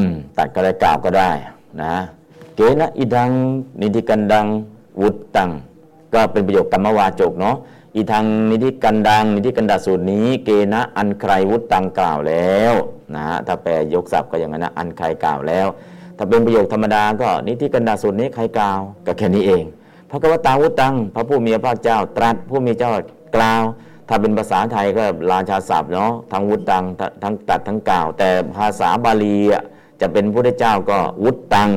[0.05, 1.31] มตัดก็ได้กล่าวก็ได้
[1.81, 1.95] นะ
[2.55, 3.29] เกณะอิดัง
[3.81, 4.45] นิธิกันดัง
[5.01, 5.49] วุตตัง
[6.13, 7.55] ก็เป็นประโยคกรรมวาจกเนาะ
[7.95, 12.73] อีทางนิธิกันดังนิธิกันดาสูตรนี้ เกณะอันใครวุตตังกล่าวแล้ว
[13.15, 15.67] นะฮะถ้าแปลยกศัพท์ก็อย่างนั้นนะอันใครกล่าวแล้ว
[16.17, 19.63] ถ้าเป็นประโยคธรรมดาก็นิธิกันดาสูตรนี้ใครกล่าวก็แค่นี้เอง
[20.09, 22.91] พระกวตาวุตตังพระผู้มีพระเจ้าตรัสผู้มีเจ้า
[23.35, 23.63] กล่าว
[24.07, 26.83] ถ้าเป็นภาษาไทยก็ราชาศัพท์เนาะทั้งวุตตัง
[27.23, 29.37] ทั้งตัดทั้งกล่าว แต่ภาษาบาลี
[30.01, 31.69] จะเป็นพระเจ้าก็วุตตัง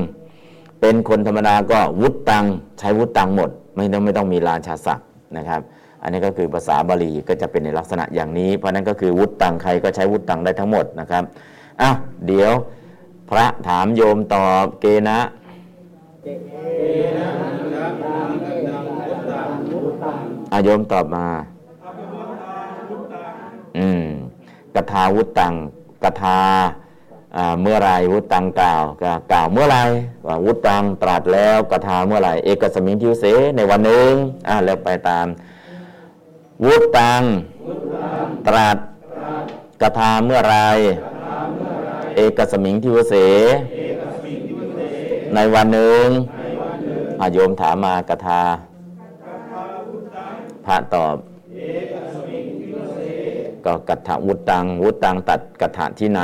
[0.80, 2.44] เป็นคนธรรมดาก็วุตตัง
[2.78, 5.06] ใช้วุตตังหมด ไม่ต้องไม่ต้องมีราชาศัพท์
[5.36, 5.60] นะครับ
[6.02, 11.22] อันนี้ก็คือภาษาบาลีก็จะเป็นในลักษณะอย่างนี้ เพราะนั้นก็คือวุตตังใครก็ใช้วุตตังได้ทั้งหมดนะครับ
[11.80, 12.52] อ้าวเดี๋ยว
[13.30, 15.18] พระถามโยมตอบเกณะ
[20.52, 21.26] อาโยมตอบมา
[23.78, 24.04] อืม
[24.74, 25.54] กถาวุตตัง
[26.04, 26.38] กถา
[27.60, 28.82] เมื่อไรวุตตังกล่าว
[29.32, 29.76] กล่าวเมื่อไร
[30.44, 33.24] วุตตังตรัสแล้วกถาเมื่อไรเอกสมิงทิวเส
[33.56, 34.10] ในวันหนึ่ง
[34.48, 35.26] อ่าแล้วไปตาม
[36.64, 37.22] วุตตัง
[38.46, 38.76] ตรัส
[39.82, 40.56] กถาเมื่อไร
[42.16, 43.14] เอกสมิงทิวเส
[45.34, 46.06] ในวันหนึ่ง
[47.20, 48.40] อาโยมถามมากถา
[50.66, 51.16] พระตอบ
[53.66, 56.20] ก็กัตถวุตังวุตังตัดกัตถะที่ไหน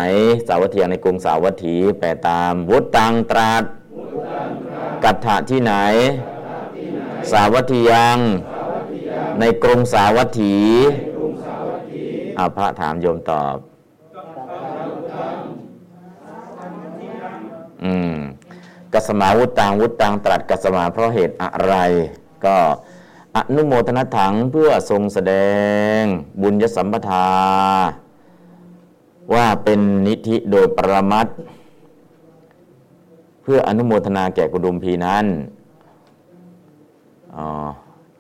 [0.47, 3.65] สาวัตถีในกรุงสาวัตถี แปลตาม วุตังตรัส
[5.05, 5.75] กัตถะที่ไหน
[7.31, 8.19] สาวัตถียัง
[9.41, 10.57] ในกรุงสาวัตถี
[12.39, 13.57] อาพระถามโยมตอบ
[17.85, 18.15] อืม
[18.93, 21.75] กัสมาวุตังวุตตังตรัสกัสมาเพราะเหตุอะไร
[22.45, 22.57] ก็
[23.37, 25.35] อนุโมทนาถังเพื่อทรงแสด
[26.01, 26.03] ง
[26.43, 27.29] บุญยสัมปทา
[29.35, 31.27] ว่าเป็นนิธิโดยปรมัต
[33.43, 35.27] เพื่ออนุโมทนาแก่กุดุมพีนั้น
[37.35, 37.47] อ๋อ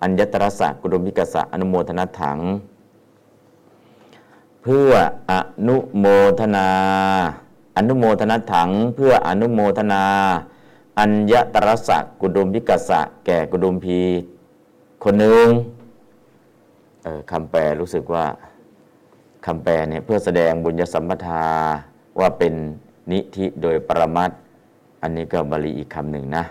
[0.02, 2.38] อัญญตรสะกุดุมพิกษะอนุโมทนาถัง
[4.62, 4.90] เพื่อ
[5.30, 5.32] อ
[5.68, 6.06] นุโม
[6.40, 6.68] ทนา
[7.76, 10.02] อนุโมทนาถัง เพื่ออนุโมทนา
[10.98, 14.00] อัญญตรสะกุดุมพิกษะแก่กุดุมพี
[15.06, 15.48] คนหนึ่ง
[17.06, 18.24] ออคำแปลรู้สึกว่า
[19.46, 21.44] คำแปลเนี่ยเพื่อแสดงบุญยสัมปทา
[22.20, 22.54] ว่าเป็น
[23.10, 24.38] นิธิโดยปรมัตถ์
[25.02, 26.44] อันนี้ก็บาลีอีกคำหนึ่งนะ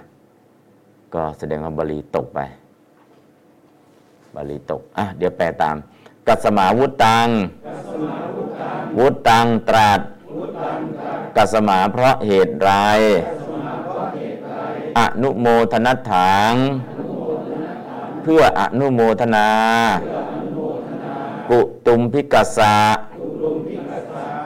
[1.14, 2.40] ก็แสดงว่าบาลีตกไป
[4.36, 5.76] บาลีตก อะ เดี๋ยวแปลตาม
[6.28, 7.28] กัสมาวุตัง
[8.98, 10.02] วุตังตรัส
[11.38, 12.70] กัสมาเพราะเหตุไร
[14.98, 16.54] อนุโมทนัถัง
[18.24, 19.48] เพื่ออนุโมทนา
[21.50, 22.76] กุตุมพิกัสสะ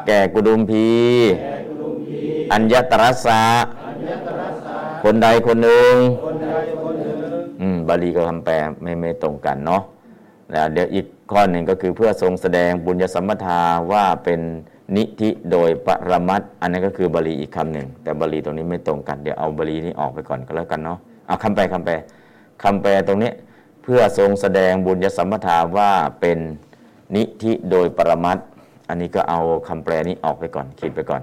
[0.08, 0.88] แก่กุดุมพี
[2.52, 3.42] อัญญตรัสสะ
[5.04, 5.94] คนใดคนหนึ่ง
[7.62, 9.82] อืมบาลีกับคำแปลไม่ไม่ตรงกันเนาะ
[10.52, 13.62] แล้วเดี๋ยวอีกข้อหนึ่งก็คือเพื่อทรงแสดงบุญยสัมปทา
[13.92, 14.40] ว่าเป็น
[14.96, 20.98] นิธิโดยปรมัตถ์อันนั้นก็คือบาลีอีกคำหนึ่ง แต่บาลีตรงนี้ไม่ตรงกัน เดี๋ยวเอาบาลีนี้ออกไปก่อนก็แล้วกันเนาะ
[21.28, 21.94] เอาคำแปลคำแปล
[22.64, 26.38] คำแปลตรงนี้เพพื่อทรงแสดงบุญยสัมปทาว่าเป็น
[27.16, 28.38] นิธิโดยปรมัต
[28.88, 31.22] อันนี้ก็เอาคำแปลนี้ออกไปก่อนขีดไปก่อน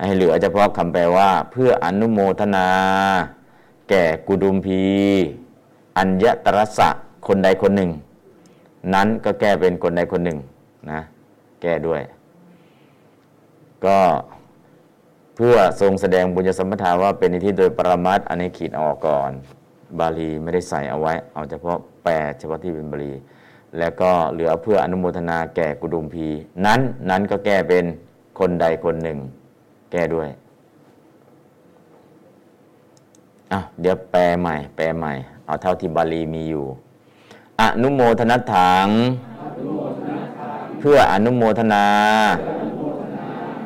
[0.00, 2.68] ให้เหลือเฉพาะคำแปลว่า เพื่ออนุโมทนา
[3.88, 4.82] แก่กุดุมพี
[5.98, 6.88] อัญญตรสะ
[7.26, 7.90] คนใดคนหนึ่ง
[8.94, 10.38] นั้นก็แก้เป็นคนใดคนหนึ่ง
[10.90, 11.00] นะ
[11.62, 12.00] แก้ด้วย
[13.86, 13.98] ก็
[15.36, 19.32] เพื่อทรงแสดงบุญญสัมปทาว่าเป็นนิธิโดยปรมัตอันนี้ขีดออกก่อน
[19.98, 23.12] บาลีไม่ได้ใส่เอาไว้ เอาเฉพาะแปลเฉพาะที่เป็นบาลี
[23.78, 26.26] แล้วก็เหลือเพื่ออนุโมทนาแก่กุดุมพี
[26.66, 26.80] นั้น
[27.10, 27.84] นั้นก็แก้เป็น
[28.38, 29.18] คนใดคนหนึ่ง
[29.92, 30.28] แก้ด้วย
[33.52, 35.12] อะเดี๋ยวแปลใหม่ แปลใหม่
[35.46, 36.64] เอาเท่าที่บาลีมีอยู่
[37.60, 38.88] อนุโมทนัถัง
[40.80, 41.84] เพื่ออนุโมทนา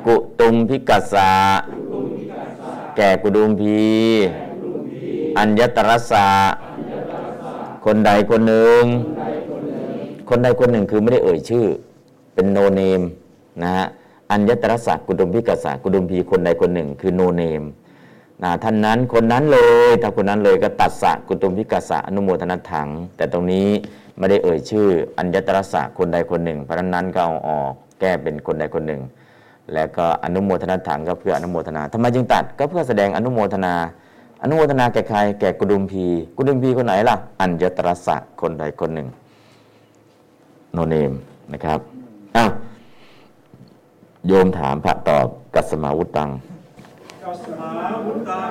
[0.07, 1.33] กุตุมพิกัสสะ
[2.97, 3.81] แก่กุดุมพี
[5.39, 6.27] อัญญตรสะ
[7.87, 8.83] คนใดคนหนึ่ง
[10.29, 11.67] คนใดคนหนึ่งคือไม่ได้เอ่ยชื่อ
[12.35, 13.03] เป็นโนเนม
[13.63, 13.87] นะฮะ
[14.31, 17.63] อัญญตรสะกุดุมพิกัสสะกุดุมพีคนใดคนหนึ่ง คือโนเนม
[18.43, 19.59] นะท่านนั้นคนนั้นเล
[19.89, 23.69] ยถ้าคนนั้นเลยก็ตัดสะกุตุมพิกัสสะอนุโมทนาถัง แต่ตรงนี้
[24.19, 24.87] ไม่ได้เอ่ยชื่อ
[25.19, 29.01] อัญญตรสะคนใดคนหนึ่ง เพราะฉะนั้นก็เอาออกแก้เป็นคนใดคนหนึ่ง
[29.75, 33.75] แล้วก็อนุโมทนาถังก็เพื่ออนุโมทนาทำไมจึงตัดก็เพื่อแสดงอนุโมทนา
[34.45, 36.05] อนุโมทนาแก่ใครแก่กุดุมพี
[36.37, 39.09] กุดุมพีคนไหนล่ะ อัญญตรสะคนใดคนหนึ่ง
[40.73, 41.13] โนเนม
[41.53, 41.79] นะครับ
[42.37, 42.51] อ้าว
[44.27, 46.29] โยมถามพระตอบกัสมาวุตตัง
[47.25, 47.71] กัสมา
[48.05, 48.51] วุตัง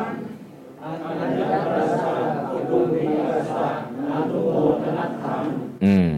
[5.83, 6.09] อืม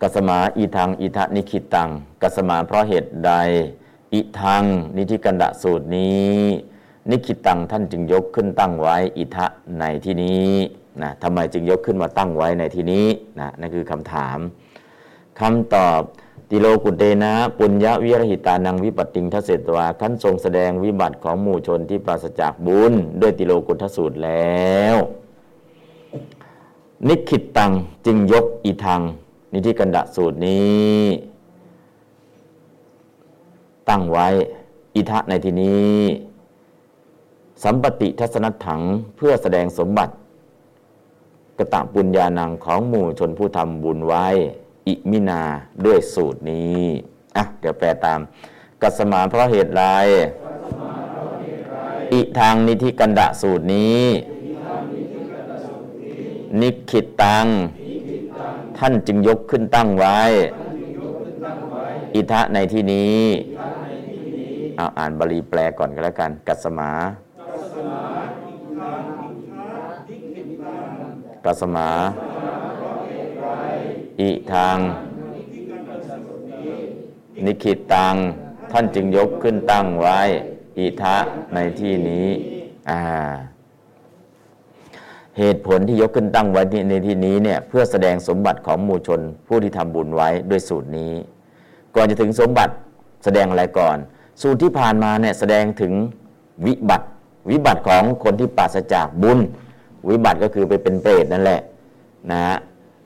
[0.00, 1.88] กัสมาอีทังอีทะนิคิตัง
[2.22, 3.32] กัสมาเพราะเหตุใด
[4.14, 4.64] อีทัง
[4.96, 6.38] นิธิกันดะสูตรนี้
[7.10, 9.46] นิคิตังท่านจึงยกขึ้นตั้งไว้อิทะ
[9.78, 10.50] ในที่นี้
[11.02, 13.06] นะทำไมจึงยกขึ้นมาตั้งไว้ในที่นี้
[13.40, 14.38] นะนั่นคือคำถาม
[15.40, 16.00] คำตอบ
[16.50, 24.96] ติโลกุเตนะ ปุญญวิรหิตานังวิปัตติงทเสตวาขั้นทรงแสดงวิบัติของหมู่ชนที่ปราศจากบุญ ด้วยติโลกุทสูตรแล้ว
[27.08, 27.72] นิคิตตัง
[28.06, 29.00] จึงยกอีทัง
[29.52, 31.02] นิธิกันดะสูตรนี้
[33.88, 34.26] ตั้งไว้
[34.94, 35.98] อิทะในที่นี้
[37.64, 38.80] สัมปติทัศนถัง
[39.16, 40.14] เพื่อแสดงสมบัติ
[41.58, 44.26] กระตะปุญญานังของหมู่ชนผู้ทำบุญไว้
[44.86, 45.42] อิมินา
[45.84, 46.82] ด้วยสูตรนี้
[47.36, 48.20] อะ เดี๋ยวแปลตาม
[48.82, 49.82] กัสมาเพราะเหตุไร
[52.12, 54.04] อิทางนิธิกันดะสูตรนี้
[56.60, 57.46] นิคิตตัง
[58.78, 60.20] ท่านจึงยกขึ้นตั้งไว้
[62.14, 63.20] อิทะในที่นี้
[64.76, 66.90] เอาอ่านบาลีแปลก่อนก็แล้วกัน กัสมา
[71.44, 71.90] กัสมา
[74.20, 74.76] อิทาง
[77.44, 78.14] นิคิตตัง
[78.72, 80.20] ท่านจึงยกขึ้นตั้งไว้
[80.78, 81.16] อิทะ
[81.54, 82.26] ในที่นี้
[82.90, 83.00] อ่า
[85.38, 91.12] เหตุผลที่ยกขึ้นตั้งไว้ในที่นี้เนี่ยเพื่อแสดงสมบัติของมูชนผู้ที่ทำบุญไว้ด้วยสูตรนี้
[91.94, 92.74] ก่อนจะถึงสมบัติ
[93.24, 93.96] แสดงอะไรก่อน
[94.42, 95.92] สูตรที่ผ่านมาเนี่ยแสดงถึง
[96.66, 97.06] วิบัติ
[97.50, 99.38] วิบัติของคนที่ปราศจากบุญ
[100.10, 101.60] วิบัติก็คือไปเป็นเปรตนั่นแหละ
[102.30, 102.56] นะฮะ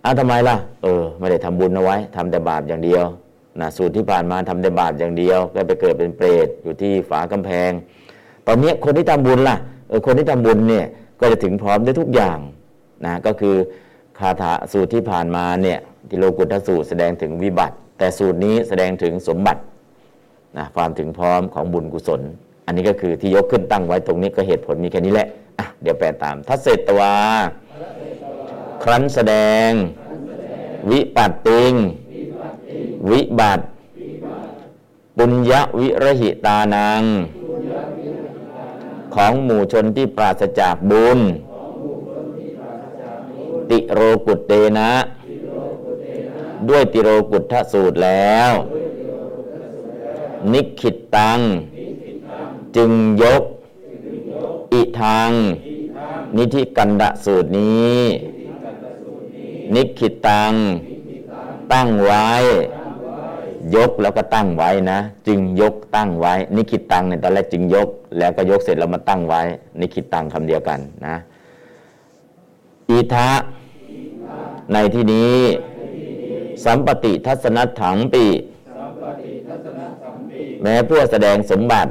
[0.03, 3.05] เอาทำไมล่ะ เออ ไม่ได้ทำบุญเอาไว้ทำแต่บาปอย่างเดียว
[3.61, 7.71] นะสูตรที่ผ่านมาทำแต่บาปอย่างเดียว ก็ไปเกิดเป็นเปรตอยู่ที่ฝากำแพง
[8.47, 9.57] ตอนนี้คนที่ทำบุญล่ะ
[9.89, 10.87] เออ คนที่ทำบุญเนี่ย
[11.21, 12.39] ก็จะถึงพร้อมได้ทุกอย่าง
[13.05, 13.57] นะ ก็คือ
[14.19, 15.79] คาถาสูตรที่ผ่านมาเนี่ย
[16.09, 19.61] ติโลกุตสูตรแสดงถึงวิบัติ แต่สูตรนี้แสดงถึงสมบัติ
[20.57, 22.21] นะความถึงพร้อมของบุญกุศล
[22.69, 27.15] อันนี้ก็คือที่ยกขึ้นตั้งไว้ตรงนี้ก็เหตุผลมีแค่นี้แหละอะเดี๋ยวแปลตาม ทัศเศตวา
[28.83, 29.35] ครั้นแสด
[29.69, 29.71] ง
[30.91, 31.73] วิปัตติง
[33.11, 33.65] วิบัติ
[35.17, 37.03] ปุญญวิรหิตานัง
[39.15, 41.19] ของหมู่ชนที่ปราศจากบุญ
[43.71, 44.93] ติโรกุตเตนะ
[46.69, 48.53] ด้วยติโรกุตทสูตรแล้ว
[50.53, 51.41] นิคิตตัง
[52.77, 52.91] จึง
[53.23, 53.43] ยก
[54.73, 55.31] อิทาง
[56.37, 57.99] นิธิกันดะสูตรนี้
[59.75, 60.53] นิคิตตัง
[61.73, 62.29] ตั้งไว้
[63.77, 67.89] ยกแล้วก็ตั้งไว้นะ จึงยกตั้งไว้ นิคิตตังเนี่ยตอนแรกจึงยก
[68.19, 69.43] แล้วก็ยกเสร็จแล้วมาตั้งไว้
[69.81, 71.17] นิคิตตังคำเดียวกันนะ
[72.91, 73.31] อีทะ
[74.73, 75.37] ในที่นี้
[76.65, 78.25] สัมปติทัศนถังปี
[80.63, 81.91] แม้เพื่อแสดงสมบัติ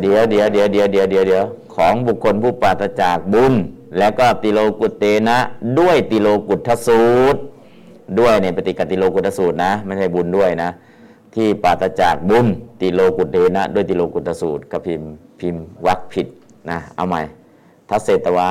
[0.00, 1.44] เดี๋ยวเดี๋ยวเดี๋ยวเดี๋ยวเดี๋ยวเดี๋ยวเดี๋ยว
[1.74, 3.54] ของบุคคลผู้ปราศจากบุญ
[3.98, 5.38] แล้วก็ติโลกุตเตนะ
[5.78, 7.40] ด้วยติโลกุตทสูตร
[8.18, 10.70] ด้วยในปฏิกติโลกุตสูตรนะ ไม่ใช่บุญด้วยนะ
[11.34, 12.46] ที่ปราศจากบุญ
[12.80, 16.26] ติโลกุตเตนะ ด้วยติโลกุตสูตรก็พิมพ์พิมพ์วักผิด
[16.70, 17.20] นะเอาใหม่
[17.88, 18.50] ทัศเสตวา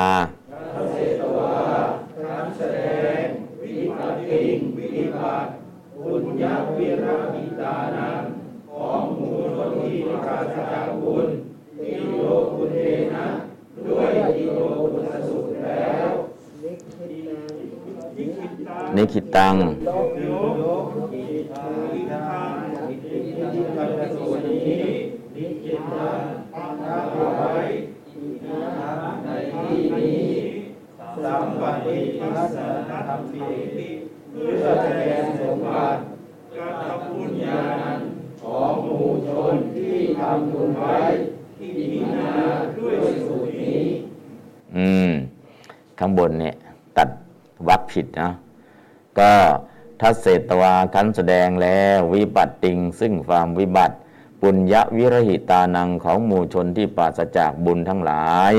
[18.95, 19.55] นิคิตัง
[31.23, 32.67] สัมปติทัสสะ
[33.07, 33.41] ธรรมปี
[34.31, 36.01] เพื่อแสดงสมบัติ
[36.59, 37.63] กทำบุญญา
[37.95, 37.97] ณ
[38.41, 40.97] ของหมู่ชนที่ทำบุญไว้
[41.57, 42.33] ที่มีนา
[42.77, 43.83] ด้วยสูตรนี้
[44.75, 45.11] อืม
[45.99, 46.55] ข้างบนเนี่ย
[46.97, 47.09] ตัด
[47.67, 48.31] วัก ผิดนะ
[49.19, 49.33] ก็
[50.01, 53.95] ทัศเศตวาคันแสดงแล้ววิบัติติง ซึ่งความวิบัติ
[54.41, 58.53] ปุญญวิรหิตานังของหมู่ชนที่ปราศจากบุญทั้งหลาย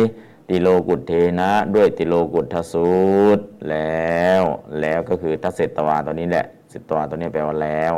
[0.48, 2.90] ติโลกุตเทนะด้วยติโลกุตทสู
[3.36, 4.42] ตรแล้ว
[4.80, 7.94] แล้วก็คือทัศเศตวาตัวนี้แหละเศตวาตัวนี้แปลว่าแล้ว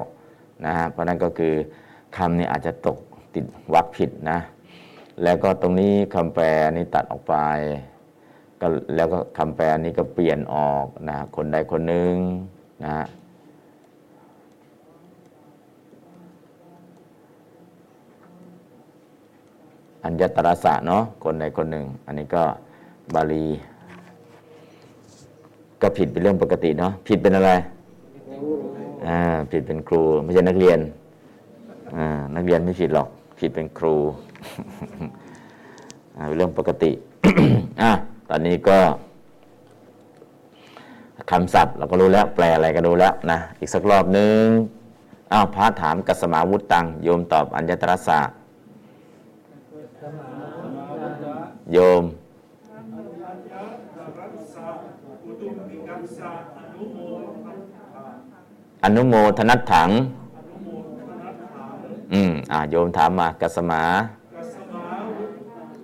[0.64, 1.54] นะฮะเพราะนั้นก็คือ
[2.16, 2.98] คำนี้อาจจะตก
[3.34, 4.38] ติดวักผิดนะ
[5.22, 6.44] แล้วก็ตรงนี้คำแปล
[6.76, 7.34] นี่ตัดออกไป
[8.64, 12.14] ก็แล้วก็คำแปลนี้ก็เปลี่ยนออกนะคนใดคนหนึ่ง
[12.84, 12.96] นะ
[20.04, 22.42] อัญญตรสะเนาะคนใดคนหนึ่ง อันนี้ก็
[23.14, 23.46] บาลี
[25.82, 27.50] ก็ผิดเป็นเรื่องปกติเนาะผิดเป็นอะไร
[29.08, 30.78] อ่าผิดเป็นครู ไม่ใช่นักเรียน
[31.96, 32.06] อ่า
[32.36, 33.08] นักเรียนไม่ผิดหรอก
[33.38, 33.96] ผิดเป็นครู
[36.16, 36.90] อ่าเป็นเรื่องปกติ
[37.82, 37.92] อะ
[38.34, 38.78] ตอนนี้ก็
[41.30, 44.44] คำศัพท์เราก็รู้แล้วแปลอะไรก็รู้แล้วนะ อีกสักรอบนึง
[45.32, 48.20] อ้าวพระถามกัสมาวุตตัง โยมตอบอัญญตรสะ
[51.72, 52.04] โยม
[58.84, 59.90] อนุโมทนัตถัง
[62.12, 63.82] อืม อ่า โยมถามมากัสมา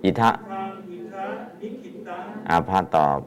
[0.05, 0.48] อิทะ
[2.49, 3.19] อาพาตอบ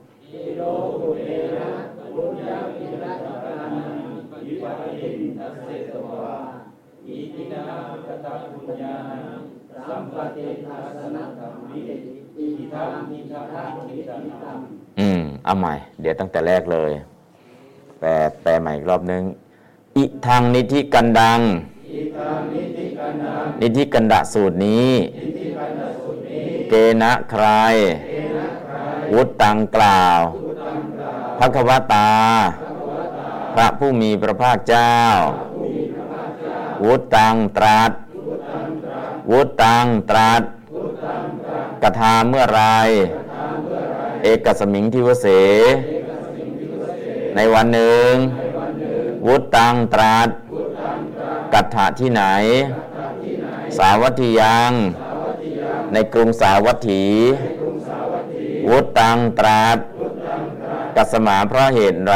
[15.01, 16.91] อืมเอาใหม่ เดี๋ยวตั้งแต่แรกเลย
[18.01, 18.09] แปล
[18.43, 19.23] แปลใหม่อีกรอบนึง
[19.97, 21.41] อิทางนิธิกันดัง
[23.61, 24.91] นิธิกันดะสูตรนี้
[26.69, 27.47] เกณะใคร
[29.15, 30.21] วุตตังกล่าว
[31.39, 32.11] พระควตา
[33.55, 34.97] พระผู้มีพระภาคเจ้า
[36.85, 37.93] วุตตังตรัส
[39.31, 40.43] วุตตังตรัส
[41.83, 42.63] กทาเมื่อไร
[44.23, 45.27] เอกสมิงทิวเส
[47.37, 48.13] ในวันหนึ่ง
[49.27, 50.29] วุตตังตรัส
[51.53, 52.23] กัตถะที่ไหน
[53.79, 54.73] สาวัตถียัง
[55.93, 57.05] ในกรุงสาวัตถี
[58.69, 59.79] วุตังตรัส
[60.97, 62.15] กัสมาเพราะเหตุไร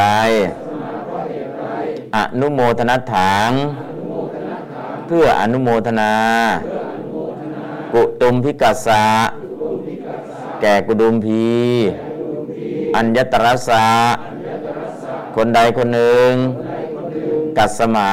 [2.17, 3.51] อนุโมทนาถัง
[5.07, 6.13] เพื่ออนุโมทนา
[7.93, 9.07] กุตุมพิกัสสะ
[10.61, 11.47] แก่กุดุมพี
[12.97, 13.87] อัญญตรสะ
[15.37, 16.31] คนใดคนหนึ่ง
[17.57, 18.13] กัสมา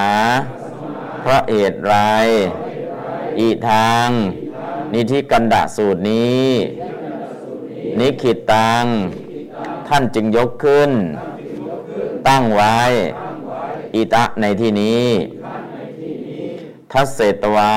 [1.22, 1.94] เพราะเหตุไร
[3.40, 4.08] อีทาง
[4.94, 6.48] นิธิกันดะสูตรนี้
[8.00, 8.86] นิขิตัง
[9.88, 10.92] ท่านจึงยกขึ้น
[12.28, 12.78] ตั้งไว้
[13.96, 15.08] อิตะในที่นี้
[16.92, 17.76] ทัศเศตวา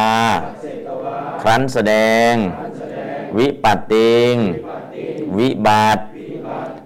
[1.43, 1.95] ครั้นแสด
[2.31, 2.33] ง
[3.39, 4.35] วิปัตติง
[5.39, 5.99] วิบาต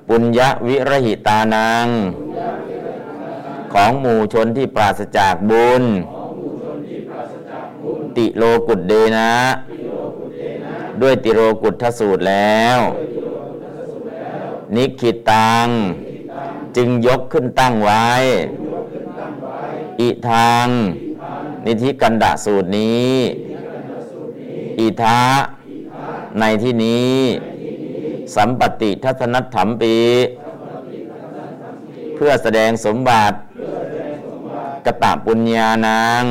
[0.08, 1.88] ปุญญวิรหิตานัง
[3.72, 5.84] ของหมู่ชนที่ปราศจากบุญ
[8.16, 9.32] ติโลกุตเดนะ
[11.00, 12.78] ด้วยติโรกุตทสูตรแล้ว
[14.74, 15.66] นิคิตัง
[16.76, 18.08] จึงยกขึ้นตั้งไว้
[20.00, 20.66] อิทาง
[21.66, 23.12] นิธิกันดาสูตรนี้
[24.80, 25.22] อิทะ
[26.38, 27.14] ในที่นี้
[28.34, 29.96] สัมปติทัศนัตถมปี
[32.14, 33.36] เพื่อแสดงสมบัติ
[34.86, 36.24] กตะปุญญานาง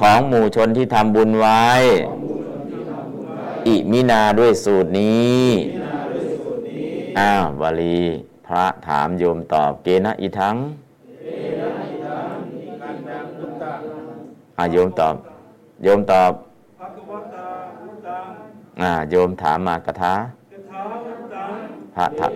[0.00, 1.64] ของหมู่ชนที่ทำบุญไว้
[3.66, 5.46] อิมินาด้วยสูตรนี้
[7.18, 7.98] อ้าวบาลี
[8.46, 10.56] พระถามโยมตอบเกนะอีทั้ง
[14.58, 15.14] อ่าโยมตอบ
[15.84, 16.32] โยมตอบ
[16.80, 17.46] ภะคะวตา
[17.80, 18.26] พุทธัง
[18.80, 20.14] อ่าโยมถามมากระทะ
[20.52, 21.50] กถาวุตัง
[21.94, 22.32] พระถาม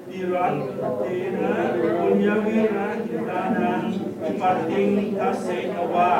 [0.08, 1.04] นิรันตเต
[1.36, 1.52] นะ
[1.98, 3.80] ปุญญวิราหิตานัง
[4.22, 4.88] อิปัตติง
[5.18, 6.12] ทัสเสนวา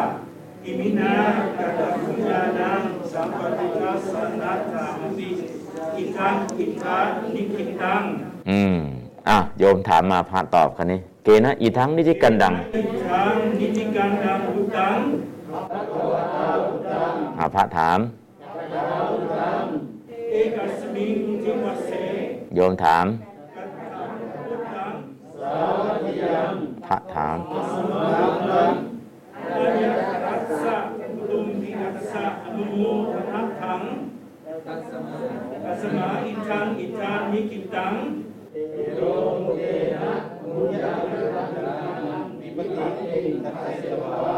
[0.65, 1.15] อิมินา
[1.59, 4.85] กัตปุญานังสัมปติทัสสนัตถา
[5.19, 5.29] มิ
[5.97, 8.03] อิทังอิทังนิคิตัง
[8.51, 8.79] อืม
[9.29, 14.99] อะโยมถามมาพระตอบคันนี้ เกนะอีทั้งนิจิกันดังอิทังนิติกันดัง
[17.39, 17.99] อ่า พระถาม
[20.31, 21.91] เอกสมิงทิวัสเส
[22.55, 23.07] โยมถาม
[23.57, 24.05] กัตถา
[24.47, 24.93] พุทธัง
[26.87, 27.55] พระถามอ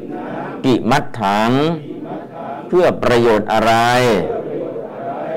[0.00, 1.50] ำกิมัดถัง
[2.68, 3.72] เพื่อประโยชน์อะไร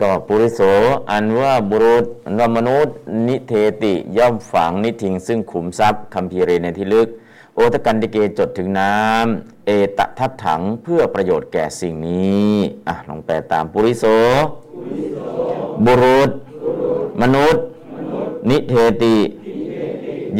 [0.00, 0.60] ก็ปุริโส
[1.10, 2.04] อันว่าบุรุษ
[2.38, 2.94] นมนุษย์
[3.28, 7.08] นิเทติย่อมฝังนิทิง ซึ่งขุมทรัพย์คัมภีเรในที่ลึก
[7.54, 12.52] โอทกันติเกจดถึงน้ำเอตทัตถังเพื่อประโยชน์แก่สิ่งนี้
[12.88, 14.04] อะลองแปลตามปุริโส
[15.84, 16.30] บุรุษ
[17.22, 17.64] มนุษย์
[18.50, 19.16] นิเทติ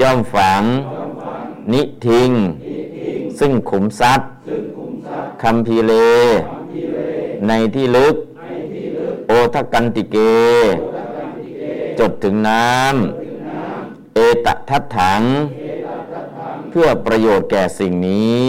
[0.00, 0.62] ย่อมฝัง
[1.72, 2.30] นิทิง
[3.38, 4.28] ซึ่งขุมทรัพย์
[5.42, 5.92] คำพีเล
[7.48, 8.16] ในที่ลึก
[9.28, 10.16] โอทกันติเก
[11.98, 15.22] จดถึงน้ำ เอตทัตถัง
[16.70, 18.48] เพื่อประโยชน์แก่สิ่งนี้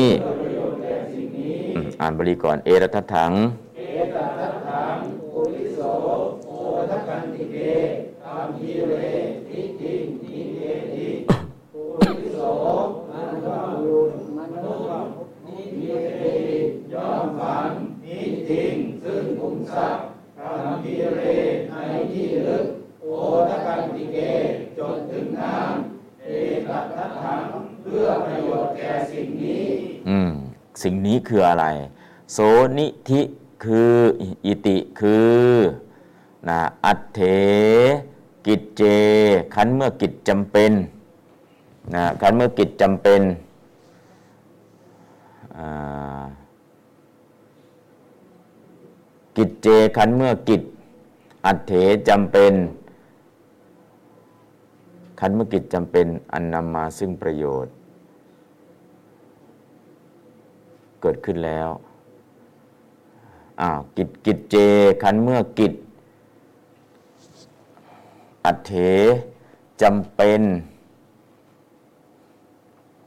[2.02, 3.32] อ่านบริก่อน เอตทัตถัง
[31.30, 31.66] คืออะไร
[32.34, 32.38] โส
[32.78, 33.22] นิธิ
[33.64, 33.94] คือ
[34.46, 35.16] อิติคื
[35.50, 35.54] อ
[36.48, 37.22] นะอัตเถ
[38.46, 38.82] กิจเจ
[39.56, 40.72] คันเมื่อกิจจำเป็น
[41.94, 43.22] นะคันเมื่อกิจจำเป็น
[49.38, 49.68] กิจเจ
[49.98, 50.62] คันเมื่อกิจ
[51.46, 51.74] อัตเถ
[52.10, 52.54] จำเป็น
[55.20, 57.75] คันเมื่อกิจจำเป็นอันนำมาซึ่งประโยชน์
[61.08, 61.70] เกิดขึ้นแล้ว
[63.62, 64.56] อ้าวกิจกิจเจ
[65.04, 65.74] คันเมื่อกิจ
[68.46, 68.74] อัตเถ
[69.82, 70.42] จำเป็น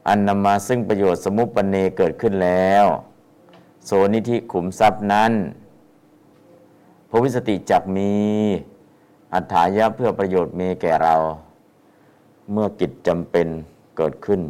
[0.07, 2.85] อันนำมาซึ่งประโยชน์สมุปปเนเกิดขึ้นแล้ว
[3.87, 5.33] โสนิธิขุมทรัพย์นั้น
[7.11, 8.13] พระวิสติจักมี
[9.35, 11.15] อัฏฐายะเพื่อประโยชน์เมแก่เรา
[12.53, 13.47] เมื่อกิจจำเป็น
[13.97, 14.41] เกิดขึ้น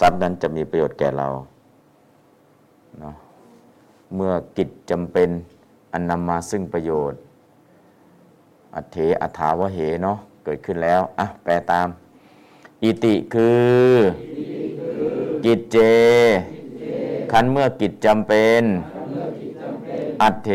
[0.00, 1.28] ทรัพย์นั้นจะมีประโยชน์แก่เรา
[3.00, 3.14] เนาะ
[4.14, 5.28] เมื่อกิจจำเป็น
[5.92, 7.20] อันนำมาซึ่งประโยชน์
[8.74, 11.88] อัเถอัฏฐาวะเหเนาะเกิดขึ้นแล้วอะแปลตาม
[12.82, 13.48] อิติคื
[13.90, 13.94] อ
[15.44, 15.76] กิจเจ
[17.32, 18.62] คันเมื่อกิจจำเป็น
[20.22, 20.50] อัเถ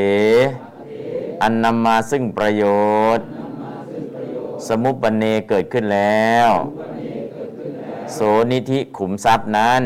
[1.41, 2.63] อันนำมาซึ่งประโย
[3.17, 3.27] ชน์
[4.67, 6.49] สมุปปเนเกิดขึ้นแล้ว
[8.13, 8.19] โส
[8.51, 9.83] นิธิขุมทรัพย์นั้น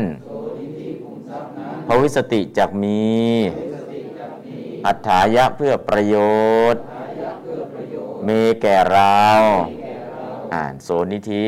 [1.88, 3.02] ภวิสติจักมี
[4.86, 6.16] อัฏฐายะเพื่อประโย
[6.72, 6.82] ชน์
[8.24, 8.28] เม
[8.62, 9.22] แก่เรา
[10.54, 11.44] อ่านโสนิธิ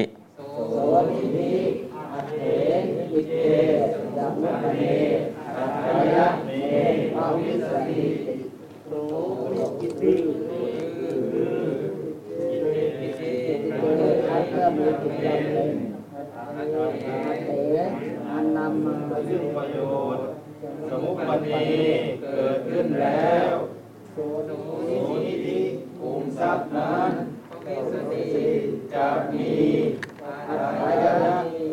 [18.31, 19.79] อันนำมา ซึ่งประโย
[20.17, 20.25] ชน์
[20.91, 21.49] สมุปปเน
[22.23, 23.55] เกิดขึ้นแล้ว
[24.13, 24.17] โส
[25.25, 25.61] นิธิ
[25.99, 27.13] ภูมิทรัพย์นั้น
[28.95, 29.53] จะมี
[30.49, 31.13] อัตถายะ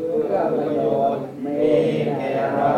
[0.09, 1.59] เพื่อประโยชน์มี
[2.17, 2.71] แก่เรา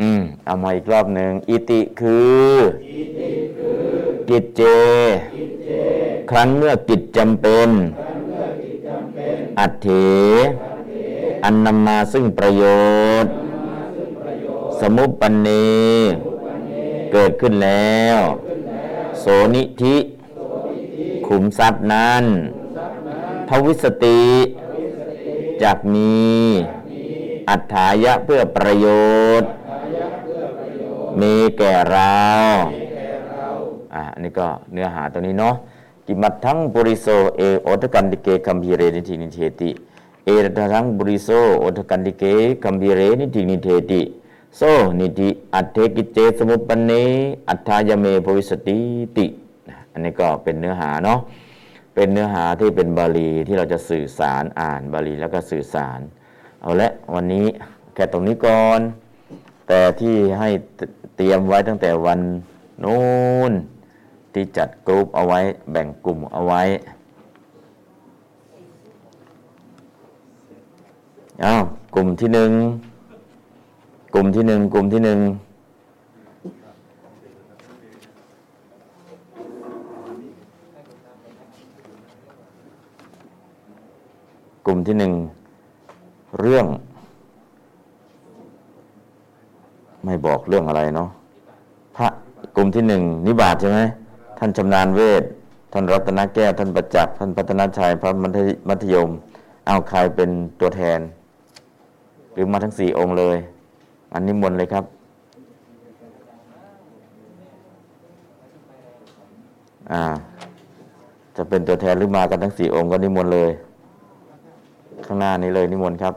[0.00, 2.18] อืมเอามาอีกรอบหนึ่งอิติคื
[2.50, 2.54] อ
[4.28, 4.62] กิจเจ
[6.30, 7.68] ครั้นเมื่อกิจจำเป็น
[9.58, 9.88] อัตเถ
[11.44, 12.64] อันนำมาซึ่งประโย
[13.24, 13.32] ชน์
[14.80, 15.48] สมุปปันเน
[17.12, 18.18] เกิดขึ้นแล้ว
[19.20, 19.96] โสนิธิ
[21.26, 22.24] ขุมทรัพย์นั้น
[23.50, 24.20] ทวิสติ
[25.62, 26.12] จากมี
[27.48, 28.86] อัฏฐายะเพื่อประโย
[29.40, 29.50] ชน์
[31.20, 32.16] มีแก่เรา
[33.94, 35.54] อ่าอันนี้ก็เนื้อหาตัวนี้เนาะ
[36.06, 39.70] กิมัตถังปุริโสเอโอทกันติเกคัมภีเรนิธิงนิเธติ
[40.24, 42.24] เอตทัตถังปุริโสโอทกันติเก
[42.64, 44.00] คัมภีเรนิธิงนิเธติ
[44.56, 44.60] โส
[45.00, 46.92] นิธิอัตเถกิจเจสมุปปันเน
[47.48, 49.26] อัตถายะเมภวิสสตีติ
[49.92, 51.18] อันนี้ก็เป็นเนื้อหาเนาะ
[51.94, 56.00] เป็นเนื้อหาที่เป็นบาลีที่เราจะสื่อสารอ่านบาลีแล้วก็สื่อสาร
[56.62, 57.46] เอาละวันนี้
[57.94, 58.80] แค่ตรงนี้ก่อน
[59.68, 60.48] แต่ที่ให้
[61.16, 62.20] เตรียมไว้ตั้งแต่วัน
[62.84, 63.52] นู้น
[64.32, 65.40] ที่จัดกรุ๊ปเอาไว้
[65.70, 66.62] แบ่งกลุ่มเอาไว้
[71.44, 71.62] อ้าว
[71.94, 72.52] กลุ่มที่หนึ่ง
[74.14, 75.18] กลุ่มที่หนึ่งกลุ่มที่หนึ่ง
[84.66, 85.12] กลุ่มที่หนึ่ง
[86.40, 86.66] เรื่อง
[90.04, 91.08] ไม่บอกเรื่องอะไรเนาะ
[91.96, 92.08] พระ
[92.56, 93.80] กลุ่มที่หนึ่งนิบาตใช่ไหม
[94.38, 95.22] ท่านชำนาญเวท
[95.72, 98.10] ท่านรัตนแก้วท่านประจักษ์ท่านพัฒนาชัยพระ
[98.68, 99.08] มัธยม
[99.66, 100.30] เอาใครเป็น
[100.60, 101.00] ตัวแทน
[102.32, 103.36] หรือมาทั้งสี่องค์เลย
[104.12, 104.84] อันนิมนเลยครับ
[109.92, 110.02] อ่า
[111.36, 113.50] จะเป็นตัวแทนหรือมากันทั้งสี่องค์ก็นิมนต์เลย
[115.06, 116.14] ข้างหน้านี้เลยนิมนต์ครับ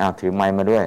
[0.00, 0.84] อ้าวถือไม้มาด้วย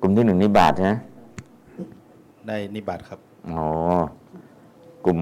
[0.00, 0.92] กลุ่มที่หนึ่งนี่บาทใช่ไหม
[2.46, 3.64] ได้นิบัติครับ อ๋อ
[5.04, 5.18] กลุ่ม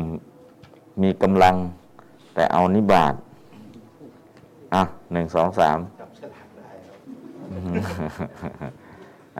[1.02, 1.54] มีกำลัง
[2.34, 3.14] แต่เอานิบาท
[4.74, 4.82] อะ
[5.12, 6.98] หนึ่งสองสามจับฉลากได้ครับ
[7.50, 7.74] อืม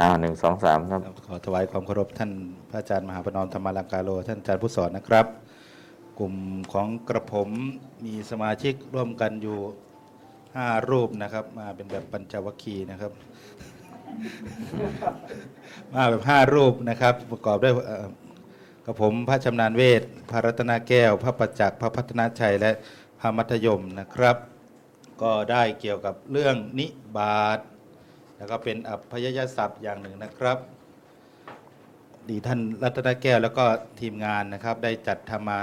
[0.00, 2.30] อ่าหนึ่งสองสามครับ ขอถวายความเคารพท่าน
[2.70, 5.26] พระอาจารย์มหาปนอมธรรมาลังกาโล ท่านอาจารย์ผู้สอนนะครับ
[6.18, 6.34] กลุ่ม
[6.72, 7.48] ของกระผม
[8.04, 9.58] มีสมาชิกร่วมกันอยู่
[10.56, 13.12] ห้ารูปนะครับ มาเป็นแบบปัญจวัคคีย์นะครับ
[15.94, 17.74] มาแบบห้ารูปนะครับ ประกอบด้วย
[18.84, 22.70] กระผมพระชำนาญเวทพระรัตนาแก้ว พระประจักษ์พระพัฒนาชัยและ
[23.20, 24.36] พระมัธยมนะครับ
[25.22, 26.86] ก็ได้เกี่ยวกับเรื่องนิ
[27.16, 27.58] บาต
[28.36, 30.58] แล้วก็เป็นอัพยยศัพท์อย่างหนึ่งนะครับ
[32.28, 33.64] ดีท่านรัตนแก้วแล้วก็
[34.00, 35.60] ทีมงานนะครับได้จัดทำมา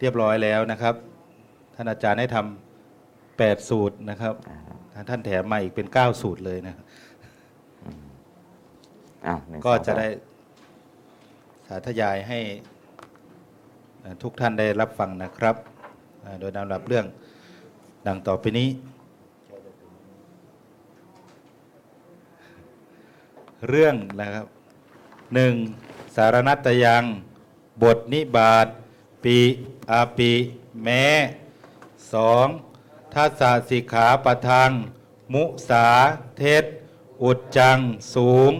[0.00, 0.94] เรียบร้อยแล้วนะครับ
[1.74, 4.34] ท่านอาจารย์ได้ทำแปดสูตรนะครับ
[5.08, 6.84] ท่านแถมมาอีกเป็นเก้าสูตรเลยนะครับ
[9.26, 12.40] อ้าวหนึ่งก็สองจะสามได้สาธยายให้
[14.22, 15.56] ทุกท่านได้รับฟังนะครับ
[16.40, 17.06] โดยลำดับเรื่อง
[18.06, 18.68] ดังต่อไปนี้
[23.68, 24.46] เรื่องนะครับ
[25.34, 25.54] หนึ่ง
[26.14, 27.04] สารนัตยัง
[27.82, 28.66] บทนิบาต
[29.24, 29.38] ปี
[29.90, 30.32] อาปิ
[30.82, 31.04] แม้
[32.12, 32.46] สอง
[33.14, 34.70] ทัศสิกขาประทัง
[35.34, 35.88] มุสา
[36.38, 36.64] เทศ
[37.22, 37.78] อุจจัง
[38.14, 38.52] สูง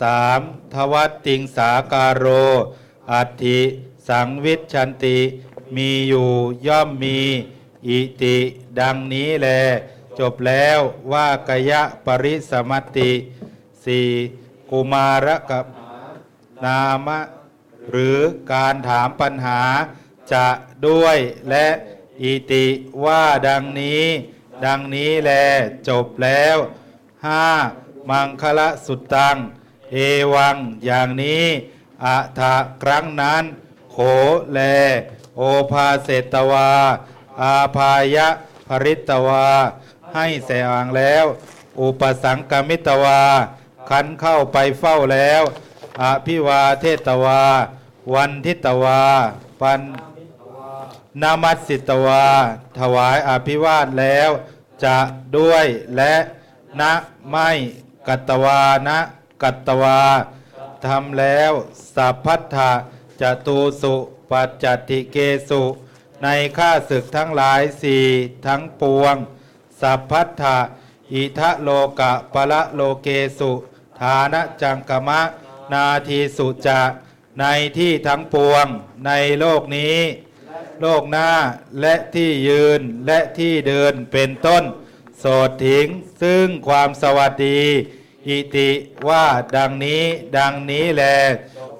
[0.00, 0.40] สาม
[0.74, 2.26] ทวัตติงสาการโร
[3.12, 3.58] อัติ
[4.08, 5.18] สังวิชันติ
[5.76, 6.30] มีอยู่
[6.66, 7.18] ย่อมมี
[7.88, 8.36] อิติ
[8.80, 9.48] ดังนี้แล
[10.18, 10.78] จบแล้ว
[11.12, 13.10] ว่ากยะปริสมัตติ
[13.84, 14.08] สี่
[14.70, 15.64] กุมารกับ
[16.64, 17.20] นามะ
[17.90, 18.18] หรือ
[18.52, 19.60] การถามปัญหา
[20.32, 20.46] จะ
[20.86, 21.18] ด้วย
[21.50, 21.66] และ
[22.22, 22.66] อิติ
[23.04, 24.04] ว่าดังนี้
[24.64, 25.30] ดังนี้แล
[25.88, 26.56] จบแล้ว
[27.26, 27.46] ห้า
[28.10, 29.36] มังคละสุดตัง
[29.92, 29.96] เอ
[30.34, 31.44] วังอย่างนี้
[32.04, 33.44] อะทะครั้งนั้น
[33.92, 33.96] โข
[34.52, 34.60] แล
[35.36, 36.70] โอภาเสตวา
[37.42, 38.28] อาพายะ
[38.68, 39.46] ภริตวา
[40.14, 40.50] ให้แส
[40.84, 41.24] งแล้ว
[41.80, 43.20] อุปสังกมิตวา
[43.88, 45.42] ขันเข้าไปเฝ้าแล้ว
[46.02, 47.42] อภิวาเทตวา
[48.14, 49.02] วันทิตวา
[49.60, 49.80] ปัน
[51.22, 52.24] นามัสสิตวา
[52.78, 54.30] ถวายอภิวาทแล้ว
[54.84, 54.96] จะ
[55.36, 56.14] ด้วยและ
[56.80, 56.92] นะ
[57.30, 57.50] ไม่
[58.08, 58.98] กัตตวานะ
[59.42, 60.00] กัตตวา
[60.86, 61.52] ทำแล้ว
[61.94, 62.72] สัพพัทธะ
[63.20, 63.94] จตูสุ
[64.30, 65.16] ปัจจติเก
[65.48, 65.62] สุ
[66.22, 68.04] ในข้าศึกทั้งหลายสี่
[68.46, 69.16] ทั้งปวง
[69.80, 70.58] สัพพัทธะ
[71.12, 71.68] อิทะโล
[72.00, 73.08] กะปะละโลเก
[73.38, 73.52] สุ
[74.00, 75.20] ฐานะจังกมะ
[75.72, 76.80] นาทีสุจะ
[77.40, 77.44] ใน
[77.78, 78.66] ที่ทั้งปวง
[79.06, 79.10] ใน
[79.40, 79.98] โลกนี้
[80.80, 81.30] โลกหน้า
[81.80, 84.64] และที่ยืนและที่เดินเป็นต้น
[85.18, 85.86] โสดถิง
[86.22, 87.62] ซึ่งความสวัสดี
[88.28, 88.70] อิติ
[89.08, 89.24] ว่า
[89.56, 90.02] ดังนี้
[90.36, 91.02] ดังนี้แล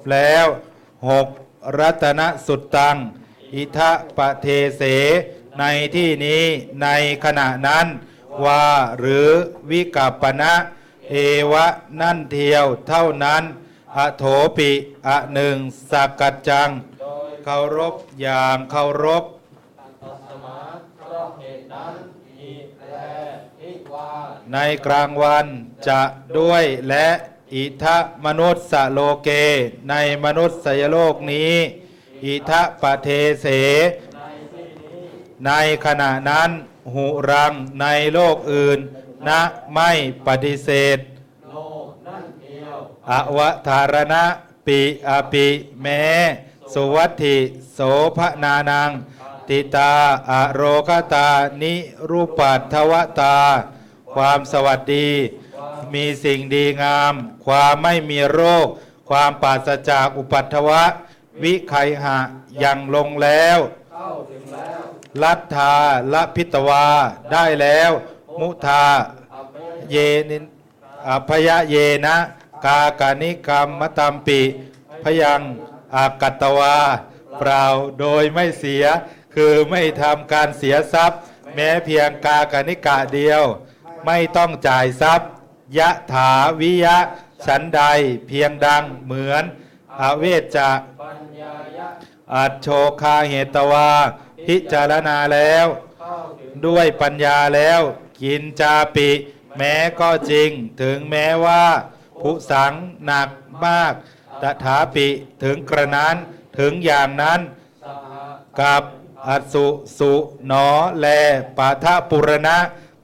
[0.09, 0.45] แล้ว
[1.09, 1.27] หก
[1.77, 2.97] รัตนสุดตัง
[3.53, 4.45] อิทะปะเท
[4.77, 4.81] เส
[5.59, 5.63] ใน
[5.95, 6.43] ที่นี้
[6.81, 6.87] ใน
[7.23, 7.85] ขณะนั้น
[8.43, 8.65] ว่า
[8.99, 9.29] หรือ
[9.69, 10.53] วิกัปปณะ
[11.09, 11.13] เอ
[11.51, 11.65] วะ
[12.01, 13.43] นั่นเทียวเท่านั้น
[13.97, 14.23] อโถ
[14.57, 14.71] ปิ
[15.07, 15.55] อะหนึ่ง
[15.91, 16.69] สักกัจจัง
[17.43, 19.23] เคารพอย่างเคารพ
[24.53, 25.45] ในกลางวัน
[25.87, 26.01] จะ
[26.37, 27.07] ด้วยและ
[27.53, 29.29] อิทะมนุษย์สโลเก
[29.89, 29.95] ใน
[30.25, 31.53] มนุษย์สยโลกนี้
[32.25, 33.07] อิทะปะเท
[33.41, 33.45] เส
[35.45, 35.51] ใน
[35.85, 36.49] ขณะนั้น
[36.93, 38.79] หุรังในโลกอื่น
[39.27, 39.41] นะ
[39.73, 39.91] ไม่
[40.27, 40.97] ปฏิเสธ
[43.09, 44.23] อวธารณะ
[44.67, 45.47] ปิอปิ
[45.81, 46.03] แม้
[46.73, 47.37] สุวัติ
[47.73, 47.79] โส
[48.17, 48.91] ภนานัง
[49.49, 49.93] ติตา
[50.31, 51.29] อโรคตา
[51.61, 51.73] นิ
[52.09, 53.37] รูปัตถวตา
[54.17, 55.09] ความสวัสดี
[55.93, 57.13] มีสิ่งดีงาม
[57.45, 58.67] ความไม่มีโรค
[59.09, 60.83] ความปราศจากอุปัตถวะ
[61.43, 61.73] วิไค
[62.03, 62.17] หะ
[62.63, 63.59] ยังลงแล้ว
[65.23, 65.75] ลัทธา
[66.13, 66.85] ละพิตวา
[67.31, 67.91] ได้แล้ว
[68.39, 68.85] มุทา
[69.89, 69.95] เย
[70.29, 70.43] นิน
[71.07, 71.75] อภยะเย
[72.05, 72.15] นะ
[72.65, 74.41] กากานิกรรมมะตัมปิ
[75.03, 75.41] พยัง
[75.95, 76.77] อากัตตวา
[77.39, 77.65] เปล่า
[77.99, 78.85] โดยไม่เสีย
[79.35, 81.19] คือไม่ทำการเสียทรัพย์
[81.55, 83.43] แม้เพียงกากานิกะเดียว
[84.05, 85.29] ไม่ต้องจ่ายทรัพย์
[85.77, 86.97] ยะถาวิยะ
[87.45, 87.81] ฉันใด
[88.27, 89.43] เพียงดังเหมือน
[90.01, 90.69] อเวจจะ
[92.33, 92.67] อัจโช
[93.01, 93.91] คาเหตวา
[94.47, 95.67] พิจารณาแล้ว
[96.65, 97.81] ด้วยปัญญาแล้ว
[98.21, 99.09] กินจาปิ
[99.57, 100.49] แม้ก็จริง
[100.81, 101.63] ถึงแม้ว่า
[102.21, 102.73] ผู้สัง
[103.05, 103.29] หนัก
[103.65, 103.93] มาก
[104.41, 105.07] ตถาปิ
[105.43, 106.15] ถึงกระนั้น
[106.59, 107.39] ถึงอย่างนั้น
[108.61, 108.83] กับ
[109.27, 109.65] อสุ
[109.97, 110.13] สุ
[110.47, 110.67] หนอ
[110.99, 111.05] แล
[111.57, 112.57] ปะทะปุรณะ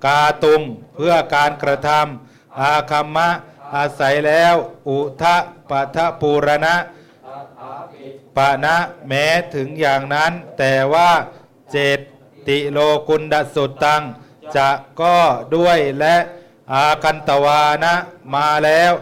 [0.06, 0.62] กาตุง
[0.96, 3.30] เพื่อการกระทำอาคัมมะ
[3.76, 4.56] อาศัยแล้ว
[4.90, 5.36] อุทะ
[5.70, 6.76] ปะทะปุรณะ
[8.38, 8.76] ปะนะ
[9.08, 11.12] แม้ถึงอย่างนั้น แต่ว่า
[11.72, 12.00] เจต
[12.48, 14.02] ติโลกุณดสุตตัง
[14.56, 14.70] จะ
[15.02, 15.18] ก็
[15.56, 16.16] ด้วยและ
[16.74, 17.94] อากันตวานะ
[18.34, 18.94] มาแล้ว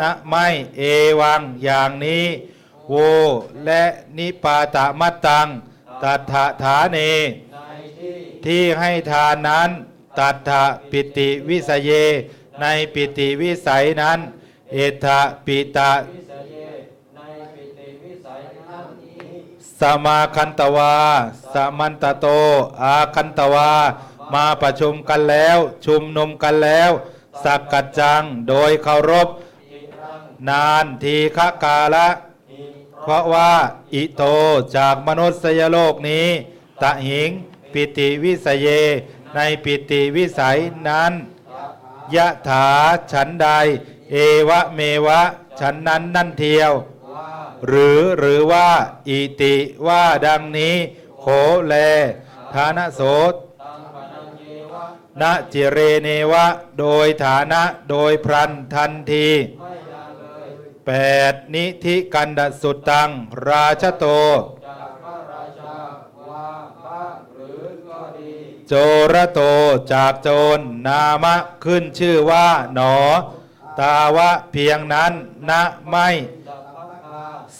[0.00, 0.46] นะไม่
[0.76, 0.82] เอ
[1.20, 2.24] วังอย่างนี้
[2.88, 2.94] โว
[3.64, 3.82] และ
[4.18, 5.48] นิปาตมัตตัง
[6.02, 6.98] ตัทธะฐาเน
[8.44, 9.70] ที่ให้ทานนั้น
[10.18, 11.90] ตัทธะปิติวิสเย
[12.60, 12.64] ใน
[12.94, 14.18] ปิติวิสัยนั้น
[14.72, 15.90] เอทะปิตะ
[19.80, 20.94] สมาคันตวา
[21.54, 22.26] สมันตโต
[22.82, 23.72] อาคันตวา
[24.32, 26.90] มาประชุมกันแล้ว ชุมนุมกันแล้ว
[27.44, 29.28] สักกัจจัง โดยเคารพ
[30.48, 32.08] นานทีฆกาละ
[33.02, 33.52] เพราะว่า
[33.94, 34.22] อิโต
[34.76, 36.26] จากมนุษยโลกนี้
[36.82, 37.30] ตะหิง
[37.72, 38.68] ปิติวิสเย
[39.34, 40.58] ในปิติวิสัย
[40.88, 41.12] นั้น
[42.14, 42.68] ยะถา
[43.12, 43.48] ฉันใด
[44.10, 44.16] เอ
[44.48, 45.20] วะเมวะ
[45.60, 46.72] ฉันนั้นนั่นเทียว
[47.66, 48.68] หรือหรือว่า
[49.08, 50.74] อิติว่าดังนี้
[51.20, 51.24] โข
[51.66, 51.74] แล
[52.54, 53.02] ฐานะโส
[55.20, 56.46] นะจิเรเนวะ
[56.78, 59.28] โดยฐานะโดยพรันทันที
[60.86, 60.90] แป
[61.32, 63.10] ดนิธิกันดสุตัง
[63.48, 64.04] ราชโต
[68.72, 68.76] โจ
[69.14, 69.40] ระโต
[69.92, 72.94] จากโจรนามะขึ้นชื่อว่า หนอ
[73.80, 75.12] ตาวะเพียงนั้น
[75.48, 76.08] นะไม่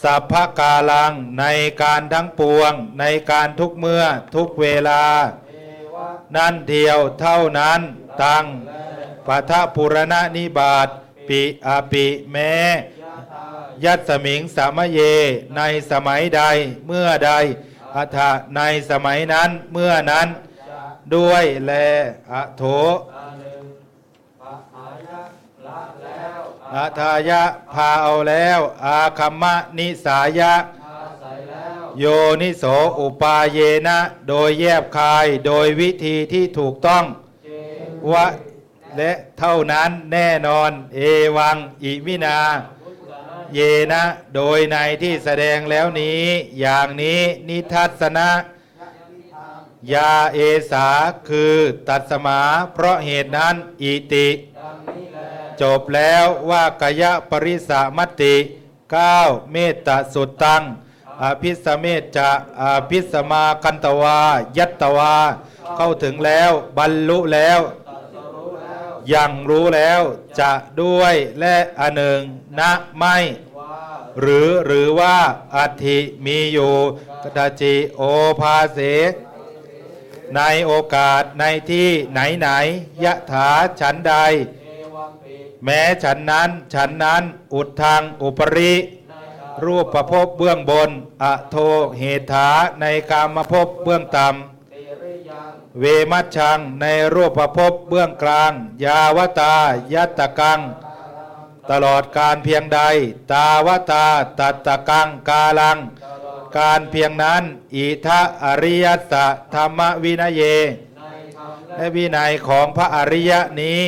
[0.03, 1.45] สัพพกาลังใน
[1.83, 4.05] การทั้งปวง ในการทุกเมื่อ
[4.35, 5.05] ทุกเวลา
[6.37, 7.81] นั่นเดียวเท่านั้น
[8.23, 8.45] ตัง
[9.27, 10.89] ปัทปุรณนิบาต
[11.29, 12.55] ปิอาปิแม้
[13.85, 15.01] ยัตสมิงสามเย
[15.57, 15.61] ใน
[15.91, 16.43] สมัยใด
[16.87, 17.33] เมื่อใด
[17.97, 18.61] อัฐะใน
[18.91, 20.29] สมัยนั้นเมื่อนั้น
[21.15, 21.73] ด้วยแล
[22.33, 22.63] อะโถ
[26.75, 27.43] อาทายะ
[27.73, 30.55] พาเอาแล้ว อาคัมมะนิสายะ
[31.99, 32.05] โย
[32.41, 32.65] นิโส
[33.01, 37.05] อุปาเยนะ โดยแยบคายโดยวิธีที่ถูกต้อง
[38.13, 38.27] วะ
[38.97, 41.01] และเท่านั้นแน่นอน เอ
[41.37, 42.39] วังอิมินา
[43.55, 43.61] เย
[43.93, 44.03] นะ
[44.35, 46.25] โดยในที่แสดงแล้วนี้
[46.61, 48.29] อย่างนี้นิทัศนะ
[49.93, 50.39] ยาเอ
[50.71, 50.87] สา
[51.29, 51.55] คือ
[51.89, 52.41] ตัดสมา
[52.75, 54.29] เพราะเหตุนั้นอิติ
[55.61, 58.35] จบแล้วว่ากายะปริสามติ
[58.95, 60.63] 9 เมตตสุดตัง
[61.23, 62.31] อภิสเมตจะ
[62.63, 64.19] อภิสมาคันตวา
[64.57, 65.15] ยัตตวา
[65.77, 67.61] เข้าถึงแล้วบรรลุแล้ว
[69.15, 70.01] ยังรู้แล้ว
[70.41, 72.21] จะด้วยและอันหนึ่ง
[72.59, 73.17] นะไม่
[74.21, 75.17] หรือหรือว่า
[75.57, 76.75] อัติมีอยู่
[77.23, 78.03] กตจิโอ
[78.41, 78.79] ภาเส
[80.37, 82.49] ในโอกาสในที่ไหนไหน
[83.05, 83.49] ยะถา
[83.81, 84.15] ฉันใด
[85.65, 87.23] แม้ฉันนั้นฉันนั้น
[87.55, 88.75] อุดทางอุปริ
[89.65, 90.91] รูปประพบเบื้องบน
[91.23, 91.57] อโท
[91.99, 92.03] เห
[92.33, 92.49] ถา
[92.81, 98.53] ในกามภพเบื้องต่ำเวมัชชังในรูปประพบเบื้องกลาง
[98.85, 99.55] ยาวตา
[99.93, 100.61] ยัตตกัง
[101.71, 102.81] ตลอดการเพียงใด
[103.33, 104.07] ตาวตา
[104.39, 106.20] ตัตตกังกาลังกา
[106.59, 107.43] การเพียงนั้น
[107.75, 110.43] อิทะอริยสะธรรมวินัยเย
[111.77, 113.81] และวินัยของพระอริยนี้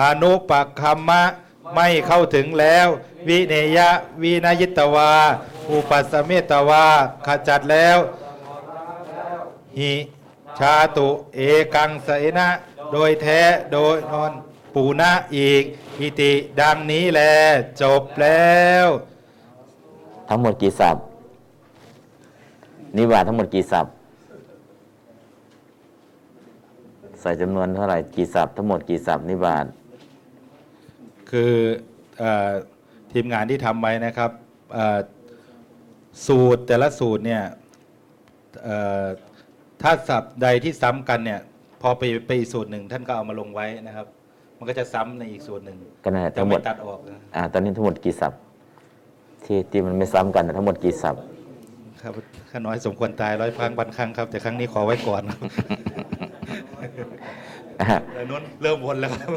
[0.00, 1.22] อนุปักคัมมะ
[1.74, 2.86] ไม่เข้าถึงแล้ว
[3.28, 3.90] วิเนยะ
[4.22, 5.12] วินยิตวา
[5.70, 6.86] อุปัสเมตวา
[7.26, 7.98] ขจัดแล้ว
[9.78, 9.92] หิ
[10.58, 11.40] ชาตุเอ
[11.74, 12.08] กังเส
[12.38, 12.48] นะ
[12.92, 13.40] โดยแท้
[13.72, 14.32] โดยนอน
[14.74, 15.62] ปูนะอีก
[16.00, 17.20] อิติดังนี้แล
[17.80, 18.86] จบแล้ว
[20.28, 21.04] ทั้งหมดกี่ศัพท์
[22.96, 23.94] นิบาตทั้งหมดกี่ศัพท์
[27.20, 29.66] ใส่จำนวนเท่าไหร่กี่ศัพท์ทั้งหมดกี่ศัพท์นิบาต
[31.30, 31.52] คือ
[32.18, 32.52] เออ
[33.12, 34.30] ทีมงานที่ทำไว้นะครับ
[34.74, 34.98] เอ่อ
[36.26, 37.42] สูตรแต่ละสูตรเนี่ย
[38.64, 39.06] เอ่อ
[39.82, 41.40] ถ้าศัพท์ใดที่ซ้ำกันเนี่ย
[41.80, 44.06] พอไปไปอีกสูตรหนึ่งท่านก็เอามาลงไว้นะครับ
[44.58, 48.40] มันก็จะซ้ำในอีกสูตรหนึ่งก็นั่นแหละแต่ทั้งหมไม่ดตัดออกนะ อ่าตอนนี้ทั้งหมดกี่ศัพท์
[49.44, 51.22] ที่ที่มันไม่ซ้ำกันนะทั้งหมดกี่ศัพท์
[52.02, 52.12] ครับ
[52.50, 55.22] ข้าน้อยสมควรตายร้อยครั้งพันครั้งครับ แต่ครั้งนี้ขอไว้ก่อน
[57.90, 59.30] ครับแต่นู้นเริ่มวนแล้วครับ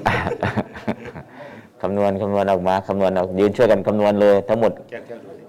[1.81, 5.43] คำนวณคำนวณออกมาคำนวณออกยืนช่วยกันคำนวณเลย ทั้งหมดแก้วแก้วดูสิ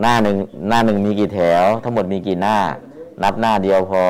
[0.00, 0.36] หน้าหนึ่ง
[0.68, 2.56] หน้าหนึ่งมีกี่แถว ทั้งหมดมีกี่หน้า
[3.22, 4.02] นับหน้าเดียวพอ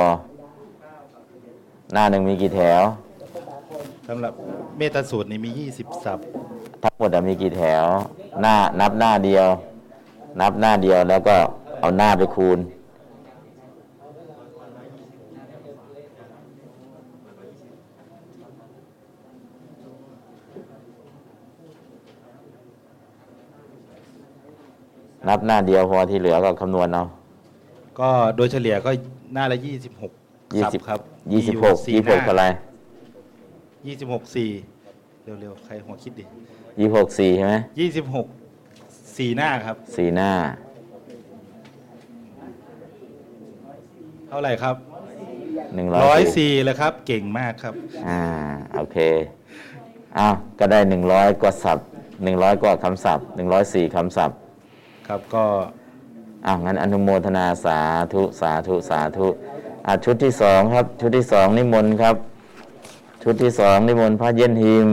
[1.92, 2.80] หน้าหนึ่งมีกี่แถว
[4.08, 4.32] สำหรับ
[4.76, 6.26] เมตสูตรนี่มี20ศัพท์
[6.82, 7.84] ทั้งหมดอะมีกี่แถว
[8.40, 9.46] หน้านับหน้าเดียว
[10.40, 11.36] นับหน้าเดียวแล้วก็
[11.84, 12.58] เอาหน้าไปคูณ
[25.28, 27.02] นับหน้าเดียวพอที่เหลือก็คำนวณเอา
[28.00, 28.90] ก็โดยเฉลี่ยก็
[29.34, 31.00] หน้าละ26ยี่ศัพสิบท์ครับ
[31.32, 32.44] ยี่สิบหกมียี่สิบหกสี่อะไร
[35.28, 36.24] 26 4เร็วๆ ใครหัวคิดดิ
[36.80, 37.54] ยี่สิบหกสี่ใช่ไหม
[38.60, 40.30] 26 4หน้าครับสี่หน้า
[44.34, 44.76] ท่าไหร่ครับ
[45.74, 47.74] หนึ่งร้อยสี่104เลยครับ เก่งมากครับ
[48.08, 48.20] อ่า
[48.74, 48.96] โอเค
[50.18, 51.86] อ้าวก็ได้หนึ่งร้อยกว่าศัพท์
[52.24, 54.36] หนึ่งร้อยกว่าคำศัพท์หนึ่งร้อยสี่คำศัพท์
[55.08, 55.44] ครับก็
[56.46, 57.78] อ้าวงั้นอนุโมทนาสา
[58.12, 59.28] ธุสาธุสาธุ
[59.86, 62.16] อ่าชุดที่สองครับ ชุดที่สองนิมนต์ครับ
[63.22, 64.88] ชุดที่สองนิมนต์พระเย็นหิม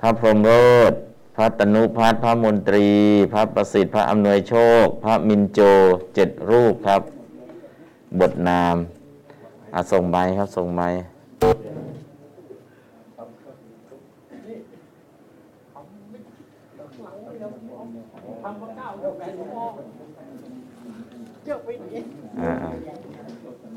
[0.00, 0.52] พระพรหมโร
[0.90, 0.92] ธ
[1.36, 2.88] พระตนุพัฒน์พระมนตรี
[3.32, 5.60] พระประสิทธิ์พระอำนวยโชค พระมินโจ
[6.14, 7.02] เจ็ดรูปครับ
[8.18, 8.76] บทนาม
[9.74, 10.82] อะส่งใบครับส่งใบ
[22.40, 22.52] อ่า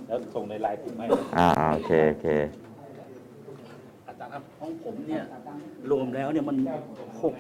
[0.08, 1.06] แล้วส่งในไลน์ผมให้
[1.38, 2.28] อ่าอ่าโอเคโอเค
[4.08, 5.24] อาจารย์ครับของผมเนี่ย
[5.92, 6.58] รวมแล้วเนี่ยมัน
[7.22, 7.34] หก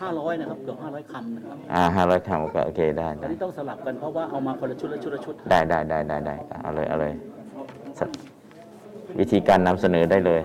[0.00, 7.12] ห้าร้อยนะครับเกือบห้าร้อยคำนะครับอ่าห้าร้อยคำก็โอเคได้อันได้นี้ต้องสลับกันเพราะว่าเอามาคนละชุดละชุดละชุดได้ได้ได้ได้ได้เอาเลยเอาเลย
[7.98, 8.00] ส
[9.18, 10.40] วิธีการนำเสนอได้เลย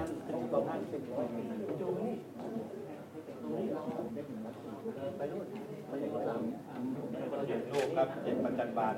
[7.73, 8.95] ลูกครับเจ็ดประจันบาล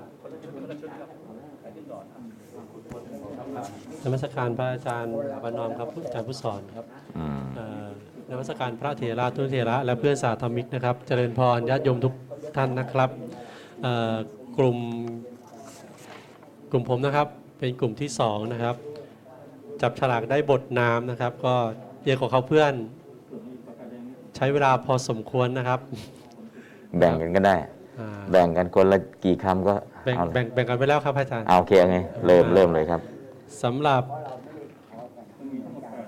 [4.04, 5.14] นมัสการพระอาจารย์
[5.44, 6.86] วันนอมครับอาจารย์ผู้สอนครับ
[7.18, 7.88] อืม เอ่อ
[8.30, 12.14] นมัสการพระเถระทุนเถระและเพื่อนสาธมิกนะครับเจริญพรญาติโยมทุก
[12.58, 13.10] ท่านนะครับ
[13.82, 14.16] เอ่อ
[14.58, 14.78] กลุ่ม
[16.72, 17.28] กลุ่มผมนะครับ
[17.58, 18.76] เป็นกลุ่มที่สองนะครับ
[19.82, 21.56] จับฉลากได้บทนามนะครับ ก็
[22.04, 22.74] เรียกของเขาเพื่อน
[24.36, 25.80] ใช้เวลาพอสมควรนะครับ
[26.98, 27.56] แบ่งกันก็ได้
[28.00, 29.74] อ่าแบ่งกันคนละกี่คำก็
[30.04, 33.02] แบ่งเอาเลยแบ่งแบ่งกันไปแล้วครับอาจารย์เอาโอเคเอาไงเริ่มเริ่มเลยครับ
[33.64, 34.04] สำหรับ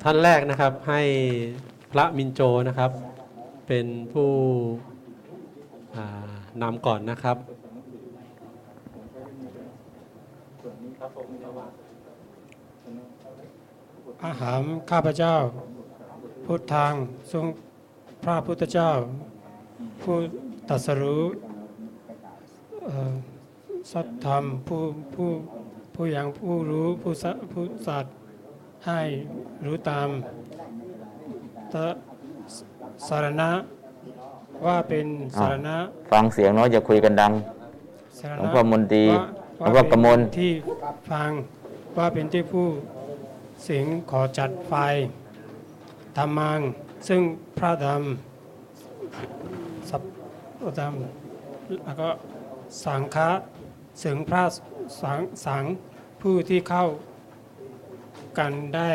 [0.04, 1.02] ท่านแรกนะครับให้
[1.92, 2.92] พระมินโจนะครับ
[3.68, 4.32] เป็นผู้
[6.62, 7.38] นำก่อนนะครับ
[14.26, 15.36] อาหารข้าพเจ้า
[16.46, 16.94] พุทธัง
[17.32, 17.46] ทรง
[18.24, 18.92] พระพุทธเจ้า
[20.02, 20.18] ผู้
[20.70, 21.24] ตัสรู้
[23.92, 24.82] สัตธรรมผู้
[25.16, 25.30] ผู้
[25.96, 28.14] ผู้ยังผู้รู้ผู้สะผู้สัตว์
[28.88, 29.02] ให้
[29.66, 30.08] รู้ตาม
[33.08, 33.50] สารณะ
[34.66, 35.06] ว่าเป็น
[35.40, 35.76] สารณะ
[36.12, 37.32] ฟังเสียงเนาะอย่าคุยกันดัง
[38.20, 39.06] สารหลวงณะพ่อมนตรี
[39.62, 40.52] ว่าหลวงพ่อกมลว่าเป็นที่
[41.12, 41.32] ฟัง
[41.98, 42.68] ว่าเป็นที่ผู้
[43.64, 44.74] เสียงขอจัดไฟ
[46.18, 46.60] ธรรมัง
[47.08, 47.22] ซึ่ง
[47.58, 48.02] พระธรรม
[49.90, 50.02] สัพ
[50.62, 50.94] พธรรม
[51.86, 52.10] แล้วก็
[52.84, 53.30] สังฆะ
[54.02, 54.44] ซึ่งพระ
[55.02, 55.64] สังสัง
[56.22, 56.86] ผู้ที่เข้า
[58.40, 58.92] กันได้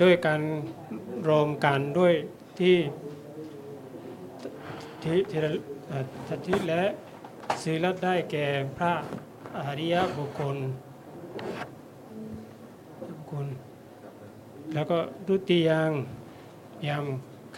[0.00, 0.40] ด้วยการ
[1.28, 2.14] รวมกันด้วย
[2.58, 2.76] ที่
[5.02, 5.40] ที่ที่
[5.88, 6.82] เอ่อทัติและ
[7.62, 8.46] ศีลได้แก่
[8.76, 8.92] พระ
[9.56, 10.56] อริยบุคคล
[13.10, 13.46] บุคคล
[14.74, 15.90] แล้วก็ดุติยัง
[16.88, 17.04] ยัง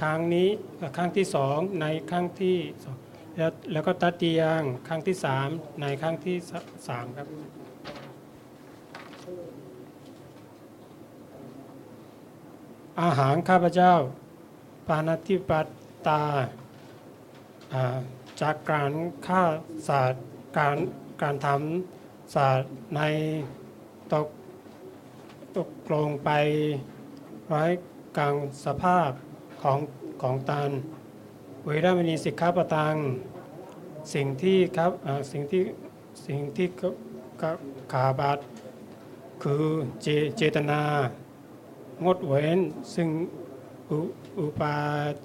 [0.00, 0.48] ครั้งนี้
[0.96, 2.96] ครั้งที่สองในครั้งที่สอง
[3.36, 5.48] แล้วแล้วก็ตัติยังครั้งที่สาม
[5.80, 6.36] ในครั้งที่
[6.88, 7.26] สามครับ
[13.02, 13.94] อาหารข้าพเจ้า
[14.86, 15.66] ปานาติปัต
[16.06, 16.22] ตา
[18.40, 18.92] จากการ
[19.26, 19.42] ฆ่า
[19.88, 20.24] สัตว์
[20.58, 20.78] การ
[21.22, 23.00] การทำสัตว์ใน
[24.12, 24.28] ตก
[25.56, 26.30] ตกลงไป
[27.48, 27.64] ไว้
[28.18, 28.34] กลาง
[28.64, 29.10] สภาพ
[29.62, 29.78] ของ
[30.22, 30.70] ของตัน
[31.64, 32.96] เวรามณีสิกขาปตัง
[34.14, 34.92] สิ่งที่ครับ
[35.32, 35.62] สิ่งที่
[36.26, 36.82] สิ่งที่ก
[37.42, 37.44] ก
[37.92, 38.38] ขาบัต
[39.42, 39.64] คือ
[40.02, 40.06] เจ
[40.36, 40.82] เจตนา
[42.04, 42.58] งดเว้น
[42.94, 43.08] ซึ่ง
[43.90, 43.98] อุ
[44.38, 44.76] อุปา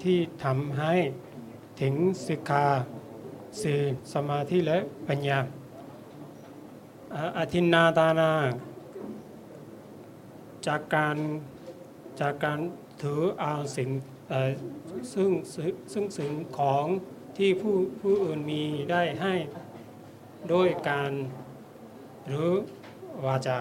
[0.02, 0.94] ที่ทำให้
[1.80, 1.94] ถึง
[2.26, 2.66] สิกขา
[3.62, 3.80] สื่อ
[4.12, 4.78] สมาธิและ
[5.08, 5.38] ปัญญา
[7.38, 8.32] อธินนาตานา
[10.66, 11.16] จากการ
[12.20, 12.58] จากการ
[13.02, 13.90] ถือเอาสิ่ง
[15.12, 15.30] ซึ่ง
[15.92, 16.86] ซึ่งสิ่งของ
[17.36, 19.34] ที่ผู้ผู้อื่นมีได้ให้
[20.52, 21.12] ด้วยการ
[22.26, 22.50] หรือ
[23.24, 23.58] วาจา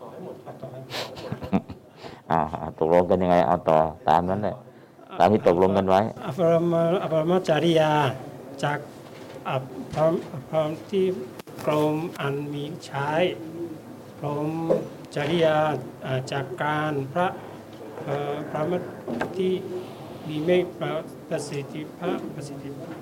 [0.00, 1.67] ต่อให้หมดต่อให้หมด
[2.30, 2.40] อ่า
[2.78, 3.78] ตกลงกันยังไงเอาต่อ
[4.08, 4.56] ตามนั้นเลย
[5.18, 7.92] ตามที่ตกลงกันไว้อภรมอภรมจริยา
[8.64, 8.78] จาก
[9.48, 9.50] อ
[9.94, 11.06] ภรมอภรมที่
[11.66, 13.10] กรมอันมีใช้
[14.20, 14.50] กรม
[15.14, 15.58] จริยา
[16.32, 17.28] จากการพระ
[18.50, 18.72] พระม
[19.38, 19.52] ที่
[20.28, 20.58] มีไม่
[21.28, 22.98] ประสิทธิภาพประสิทธิภาพ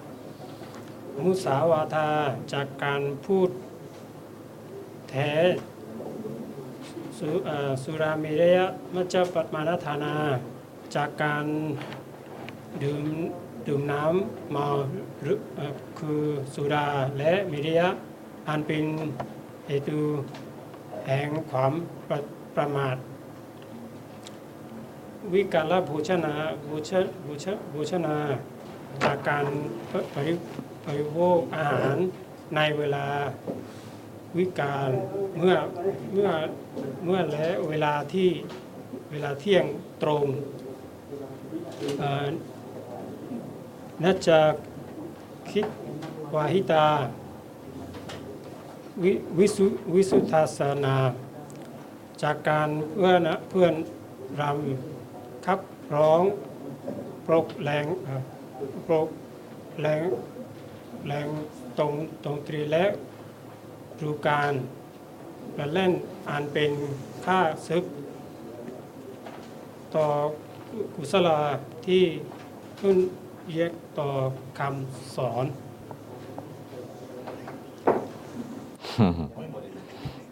[1.25, 2.11] มุสาวาทา
[2.53, 3.51] จากการพูด
[5.11, 5.33] แท้
[7.19, 10.15] สุเอ่อสุราเมรยะมัจจปมาณธานา
[10.95, 11.47] จากการ
[12.83, 13.05] ดื่ม
[13.67, 14.67] ดื่มน้ำเมา
[15.23, 15.39] หรือ
[15.99, 16.23] คือ
[16.55, 16.87] สุรา
[17.19, 17.89] และเมรยะ
[18.49, 18.85] อันเป็น
[19.67, 20.01] เหตุ
[21.07, 21.73] แห่งความ
[22.09, 22.19] ประ
[22.57, 22.97] ประมาท
[25.33, 26.35] วิกาลบูชนา
[26.69, 26.91] บูช
[27.27, 28.17] บูชบูชนา
[29.05, 29.45] จากการ
[30.15, 30.35] บริ
[30.85, 31.97] บริโภคอาหาร
[32.57, 33.07] ในเวลา
[34.39, 34.91] วิกาล
[35.37, 35.57] เมื่อ
[36.13, 36.31] เมื่อ
[37.05, 38.29] เมื่อและเวลาที่
[39.11, 39.65] เวลาเที่ยง
[40.03, 40.25] ตรง
[44.03, 44.39] น่าจะ
[45.53, 45.67] คิด
[46.35, 46.87] วาหิตา
[49.03, 50.97] วิวิสุวิสุทธาสนา
[52.23, 53.75] จากการเพื่อนะเพื่อน
[54.41, 55.61] รำขับ
[55.95, 56.23] ร้อง
[57.27, 57.87] ปลกแรง
[58.87, 59.09] ปลก
[59.81, 60.03] แรง
[61.07, 61.27] แรง
[61.79, 61.93] ตรง
[62.25, 62.85] ตรงตรีและ
[64.05, 64.53] รูการ
[65.55, 65.93] และเล่น
[66.29, 66.71] อันเป็น
[67.25, 67.85] ค่าซึก
[69.95, 70.07] ต่อ
[70.95, 71.41] กุศลา
[71.87, 72.03] ที่
[72.81, 72.97] ขึ้น
[73.51, 74.09] เรียกต่อ
[74.59, 75.47] คำสอน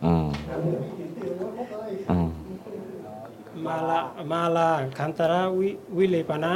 [0.04, 0.28] อืม
[2.10, 2.28] อืม
[3.66, 4.00] มาลา
[4.30, 6.54] มาลาคันตระวิวิเลปนะ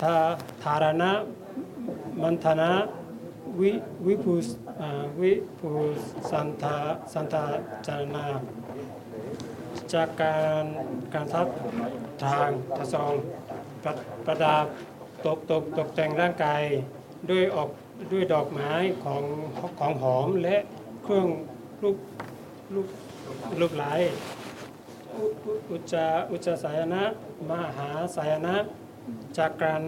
[0.00, 0.14] ทา
[0.62, 1.10] ธารณะ
[2.22, 2.72] มันธนะ
[3.60, 3.70] วิ
[4.06, 4.63] วิภูสอ่า
[5.20, 5.70] วิภู
[6.30, 6.78] สันทา
[7.12, 7.44] สันทา
[7.86, 8.26] จารณา
[9.94, 10.64] จากการ
[11.14, 11.46] การทับ
[12.24, 13.12] ทางทศอง
[13.84, 13.92] ประ
[14.26, 14.64] ประดับ
[15.26, 16.62] ตกตกตกแต่งร่างกาย
[17.30, 17.68] ด้วยออก
[18.12, 18.70] ด้วยดอกไม้
[19.04, 19.22] ของ
[19.78, 20.56] ของหอมและ
[21.04, 21.28] เครื่อง
[21.82, 21.96] ลูก
[22.74, 22.88] ลูก
[23.60, 23.84] ลูกไหล
[25.12, 25.24] อุ
[25.70, 27.02] อุจจาอุจจาสายนะ
[27.50, 28.56] มหาสายนะ
[29.38, 29.82] จากการ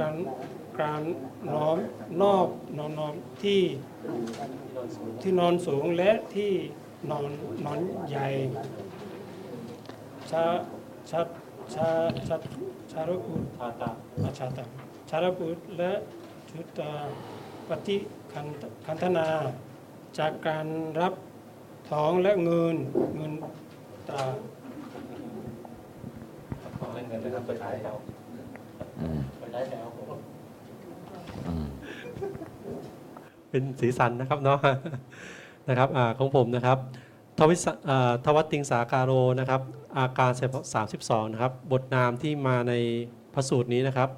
[0.00, 0.14] การ
[0.80, 1.02] การ
[1.52, 1.76] น้อม
[2.20, 2.46] นอบ
[2.76, 3.60] นอนนอนที่
[5.20, 6.50] ที่นอนสูงและที่
[7.10, 7.24] นอน
[7.64, 8.26] นอนใหญ่
[10.30, 10.44] ชา
[11.10, 11.20] ชา
[11.74, 11.88] ชา
[12.28, 12.36] ชา
[12.92, 13.90] ชารุปุชาตา
[14.38, 14.64] ชาตา
[15.10, 15.48] ชารุปุ
[15.78, 15.92] และ
[16.50, 16.92] ชุตา
[17.68, 17.96] ปฏิ
[18.32, 18.46] คัน
[18.86, 19.28] คันธนา
[20.18, 20.66] จากการ
[21.00, 21.14] รับ
[21.90, 22.76] ทองและเงิน
[23.16, 23.32] เงิน
[24.08, 24.24] ตรา
[29.00, 29.18] อืม
[31.46, 31.66] อืม
[33.52, 34.58] เป็นสีสันนะครับเนาะ
[35.68, 36.78] นะครับอาของผมนะครับ
[37.38, 39.62] ทวิสอ่าทวัตติงสาการโรนะครับ
[39.96, 40.32] อาการ
[40.74, 42.74] สามสิบสองนะครับ บทนามที่มาใน
[43.34, 44.08] พระสูตรนี้นะครับ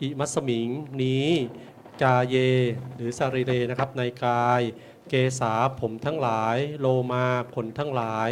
[0.00, 0.68] อิมัสมิง
[1.02, 1.26] นี้
[2.02, 2.36] กาเย
[2.96, 4.62] หรือสารีเรนะครับ ในกาย
[5.08, 8.30] เกษาผมทั้งหลาย โลมาขนทั้งหลาย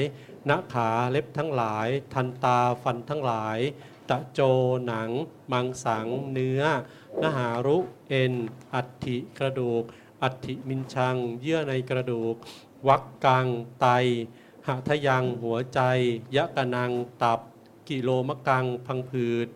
[0.49, 3.59] นขาเล็บทั้งหลาย ทันตาฟันทั้งหลาย
[4.09, 4.41] ตะโจ
[4.87, 5.11] หนัง
[5.53, 6.63] มังสัง เนื้อ
[7.23, 7.77] นหารุ
[8.09, 8.35] เอ็น
[8.75, 9.83] อัฐิกระดูก
[10.23, 12.35] อัฐิมินชัง เยื่อในกระดูก
[12.89, 13.47] วักกัง
[13.81, 13.87] ไต
[14.67, 15.81] หะทะยังหัวใจ
[16.37, 16.91] ยะกะนัง
[17.23, 17.41] ตับ
[17.89, 19.49] กิโลมะกังพังผืด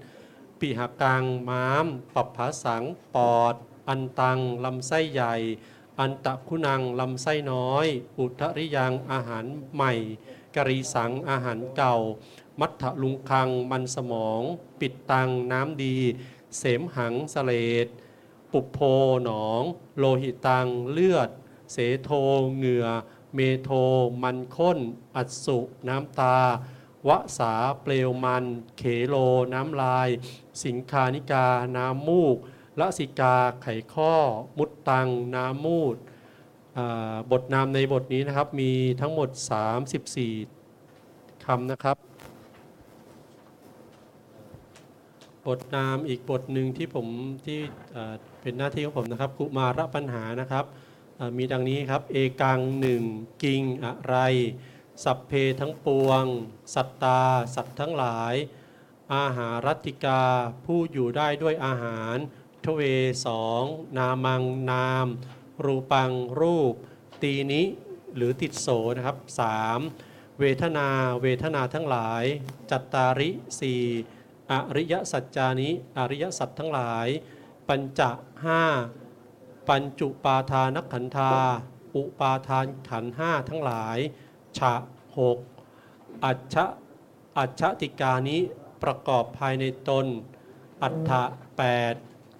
[0.58, 2.84] ปิหกังม้าม ปับภาสัง
[3.14, 3.54] ปอด
[3.88, 5.34] อันตังลำไส้ใหญ่
[6.00, 7.86] อันตะคุณังลำไส้น้อย
[8.18, 9.92] อุทริยังอาหารใหม่
[10.56, 11.96] กรีสังอาหารเก่า
[12.60, 14.42] มัทธลุงคังมันสมอง
[14.80, 15.96] ปิดตังน้ำดี
[16.58, 17.52] เสมหังสเล
[17.84, 17.88] ด
[18.54, 18.80] ปุโพ
[19.24, 19.62] หนอง
[19.98, 21.28] โลหิตังเลือด
[21.72, 22.10] เสโท
[22.56, 22.86] เหงื่อ
[23.34, 23.70] เมโท
[24.22, 24.78] มันข้น
[25.16, 25.58] อัดสุ
[25.88, 26.36] น้ำตา
[27.08, 27.52] วสา
[27.82, 28.44] เปลวมัน
[28.78, 29.16] เขโล
[29.54, 30.08] น้ำลาย
[30.64, 32.36] สิงคานิกาน้ำมูก
[32.80, 34.14] ละสิกาไขข้อ
[34.58, 35.96] มุดตัง น้ำมูด
[37.30, 39.28] บทนามในบทนี้นะครับมีทั้งหมด
[40.56, 41.96] 34คำนะครับ
[45.46, 47.06] บทนามอีกบทหนึ่งที่ผม
[47.46, 47.60] ที่
[48.44, 50.64] เป็นหน้าที่ของผมนะครับกุมารปัญหานะครับ
[51.36, 53.02] มีดังนี้ครับ เอกังหนึ่ง
[53.42, 54.16] กิงอะไร
[55.04, 56.24] สัพเพทั้งปวง
[56.74, 57.22] สัตตา
[57.54, 58.34] สัตว์ทั้งหลาย
[59.14, 60.22] อาหารัติกา
[60.64, 62.16] ผู้อยู่ได้ด้วยอาหาร
[62.64, 62.80] ทเว
[63.26, 63.62] สอง
[63.98, 65.06] นามังนาม
[65.64, 66.74] รูปังรูป
[67.22, 67.62] ตีนิ
[68.16, 69.78] หรือติดโสนะครับสาม
[70.40, 70.88] เวทนา
[71.22, 72.24] เวทนาทั้งหลาย
[72.70, 73.30] จัตตาริ
[73.60, 73.82] สี่
[74.50, 77.08] อริยสัจจานิ อริยสัจทั้งหลาย
[77.68, 78.02] ปัญจ
[78.44, 78.62] ห้า
[79.68, 81.32] ปัญจุปาทานขันธา
[81.96, 83.98] อุปาทานขันห้าทั้งหลาย
[84.58, 84.74] ฉะ
[85.18, 85.38] หก
[86.24, 86.64] อัจฉะ
[87.38, 88.38] อัจฉติกานิ
[88.82, 90.06] ประกอบภายในตน
[90.82, 91.22] อัฏฐะ
[91.56, 91.62] แป
[91.92, 91.94] ด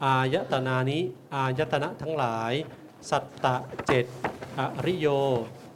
[0.05, 1.01] อายตนานิ
[1.35, 2.53] อายตนะทั้งหลาย
[3.11, 3.57] สัตตะ
[3.87, 4.07] เจ็ด
[4.59, 5.07] อริโย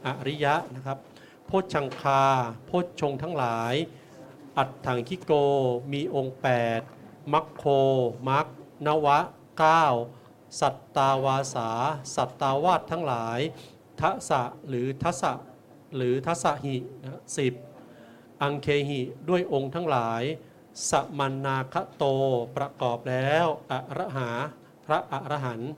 [0.05, 0.97] อริยะนะครับ
[1.45, 2.23] โพชชังคา
[2.65, 3.73] โพชชงทั้งหลาย
[4.57, 5.31] อัตถังคิโก
[5.91, 6.37] มีองค์
[6.83, 7.63] 8 มัคโค
[8.27, 8.47] มัค
[8.85, 9.19] นวะ
[9.59, 11.69] 9 สัตตาวาสา
[12.15, 13.39] สัตตาวาสทั้งหลาย
[14.01, 15.33] ทัสะหรือทัสะ
[15.95, 17.53] หรือทัสะหินะสิบ
[18.41, 20.23] อังเคหิด้วยองค์ทั้งหลาย
[20.89, 22.03] สมันนาคโต
[22.57, 24.29] ประกอบแล้วอระหา
[24.85, 25.71] พระอรหันต์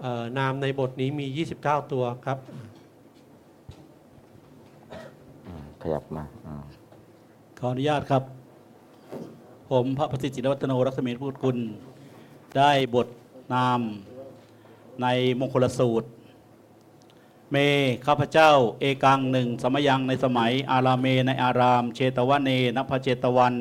[0.00, 1.26] เอ่อนามในบทนี้มี
[1.60, 2.38] 29 ตัวครับ
[5.82, 6.54] ขยับมาอ่า
[7.58, 8.22] ขออนุญาตครับ
[9.70, 11.58] ผมพระประสิทธิ์จินวัฒโนรัศมีพูดกุล
[12.58, 13.08] ได้บท
[13.52, 13.80] นาม
[15.02, 15.06] ใน
[15.38, 16.08] มงคลสูตร
[17.52, 17.56] เม
[18.06, 18.50] ข้าพเจ้า
[18.80, 23.54] เอกังหนึ่งสมยังในสมัย อาราเมในอาราม เชตวะเนนพเจตวัน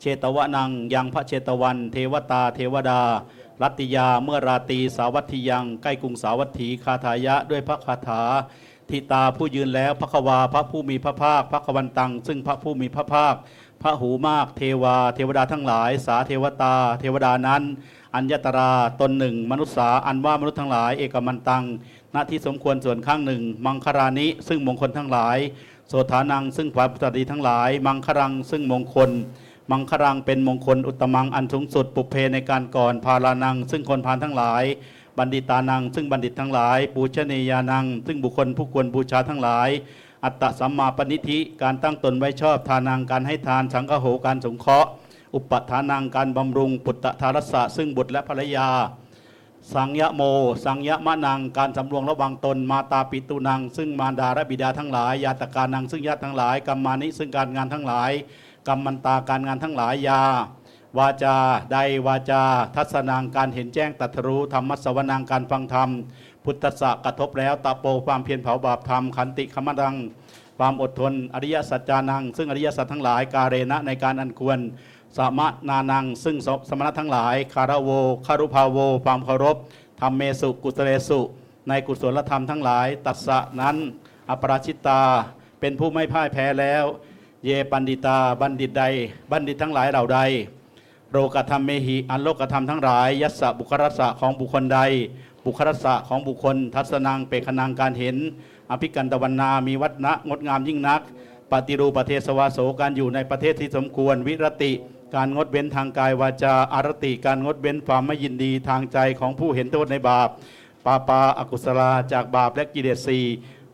[0.00, 3.00] เชตวะนังยังพระเชตวัน เทวตาเทวดา
[3.62, 8.22] รัตติยาเมื่อราตีสาวัตถียัง ใกล้กรุงสาวัตถีคาถายะด้วยพระคาถา
[8.88, 13.34] ทิตาผู้ยืนแล้วพระควาพระผู้มีพระภาคพระควันตัง ซึ่งพระผู้มีพระภาค
[13.82, 17.62] พระหูมากเทวา เทวดาทั้งหลาย สาเทวตา เทวดานั้น
[18.14, 21.64] อัญญตราตนหนึ่ง มนุษย์สาอันว่ามนุษย์ทั้งหลาย เอกมันตัง
[22.14, 25.38] ณที่สมควรส่วนข้างหนึ่ง มังคารานิ ซึ่งมงคลทั้งหลาย
[25.88, 29.10] โสธานัง ซึ่งความปฏิทั้งหลาย มังครัง ซึ่งมงคล
[29.70, 34.64] มังครังเป็นมงคลอุตตมังอันสูงสุดปุเพในการก่อนพารานัง ซึ่งคนพานทั้งหลาย
[35.18, 39.68] บัณฑิตานัง ซึ่งบัณฑิตทั้งหลาย ปูชนียานัง ซึ่งบุคคลผู้ควรบูชาทั้งหลาย
[40.24, 44.88] อัตตสัมมาปณิธิการตั้งตนไว้ชอบทานังการให้ทานสังฆโหการสงเคราะห์
[45.34, 48.68] อุปทานังการบำรุงปุตตะทารสะซึ่งบุตรและภรรยา
[49.74, 50.22] สังยะโม
[50.64, 58.10] สังยะมะนังการสำรวมระวังตนมาตาปิตุนัง ซึ่งมารดาและบิดาทั้งหลาย ยาตการนังซึ่งญาติทั้งหลายกรรมานิซึ่งการงานทั้งหลาย
[58.68, 60.22] กรรมันตาการงานทั้งหลายยา
[60.98, 61.36] วาจา
[61.72, 62.42] ใดวาจา
[62.76, 65.90] ทัศนังการเห็นแจ้งตรัสรู้ธรรมสวนังการฟังธรรม
[66.44, 69.94] พุทธะกระทบแล้วตะโปความเพียรเผาบาปธรรมขันติขมดัง
[70.58, 74.58] ความอดทน อริยสัจจานัง ซึ่งอริยสัจทั้งหลาย กาเรณะในการอันควร
[75.16, 77.90] สมะนานัง ซึ่งสสมณะทั้งหลาย คารโว
[78.26, 79.56] คารุภาโว ความเคารพ
[80.00, 81.20] ธรรมเมสุกุสเลสุ
[81.68, 83.76] ในกุศลธรรมทั้งหลาย ตัสสะนั้น
[84.30, 85.02] อปราชิตา
[85.60, 86.84] เป็นผู้ไม่พ่ายแพ้แล้ว
[87.44, 88.84] เยปันดิตา บัณฑิตใด
[89.30, 90.20] บัณฑิตทั้งหลายเหล่าใด
[91.10, 94.80] โรกธรรมเมหิ อันโลกธรรมทั้งหลาย ยัสสะบุครัสสะของบุคคลใด
[95.44, 98.16] บุครัสสะของบุคคล ทัศนังเปกขนังการเห็น
[98.70, 101.00] อภิกันตวันนามีวัฒนะงดงามยิ่งนัก
[101.52, 104.72] ปฏิรูปประเทศสวาโสการอยู่ในประเทศที่สมควรวิรติ
[105.14, 110.28] การงดเว้นทางกายวาจาอารติ การงดเว้นความไม่ยินดีทางใจของผู้เห็นโทษในบาป
[110.84, 113.18] ปาปาอกุศลาจากบาปและกิเลสสี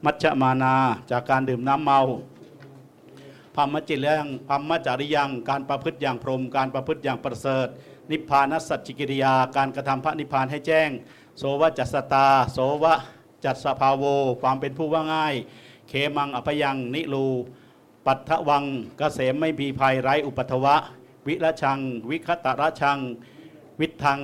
[0.04, 0.74] มัชฌมานา
[1.10, 2.00] จากการดื่มน้ำเมา
[3.54, 7.66] พรหมจิตยังพรหมจาริยัง การประพฤติอย่างพรหมการประพฤติอย่างประเสริฐ
[8.10, 10.90] นิพพานสัจจิกิริยา การกระทำพระนิพพานให้แจ้ง
[11.40, 12.84] โสวจัสสตา โสว
[13.44, 14.04] จัสภาโว
[14.42, 15.34] ความเป็นผู้ว่าง่าย
[15.88, 17.26] เคมังอภยังนิรู
[18.06, 20.76] ปัทวังกเกษมไม่มีภัยไร้อุปัทวะ
[21.26, 21.78] วิรชัง
[22.10, 22.98] วิคตรชัง
[23.80, 24.20] วิทัง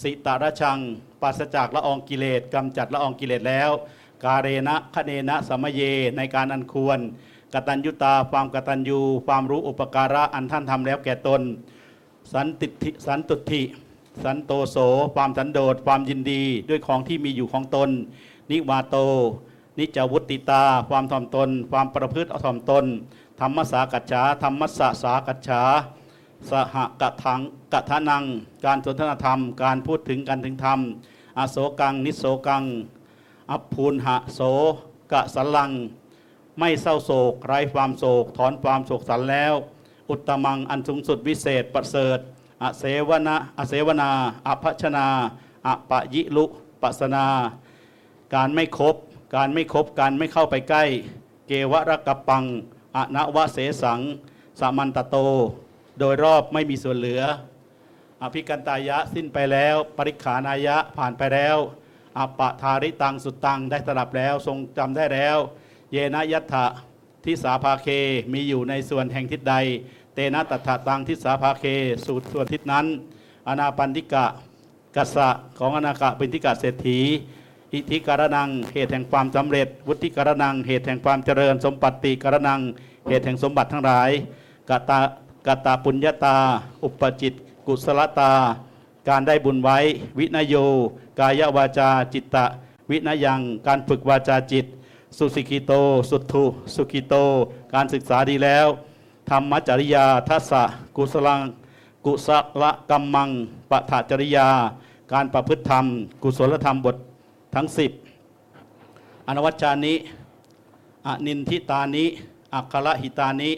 [0.00, 0.78] สิตรชัง
[1.20, 3.70] ปราศจากละอองกิเลสกำจัดละอองกิเลสแล้ว
[4.24, 5.80] กาเรณะคะเนนะสมเย
[6.16, 6.98] ในการอันควร
[7.54, 11.40] กตัญญุตาความกตัญญู ความรู้อุปการะอันท่านทำแล้วแก่ตน
[12.32, 13.62] สันติทิสันตุทิ
[14.24, 14.76] สันโตโส
[15.14, 17.90] ความสันโดษความยินดี ด้วยของที่มีอยู่ของตน
[18.50, 18.96] นิวาโต
[19.78, 22.84] นิจวุติตา ความถ่อมตน ความประพฤติอถ่อมตน
[23.40, 25.62] ธรรมสากัจฉาธรรมสสสากัจฉา
[26.50, 27.40] สหกะทัง
[27.72, 28.24] กะทะนัง
[28.64, 30.78] การสนทนาธรรม การพูดถึงกันถึงธรรม
[31.38, 32.62] อโศกัง นิโสกัง
[33.50, 34.40] อัพพูนหะโส
[35.12, 35.70] กะสัลลัง
[36.58, 39.54] ไม่เศร้าโศกไร้ความโศก ถอนความโศกสันแล้ว
[40.10, 42.18] อุตตมังอันสูงสุดวิเศษประเสริฐ
[42.62, 44.10] อเสวนาอเสวนา
[44.46, 45.06] อภัชนา
[45.66, 46.44] อปะยิลุ
[46.82, 47.26] ปัสนา
[48.34, 48.96] การไม่คบ
[49.34, 50.84] การไม่คบ การไม่เข้าไปใกล้
[51.46, 52.44] เกวรกปัง
[52.96, 54.00] อนวเสสัง
[54.60, 55.16] สามันตโต
[55.98, 57.22] โดยรอบไม่มีส่วนเหลือ
[58.22, 61.56] อภิกันตายะสิ้นไปแล้ว ปริขานายะผ่านไปแล้ว
[62.18, 65.38] อปะทาริตังสุดตังได้สลับแล้วทรงจำได้แล้ว
[65.92, 66.66] เยนยัตถะ
[67.24, 67.88] ทิสาภาเค
[68.32, 69.54] มีอยู่ในส่วนแห่งทิศใด
[70.14, 71.64] เตนะตัฏฐะตังทิสาภาเค
[72.06, 72.86] สูตรส่วนทิศนั้น
[73.48, 74.26] อนาปันติกะ
[74.96, 75.28] กัสสะ
[75.58, 77.00] ของอนาคาปินทิกะเศรษฐี
[77.74, 82.60] อิทธิการนังเหตุแห่งความสำเร็จ วุฒิการนังเหตุแห่งความเจริญ สมปัตติการนัง
[83.08, 84.10] เหตุแห่งสมบัติทั้งหลาย
[84.68, 84.98] กตา
[85.46, 86.36] กตาปุญญาตา
[86.84, 87.34] อุปจิต
[87.66, 88.32] กุศลตา
[89.08, 89.78] การได้บุญไว้
[90.18, 90.54] วินโย
[91.18, 92.44] กายวาจาจิตตะ
[92.90, 94.66] วินยังการฝึกวาจาจิต
[95.16, 95.72] สุสิกิโต
[96.10, 97.14] สุทุสุกิโต
[97.74, 98.66] การศึกษาดีแล้ว
[99.30, 100.62] ธรรมจริยาทัสสะ
[100.96, 101.40] กุศลัง
[102.06, 102.28] กุศ
[102.62, 103.30] ลกรรมัง
[103.70, 104.48] ปะถจริยา
[105.12, 105.84] การประพฤติธรรม
[106.22, 106.96] กุศลธรรมบท
[107.54, 107.92] ทั้งสิบ
[109.26, 109.94] อนวัชชานิ
[111.06, 112.04] อนินทิตานิ
[112.54, 113.50] อัคคละหิตานิ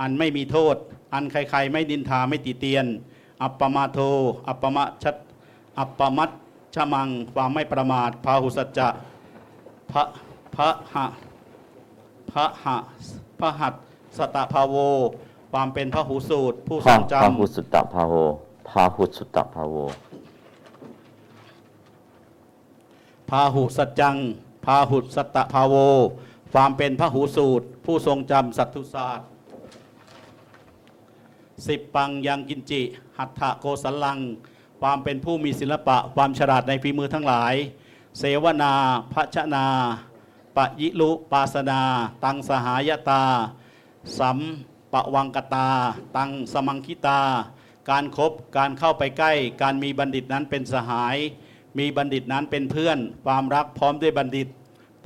[0.00, 0.76] อันไม่มีโทษ
[1.12, 2.86] อันใครๆไม่นินทาไม่ติเตียน
[3.42, 3.98] อัปปมาโท
[4.48, 5.16] อัปปมะชัด
[5.78, 6.30] อัปปมัต
[6.74, 8.88] ชมังความไม่ประมาทพาหุสัจจะ
[9.90, 10.02] พระ
[10.54, 11.06] พระหะ
[12.30, 12.76] พระหะ
[13.40, 13.74] พระหัต
[14.18, 14.76] สตภาโว
[15.52, 18.14] ความเป็นพระหูสูตร ผู้ทพรระงจพาหุสุตตะภาโว
[18.68, 19.92] พาหุสุตตะภาโวำ
[23.30, 24.16] พาหุสัจจัง
[24.64, 25.74] พาหุสัตตภาโว
[26.52, 29.28] ความเป็นพระหูสูตร ผู้ทรงจำสัตตุศาสตร์
[31.66, 32.82] สิบปังยังกินจิ
[33.18, 34.18] หัตถะโกสัลลัง
[34.80, 37.54] ความเป็นผู้มีศิลปะ ความฉลาดในฝีมือทั้งหลาย
[38.18, 38.72] เสวนา
[39.12, 39.66] พชนา
[40.56, 41.80] ปะยิลุ ปาสนา
[42.24, 43.22] ตังสหายตา
[44.18, 44.38] สัม
[44.92, 45.68] ปะวังกตา
[46.16, 47.20] ตังสมังคิตา
[47.90, 49.32] การครบการเข้าไปใกล้
[49.62, 51.16] การมีบัณฑิตนั้นเป็นสหาย
[51.78, 54.48] มีบัณฑิตนั้นเป็นเพื่อน ความรักพร้อมด้วยบัณฑิต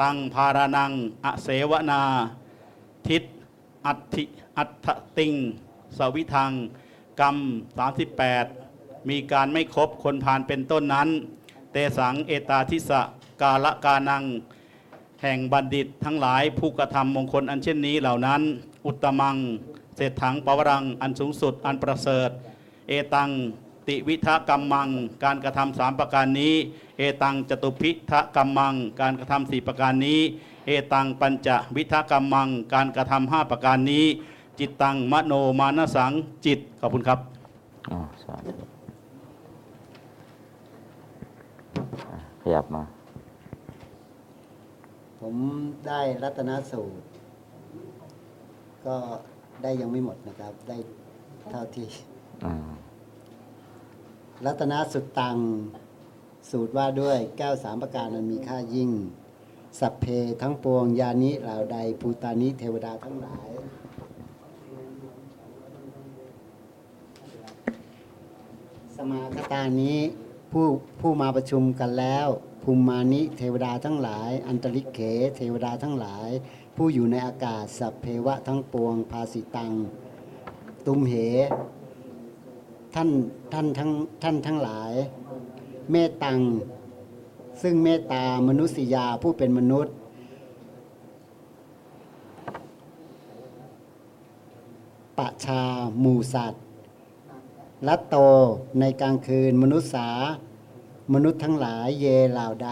[0.01, 0.91] ตังพารานัง
[1.25, 2.03] อเสวนา
[3.09, 3.23] ทิศ
[3.87, 4.25] อัติ
[4.59, 4.89] อัต
[5.19, 5.33] ติง
[5.99, 6.53] สวิทัง
[7.21, 7.37] กรรม
[8.23, 11.09] 38 มีการไม่ครบคนผ่านเป็นต้นนั้น
[11.73, 13.01] เตสังเอตาทิสะ
[13.43, 14.25] กาละกานัง
[15.23, 18.43] แห่งบัณฑิตทั้งหลายผู้กระทำมงคลอันเช่นนี้เหล่านั้น
[18.87, 19.37] อุตตมัง
[19.97, 22.31] เศรษถังปวรัง อันสูงสุด อันประเสริฐ
[22.89, 23.31] เอตัง
[23.89, 24.89] ติวิทะกรรมัง
[25.25, 26.55] การกระทำสามประการนี้
[26.99, 30.21] เอตังจตุพิทะกรรมัง การกระทำสี่ประการนี้
[30.67, 34.07] เอตังปัญจวิทะกรรมัง การกระทำห้าประการนี้
[34.59, 36.13] จิตตังมโนมานสัง
[36.47, 37.19] จิต ขอบคุณครับ
[37.91, 38.53] อ๋อสาธุ
[42.11, 42.83] อะขยับมา
[45.21, 45.37] ผม
[45.87, 47.08] ได้รัตนสูตร
[48.89, 48.99] ก็
[49.63, 50.77] ได้ยังไม่หมดนะครับ ได้
[51.51, 51.87] เท่าที่
[52.45, 52.55] อ่า
[54.45, 55.39] รัตนสุดตัง
[56.51, 58.91] สูตรว่าด้วยแก้วสามประการนั้นมีค่ายิ่ง
[59.81, 60.05] สัพเพ
[60.41, 63.49] ทั้งปวงยานิเหล่าใดภูตานิเทวดาทั้งหลาย
[68.97, 69.99] สมาคตานี้
[70.53, 70.67] ผู้
[71.01, 72.27] ผู้มาประชุมกันแล้ว
[72.63, 74.99] ภูมิมานิเทวดาทั้งหลาย อันตริเข
[75.37, 76.31] เทวดาทั้งหลาย
[76.79, 79.73] ผู้อยู่ในอากาศสัพเพวะทั้งปวงภาสิตัง
[80.87, 81.15] ตุมเห
[82.95, 83.09] ท่าน
[83.53, 83.91] ท่านทั้ง
[84.23, 84.93] ท่านทั้งหลาย
[85.91, 86.41] เมตตัง
[87.63, 89.95] ซึ่งเมตตามนุษยาผู้เป็นมนุษย์
[95.19, 95.63] ปะชา
[96.01, 96.63] หมูสัตว์
[97.89, 98.17] ลัตโต
[98.81, 100.09] ในกลางคืนมนุษย์สา
[101.15, 102.71] มนุษย์ทั้งหลายเยเหล่าใด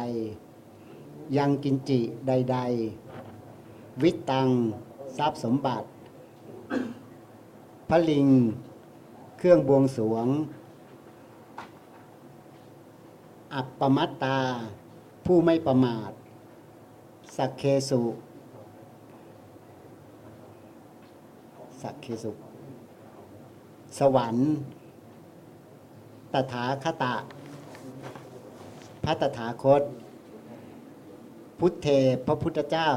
[1.36, 3.05] ยังกินจิใด ๆ
[4.02, 4.48] วิตัง
[5.16, 5.86] ทรัพย์สมบัติ
[7.88, 8.28] พระลิง
[9.38, 10.26] เครื่องบวงสวง
[13.54, 14.38] อัปปมัตตา
[15.24, 16.10] ผู้ไม่ประมาท
[17.36, 18.02] สักเคสุ
[21.82, 22.32] สักเคสุ
[23.98, 24.48] สวรรค์
[26.32, 27.14] ตถาคตะ
[29.04, 29.82] พระตถาคต
[31.58, 31.88] พุทธเท
[32.26, 32.88] พระพุทธเจ้า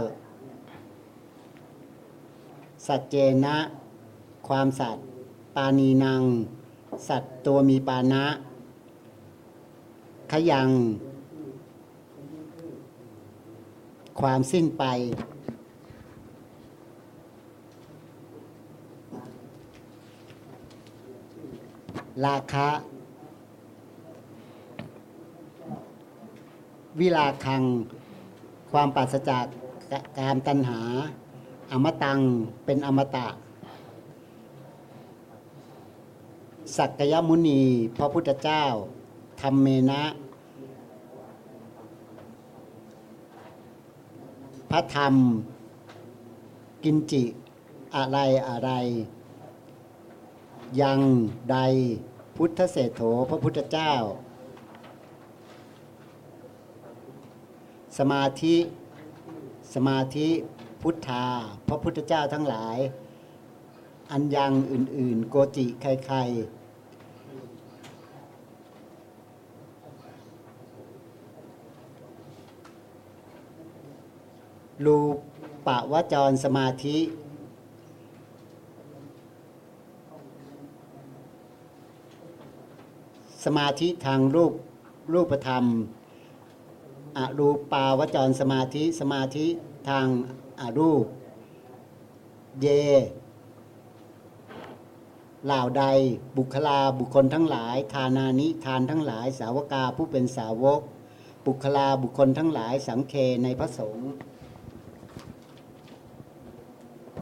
[2.90, 3.58] สัจเจนะ
[4.48, 5.06] ความสัตย์
[5.56, 6.24] ปานีนัง
[7.08, 8.26] สัตว์ตัวมีปานะ
[10.32, 10.70] ขยัง
[14.22, 14.84] ความสิ้นไป
[22.26, 22.70] ราคะ
[27.00, 27.64] วิลาคัง
[28.72, 29.46] ความปราศจาก
[30.20, 30.82] การตัณหา
[31.72, 32.20] อมตัง
[32.66, 33.28] เป็นอมตะ
[36.78, 37.62] สักยมุนี
[37.98, 38.64] พระพุทธเจ้า
[39.42, 40.04] ธรรมเมนะ
[44.72, 45.16] พระธรรม
[46.84, 47.24] กินจิ
[47.96, 48.18] อะไร
[48.48, 48.72] อะไร
[50.82, 51.00] ยัง
[51.52, 51.58] ใด
[52.36, 53.92] พุทธเศรษโถพระพุทธเจ้า
[57.98, 58.56] สมาธิ
[59.74, 60.30] สมาธิ
[60.82, 61.26] พุทธา
[61.68, 62.78] พระพุทธเจ้าทั้งหลาย
[64.12, 66.60] อันยังอื่น ๆ โกจิใครๆ
[74.86, 74.98] รู
[75.68, 76.98] ปวจรสมาธิ
[83.46, 84.54] สมาธิทางรูป
[85.14, 85.66] รูปธรรม
[87.18, 89.48] อรูปาวจรสมาธิสมาธิ
[89.90, 90.08] ทาง
[90.62, 91.06] อรูป
[92.62, 92.68] เย
[95.46, 95.84] เหล่าใด
[96.38, 100.82] บุคลาบุคคลทั้งหลาย ทานานิทานทั้งหลาย สาวกาผู้เป็นสาวก
[101.46, 103.14] บุคลาบุคคลทั้งหลาย สังเค
[103.44, 104.10] ในพระสงฆ์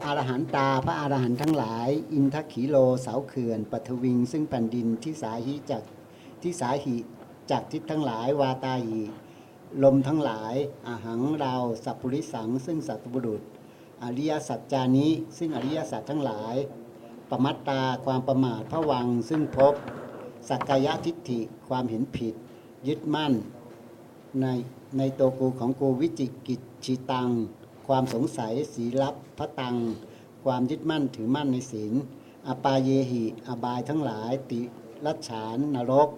[0.05, 5.83] อรหันตาพระอรหันต์ทั้งหลาย อินทขีโลเสาเขื่อนปัทวิง ซึ่งแผ่นดินที่สาหิจาก
[6.41, 6.95] ที่สาหิ
[7.51, 9.01] จากทิศทั้งหลายวาตาหิ
[9.83, 10.55] ลมทั้งหลาย
[10.87, 13.41] อาหังเราสัพพุริสัง ซึ่งสัตบุรุษ
[14.03, 15.07] อริยสัจจานิ
[15.37, 16.55] ซึ่งอริยสัจทั้งหลาย
[17.29, 19.73] ปมัตตาความประมาทพระวัง ซึ่งพบ
[20.49, 22.33] สักกายทิฏฐิความเห็นผิด
[22.87, 23.33] ยึดมั่น
[24.41, 24.45] ใน
[24.97, 27.29] ในตัวกูของกูวิจิกิจชิตัง
[27.87, 29.75] ความสงสัยสีลับพระตัง
[30.43, 31.93] ความยึดมั่นถือมั่นในศีล
[32.47, 34.61] อปาเยหิ อบายทั้งหลายติ
[35.05, 36.09] รัชฉานนรก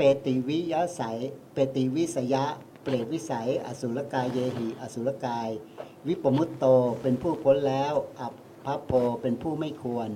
[0.00, 1.18] เปติวิยสัย
[1.52, 2.44] เปติวิสยะ
[2.82, 5.48] เปรตวิสัย อสุรกายเยหิ อสุรกาย
[6.06, 6.64] วิปมุตโต
[7.02, 8.32] เป็นผู้พ้นแล้วอัป
[8.64, 8.92] พโพ
[9.22, 10.10] เป็นผู้ไม่ควร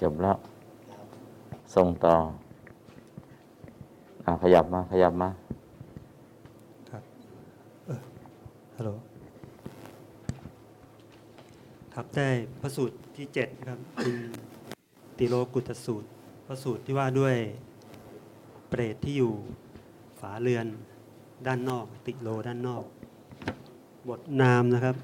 [0.00, 0.36] จบแล้ว
[1.74, 2.16] ส่งต่อ
[4.24, 5.30] อะขยับมา ขยับมา
[8.76, 8.90] ฮัลโหล
[11.94, 12.28] ครับได้
[12.60, 14.14] พระสูตรที่เจ็ดนะครับเป็น
[15.18, 16.08] ติโลกุตสูตร
[16.46, 17.36] พระสูตรที่ว่าด้วย
[18.68, 19.32] เปรตที่อยู่
[20.20, 20.66] ฝาเรือน
[21.46, 22.84] ด้านนอก ติโลด้านนอก
[24.08, 24.96] บทนามนะครับ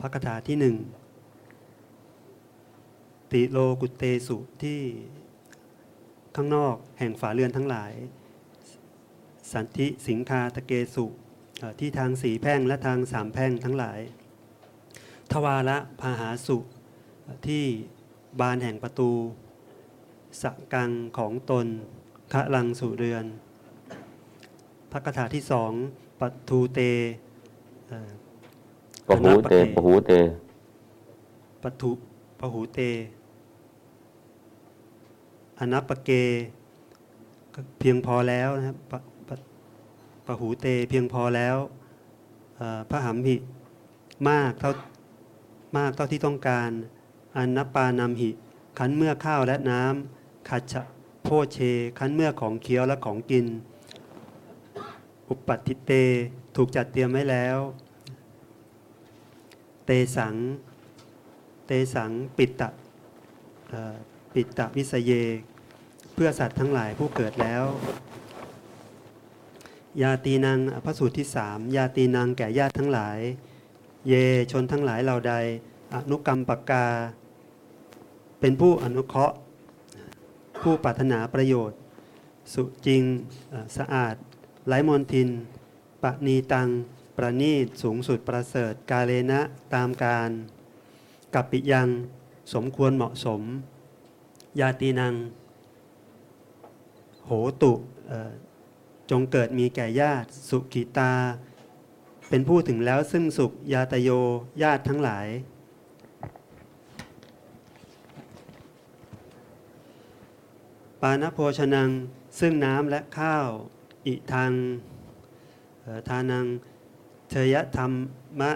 [0.00, 0.76] พระคาถาที่หนึ่ง
[3.32, 4.80] ติโลกุเตสุที่
[6.36, 7.92] ข้างนอกแห่งฝาเรือนทั้งหลาย
[9.52, 11.06] สันติสิงคาตะเกสุ
[11.80, 14.00] ที่ทางสีแพร่งและทางสามแพร่งทั้งหลาย
[15.32, 16.58] ทวาระพาหาสุ
[17.48, 17.64] ที่
[18.40, 19.10] บานแห่งประตู
[20.42, 21.66] สกังของตน
[22.32, 23.24] คะลังสุเรือน
[24.90, 25.72] พระคาถาที่สอง
[26.20, 26.80] ปัทูเต
[27.88, 28.10] เอ่อ
[29.08, 30.12] ปะหูเตปะหูเต
[31.62, 31.90] ปัทุ
[32.40, 32.80] ปหูเต
[35.58, 36.10] อนัปปะเก
[37.54, 38.98] ก็เพียงพอแล้วนะครับปะ
[39.28, 39.36] ปะ
[40.26, 41.56] ปหูเตเพียงพอแล้ว
[42.56, 43.36] เอ่อพระหัมหิ
[44.28, 44.70] มากเท่า
[45.76, 46.70] มากเท่าที่ต้องการ
[47.36, 48.30] อนัปปานำหิ
[48.78, 50.82] คันเมื่อข้าวและน้ำขัดฉะ
[51.22, 51.58] โพเช
[51.98, 53.46] คันเมื่อของเคี้ยวและของกิน
[55.28, 55.92] อุปปัตติเต
[56.56, 57.58] ถูกจัดเตรียมไว้แล้ว
[59.86, 60.34] เตสัง
[61.66, 62.68] เตสังปิตตะ
[64.34, 65.12] ปิตะวิสเย
[66.14, 67.64] เพื่อสัตว์ทั้งหลายผู้เกิดแล้ว
[70.02, 73.18] ยาตีนางพระสูตรที่สามยาตีนางแก่ญาติทั้งหลาย
[74.08, 74.14] เย
[74.50, 75.34] ชนทั้งหลายเหล่าใด
[75.94, 76.86] อนุกรรมปกกา
[78.40, 79.36] เป็นผู้อนุเคราะห์
[80.62, 81.78] ผู้ปรารถนาประโยชน์
[82.54, 83.02] สุจริง
[83.76, 84.14] สะอาด
[84.66, 85.28] ไร้มนทิน
[86.02, 86.68] ปณีตัง
[87.16, 89.40] ประณีตสูงสุดประเสริฐกาเลนะ
[89.74, 90.30] ตามการ
[91.34, 91.88] กับปิยัง
[92.54, 93.42] สมควรเหมาะสม
[94.60, 95.14] ยาตีนัง
[97.24, 97.30] โห
[97.62, 97.72] ตุ
[99.10, 101.12] จงเกิดมีแก่ญาติ สุขิตา
[102.28, 104.10] เป็นผู้ถึงแล้วซึ่งสุขยาตโย
[104.62, 105.26] ญาติทั้งหลาย
[111.06, 111.90] ปานโภชนัง
[112.38, 113.46] ซึ่งน้ำและข้าว
[114.06, 114.52] อิทาง
[116.08, 116.46] ทานัง
[117.30, 117.86] เทยธรร
[118.40, 118.52] มะ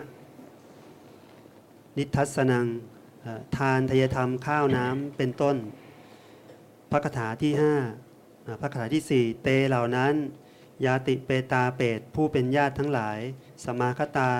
[1.96, 2.66] นิทัศนัง
[3.56, 5.56] ทานทยธรรมข้าวน้ำเป็นต้น
[6.90, 7.74] พระคาถาที่ห้า
[8.60, 10.14] พระคาถาที่สี่เตเหล่านั้น
[10.84, 13.18] ยาติเปตาเปตผู้เป็นญาติทั้งหลาย
[13.64, 14.32] สมาคตา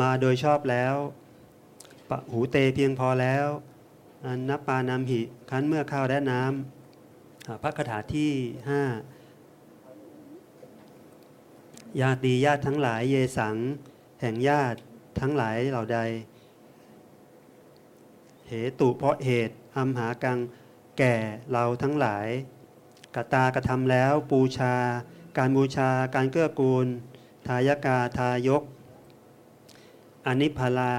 [0.00, 0.94] มาโดยชอบแล้ว
[2.08, 3.46] ปะหูเตเพียงพอแล้ว
[4.24, 6.73] อันนปานามหิคั้นเมื่อข้าวและน้ำ
[7.46, 8.32] พระคาถาที่
[8.68, 8.82] ห้า
[12.00, 13.56] ยาตีญาติทั้งหลายเยสัง
[14.20, 14.78] แห่งญาติ
[15.20, 15.98] ทั้งหลายเหล่าใด
[18.48, 20.38] เหตุเพราะเหตุอัมหากัง
[20.98, 21.14] แก่
[21.52, 22.26] เราทั้งหลาย
[23.14, 24.74] กตากระทำแล้วปูชา
[25.38, 26.86] การบูชาการเกื้อกูล
[27.46, 28.62] ทายกาทายก
[30.26, 30.94] อนิพาลา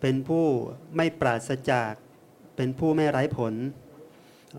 [0.00, 0.46] เป็นผู้
[0.96, 1.92] ไม่ปราศจาก
[2.56, 3.54] เป็นผู้ไม่ไร้ผล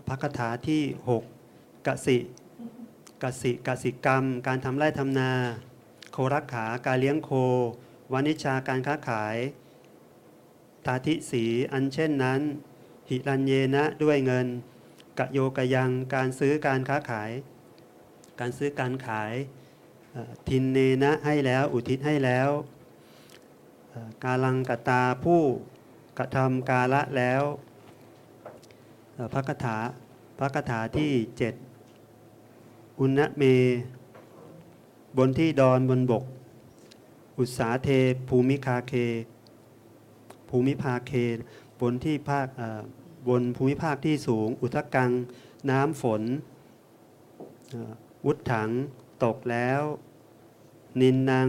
[0.08, 2.16] พระคาถาที่ 6กสิ
[3.22, 5.30] กสิกสิกรรม การทำไร่ทำนา
[6.12, 7.30] โครักขาการเลี้ยงโค
[8.12, 9.36] วานิชาการค้าขาย
[10.86, 12.40] ตาทิสีอันเช่นนั้น
[13.08, 14.46] หิรันเยนะด้วยเงิน
[15.18, 17.30] กะโยกะยังการซื้อการค้าขาย
[18.40, 19.32] การซื้อการขาย
[20.48, 22.50] ทินเนนะให้แล้วอุทิศให้แล้ว
[24.24, 25.42] กาลังกตาผู้
[26.18, 27.42] กระทำกาละแล้ว
[29.32, 29.76] พระคาถา
[30.38, 31.54] พระคาถาที่เจ็ด
[33.00, 33.42] อุณเม
[35.16, 36.24] บนที่ดอนบนบก
[37.38, 37.88] อุสาเท
[38.28, 38.92] ภูมิคาเค
[40.48, 41.12] ภูมิภาเค
[41.80, 42.46] บนที่ภาค
[43.28, 45.10] บนภูมิภาคที่สูง อุทกัง
[45.70, 46.22] น้ำฝน
[48.26, 48.70] วุฒถัง
[49.24, 49.82] ตกแล้ว
[51.00, 51.48] นินนาง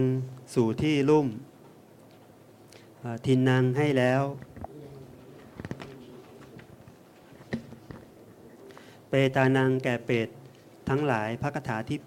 [0.54, 1.26] สู่ที่ลุ่ม
[3.26, 4.22] ทินนางให้แล้ว
[9.08, 10.28] เปตานังแก่เป็ด
[10.88, 11.98] ทั้งหลายพระคาถาที่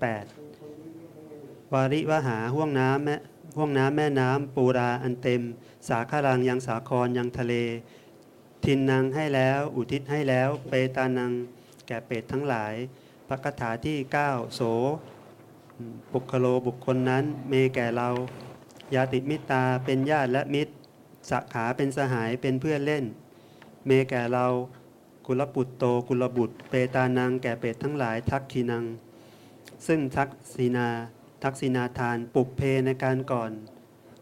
[0.77, 3.15] 8 วาริวหาห่วงน้ำแม่
[3.57, 5.41] ห่วงน้ำแม่น้ำปูราอันเต็ม
[5.87, 7.53] สาคารังยังสาครยังทะเล
[8.63, 11.31] ทินนางให้แล้วอุทิศให้แล้ว เปตานัง
[11.87, 12.73] แก่เป็ดทั้งหลาย
[13.27, 13.97] พระคาถาที่
[14.27, 14.61] 9 โส
[16.13, 18.09] บุคโลบุคคลนั้นเมแก่เรา
[18.95, 20.73] ยาติมิตาเป็นญาติและมิตร
[21.29, 23.05] สขาเป็นสหายเป็นเพื่อนเล่น
[23.85, 24.45] เมแก่เรา
[25.33, 28.85] กุลปุตโตกุลบุตร เปตานังแก่เป็ดทั้งหลายทักขีนัง
[29.87, 30.87] ซึ่งทักษีนา
[31.43, 33.51] ทักษินาทานปุกเพในการก่อน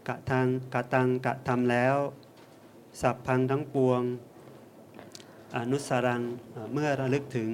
[0.07, 1.95] กะทางกะตังกะทำแล้ว
[3.01, 4.01] สับพังทั้งปวง
[5.55, 6.21] อนุสรัง
[6.73, 7.49] เมื่อระลึกถึง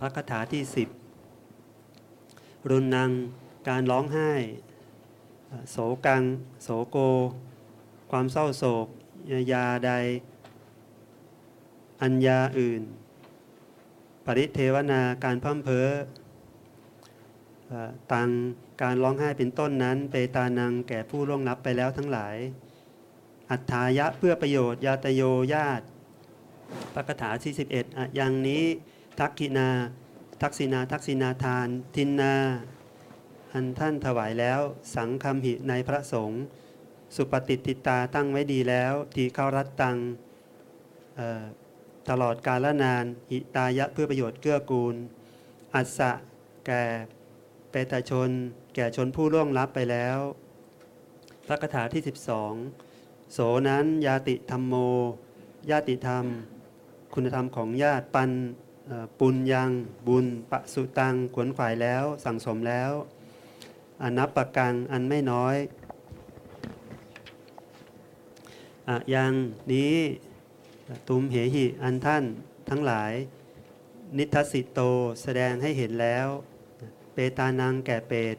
[0.00, 0.88] พระคาถาที่สิบ
[2.70, 3.10] รุนนัง
[3.68, 4.32] การร้องไห้
[5.70, 5.76] โศ
[6.06, 6.22] กัง
[6.62, 6.96] โศโก
[8.10, 8.86] ความเศร้าโศก
[9.52, 9.92] ยาใด
[12.02, 12.82] อัญญาอื่น
[14.26, 15.88] ปริเทวนาการพ่มเพอ
[18.12, 18.30] ตัง
[18.82, 22.36] การร้องไห้เป็นต้นนั้นเปตานังแก่ผู้ล่วงลับไปแล้วทั้งหลาย
[23.50, 25.22] อัฏฐายะเพื่อประโยชน์ยาตโย
[25.54, 25.84] ญาติ
[26.94, 28.64] ปกถาที่11อะอย่างนี้
[29.18, 29.68] ทักกินา
[30.42, 32.34] ทักษินาทักษินาทาน ทินนา
[33.52, 34.60] อันท่านถวายแล้ว
[34.94, 36.42] สังคำหิในพระสงฆ์
[37.16, 39.96] สุปฏิติตาตั้งไว้ดีแล้ว ทีเข้ารัตตัง
[41.16, 41.44] เอ่อ
[42.08, 44.94] ตลอดกาลนาน หิตายะเพื่อประโยชน์เกื้อกูล
[45.74, 46.10] อัสสะ
[46.66, 46.84] แก่
[47.70, 48.30] เปตชน
[48.74, 50.18] แก่ชนผู้ล่วงลับไปแล้ว
[51.46, 52.02] พระคาถาที่
[52.66, 53.38] 12 โส
[53.68, 54.74] นั้นยาติธรรมโม
[55.70, 56.24] ญาติธรรม
[57.14, 58.30] คุณธรรมของญาติปัน
[59.20, 59.70] ปุญยัง
[60.06, 62.92] บุญปะสุตังขวนขวายแล้ว สั่งสมแล้ว
[64.02, 65.56] อนับประกังอันไม่น้อย
[68.88, 69.32] อะยัง
[69.72, 69.96] นี้
[71.08, 72.24] ตุมเหหิ อันท่าน
[72.68, 73.12] ทั้งหลาย
[74.16, 74.80] นิทัสสิโต
[75.22, 76.26] แสดงให้เห็นแล้ว
[77.12, 78.36] เปตานังแก่เปต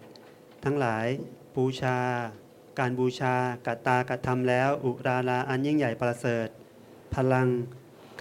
[0.64, 1.08] ทั้งหลาย
[1.56, 1.98] บูชา
[2.80, 6.48] การบูชากตากระทำแล้ว อุราลาอันยิ่งใหญ่ประเสริฐ
[7.16, 7.48] พลัง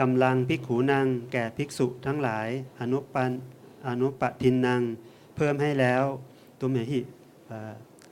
[0.00, 2.48] กำลังภิกขูนัง แก่ภิกษุทั้งหลาย
[2.80, 3.30] อนุปัน
[3.88, 4.82] อนุปทินนัง
[5.36, 6.02] เพิ่มให้แล้ว
[6.60, 7.00] ตุมเหหิ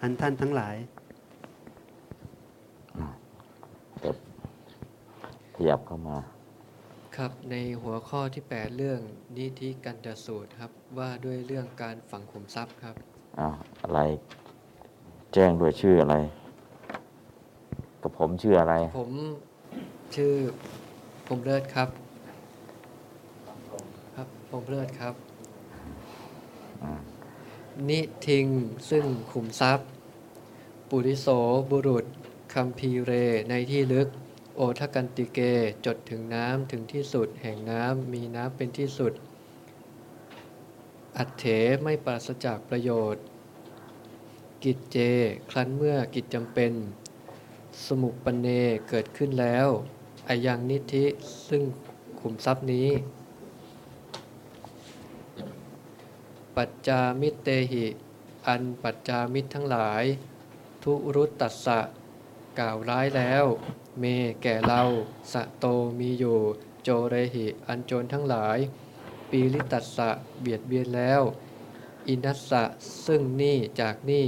[0.03, 0.77] อันท่านทั้งหลาย
[4.03, 4.17] จบ
[5.54, 6.19] ข ยับเข้ามา
[7.17, 9.01] ครับในหัวข้อที่ 8 เรื่อง
[9.37, 12.95] นิธิกันตสูตรครับ ว่าด้วยเรื่องการฝังขุมทรัพย์ครับ
[13.39, 14.01] อ้าวอะไร
[15.35, 16.17] แจ้งด้วยชื่ออะไร
[18.03, 19.11] กับผมชื่ออะไร ผม
[20.17, 20.33] ชื่อ
[21.27, 21.89] ผมเลิศครับ
[24.15, 25.15] ครับผมเลิศครับ
[27.89, 28.47] นิทิง
[28.91, 29.87] ซึ่งขุมทรัพย์
[30.89, 31.29] ปุริโส
[31.71, 32.05] บุรุษ
[32.55, 33.13] คัมภีเร
[33.51, 34.09] ในที่ลึก
[34.57, 35.41] โอทกันติเก
[35.87, 39.13] จดถึงน้ำถึงที่สุด แห่งน้ำมีน้ำเป็นที่สุด
[41.17, 41.45] อัตเถ
[41.83, 43.25] ไม่ปราศจากประโยชน์
[44.65, 44.99] กิจเจ
[45.51, 46.73] ครั้นเมื่อกิจจำเป็น
[47.87, 48.49] สมุปปเน
[48.89, 49.69] เกิดขึ้นแล้ว
[50.29, 51.05] อายังนิธิ
[51.49, 51.63] ซึ่ง
[52.21, 52.89] ขุมทรัพย์นี้
[56.57, 57.85] ปัจจามิตเตหิ
[58.47, 60.05] อันปัจจามิตรทั้งหลาย
[60.83, 61.81] ทุรุตตัสสะ
[62.59, 63.47] กล่าวร้ายแล้ว
[63.99, 64.05] เม
[64.43, 64.83] แก่เรา
[65.33, 65.67] สะโต
[65.99, 66.39] มีอยู่
[66.83, 68.59] โจเรหิ อันโจรทั้งหลาย
[69.31, 70.11] ปีริตัสสะ
[70.41, 71.23] เบียดเบียนแล้ว
[72.09, 72.63] อินัสสะ
[73.07, 74.27] ซึ่งนี่จากนี่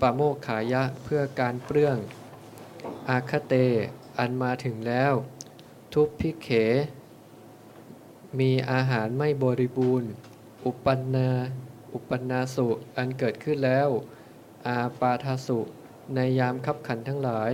[0.00, 1.96] ปะโมกขายะเพื่อการเปลื้อง
[3.08, 3.54] อาคเต
[4.18, 5.12] อันมาถึงแล้ว
[5.92, 6.48] ทุพพิเข
[8.38, 10.10] มีอาหารไม่บริบูรณ์
[10.64, 11.28] อุปันนา
[11.92, 13.88] อุปันนาสุอันเกิดขึ้นแล้ว
[14.66, 15.58] อาปาทาสุ
[16.14, 17.50] ในยามคับขันทั้งหลาย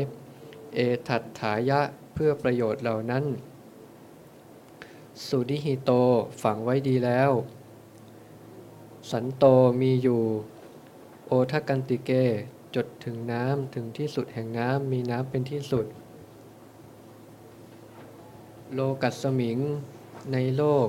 [0.74, 0.78] เอ
[1.08, 1.80] ถัตถายะ
[2.14, 3.24] เพื่อประโยชน์เหล่านั้น
[5.26, 5.90] สุดิหิโต
[6.42, 7.30] ฝังไว้ดีแล้ว
[9.10, 9.44] สันโต
[9.80, 10.22] มีอยู่
[11.26, 12.10] โอทกันติเก
[12.74, 15.86] จดถึงน้ำถึงที่สุดแห่งน้ำมีน้ำเป็นที่สุด
[18.74, 19.58] โลกัสสมิง
[20.32, 20.88] ในโลก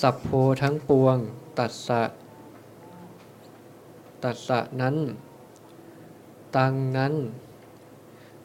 [0.00, 0.28] สัพโพ
[0.62, 1.16] ทั้งปวง
[1.58, 2.02] ตัสสะ
[4.22, 4.96] ตัสสะนั้น
[6.56, 7.14] ตังนั้น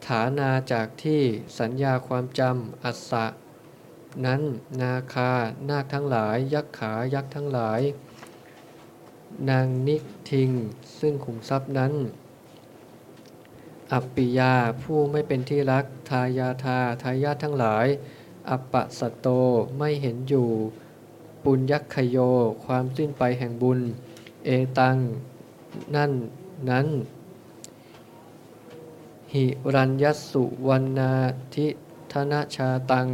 [0.06, 1.22] ฐานาจากที่
[1.58, 3.26] สัญญาความจำอัสสะ
[4.26, 4.42] นั้น
[4.80, 5.32] นาคา
[5.68, 7.80] นาคทั้งหลาย ยักษ์ขา ยักษ์ทั้งหลาย
[9.50, 9.96] นางนิ
[10.30, 10.50] ทิง
[10.98, 11.92] ซึ่งขุมทรัพย์นั้น
[13.92, 17.86] อัปปิยา ผู้ไม่เป็นที่รัก ทายาทา ทายาททั้งหลาย
[18.50, 19.28] อัปปะสตโต
[19.78, 20.48] ไม่เห็นอยู่
[21.44, 22.16] ปุญยัคคโย
[22.64, 23.80] ความสิ้นไปแห่งบุญ
[24.44, 24.96] เอตัง
[25.94, 26.12] นั่น
[26.70, 26.86] นั้น
[29.36, 31.12] หิรัญยสุวรรณา
[31.54, 31.66] ทิ
[32.12, 33.06] ธนชาตัง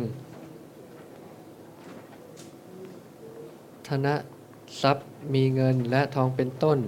[3.86, 4.06] ธน
[4.80, 6.78] ทรัพย์มีเงินและทองเป็นต้น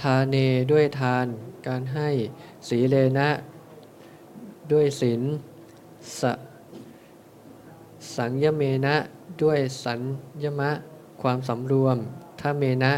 [0.00, 0.36] ทาเน
[0.70, 1.26] ด้วยทาน
[1.66, 2.08] การให้
[2.68, 3.28] สีเลนะ
[4.72, 5.22] ด้วยศีล
[6.20, 6.22] ส
[8.16, 8.96] สังยเมนะ
[9.42, 10.00] ด้วยสัญ
[10.42, 10.70] ญมะ
[11.22, 11.96] ความสำรวม
[12.40, 12.92] ทาเมนะ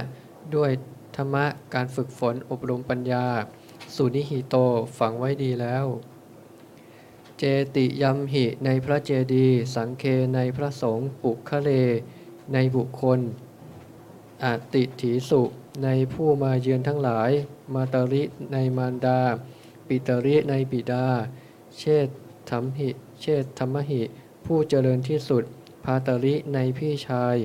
[0.56, 0.70] ด้วย
[1.16, 3.26] ธรรมะการฝึกฝนอบรมปัญญา
[3.94, 4.56] สุนิหิโต
[4.98, 5.86] ฝังไว้ดีแล้ว
[7.38, 7.42] เจ
[7.76, 10.04] ติยมหิในพระเจดีสังเค
[10.34, 11.70] ในพระสงฆ์ปุคะเล
[12.52, 13.20] ในบุคคล
[14.44, 15.42] อติถีสุ
[15.84, 17.30] ในผู้มาเยือนทั้งหลาย
[17.74, 18.22] มาตริ
[18.52, 19.20] ในมารดา
[19.86, 21.06] ปิตริในบิดา
[21.78, 22.08] เชษ
[22.50, 24.02] ธรรมหิ เชษธรรมหิ
[24.46, 25.44] ผู้เจริญที่สุด
[25.84, 27.36] พาตริในพี่ชาย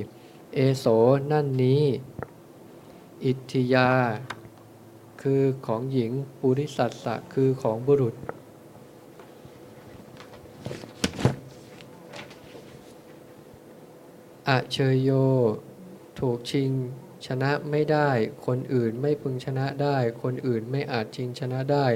[0.54, 0.86] เอโส
[1.30, 1.82] นั่นนี้
[3.24, 3.90] อิทธิยา
[5.22, 8.14] คือของหญิงปุริสัตสะคือของบุรุษ
[14.48, 15.10] อเชยโย
[16.18, 16.70] ถูกชิง
[17.26, 18.10] ชนะไม่ได้
[18.46, 21.86] คนอื่นไม่พึงชนะได้ คนอื่นไม่อาจชิงชนะได้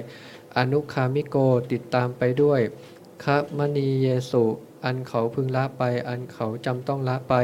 [0.56, 1.36] อนุคามิโก
[1.72, 2.60] ติดตามไปด้วย
[3.24, 4.44] คะมณีเยสุ
[4.84, 7.34] อันเขาพึงละไป อันเขาจำต้องละไป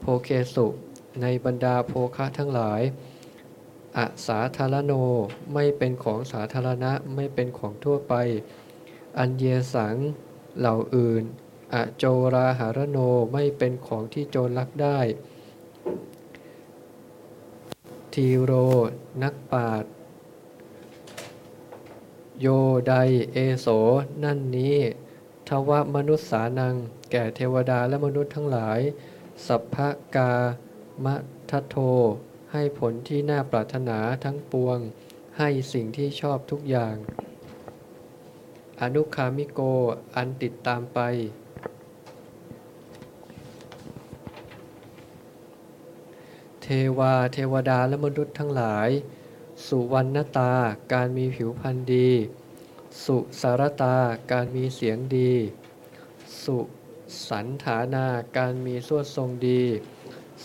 [0.00, 0.66] โพเคสุ
[1.22, 2.80] ในบรรดาโภคะทั้งหลาย
[3.98, 4.92] อสาธารโน
[5.54, 8.14] ไม่เป็นของสาธารณะไม่เป็นของทั่วไป
[9.18, 9.44] อันเย
[9.74, 9.96] สัง
[10.58, 11.22] เหล่าอื่น
[11.74, 12.04] อโจ
[12.34, 12.98] ราหารโน
[13.32, 14.98] ไม่เป็นของที่โจรลักได้
[18.12, 18.52] ทีโร
[19.22, 19.84] นักปราด
[22.40, 22.46] โย
[22.88, 22.94] ได
[23.32, 23.66] เอโส
[24.22, 24.76] นั่นนี้
[25.48, 26.74] ทวมนุษย์สานัง
[27.10, 28.80] แก่เทวดาและมนุษย์ทั้งหลาย
[29.46, 29.76] สัพพ
[30.14, 30.32] กา
[31.04, 31.06] ม
[31.50, 31.76] ทัตโท
[32.52, 34.78] ให้ผลที่น่าปรารถนาทั้งปวง
[35.38, 36.96] ให้สิ่งที่ชอบทุกอย่าง
[38.80, 39.60] อนุคามิโก
[40.16, 41.00] อันติดตามไป
[46.62, 46.66] เท
[46.98, 48.90] วาเทวดาและมนุษย์ทั้งหลาย
[49.66, 50.52] สุวรรณตา
[50.92, 52.10] การมีผิวพรรณดี
[53.04, 53.96] สุสารตา
[54.32, 55.32] การมีเสียงดี
[56.44, 56.58] สุ
[57.28, 58.06] สันฐานา
[58.36, 59.62] การมีสวดทรงดี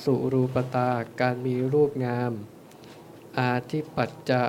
[0.03, 0.89] สุรูปตา
[1.19, 2.31] การมีรูปงาม
[3.37, 4.43] อาทิปัจจะ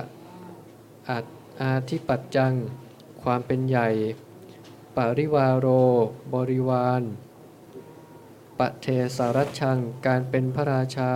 [1.09, 1.18] อา
[1.62, 2.55] อาทิปัจจัง
[3.23, 3.89] ความเป็นใหญ่
[4.97, 5.66] ปริวาโร
[6.35, 7.02] บริวาร
[8.59, 8.86] ปเท
[9.16, 11.12] สารชชัง การเป็นพระราชา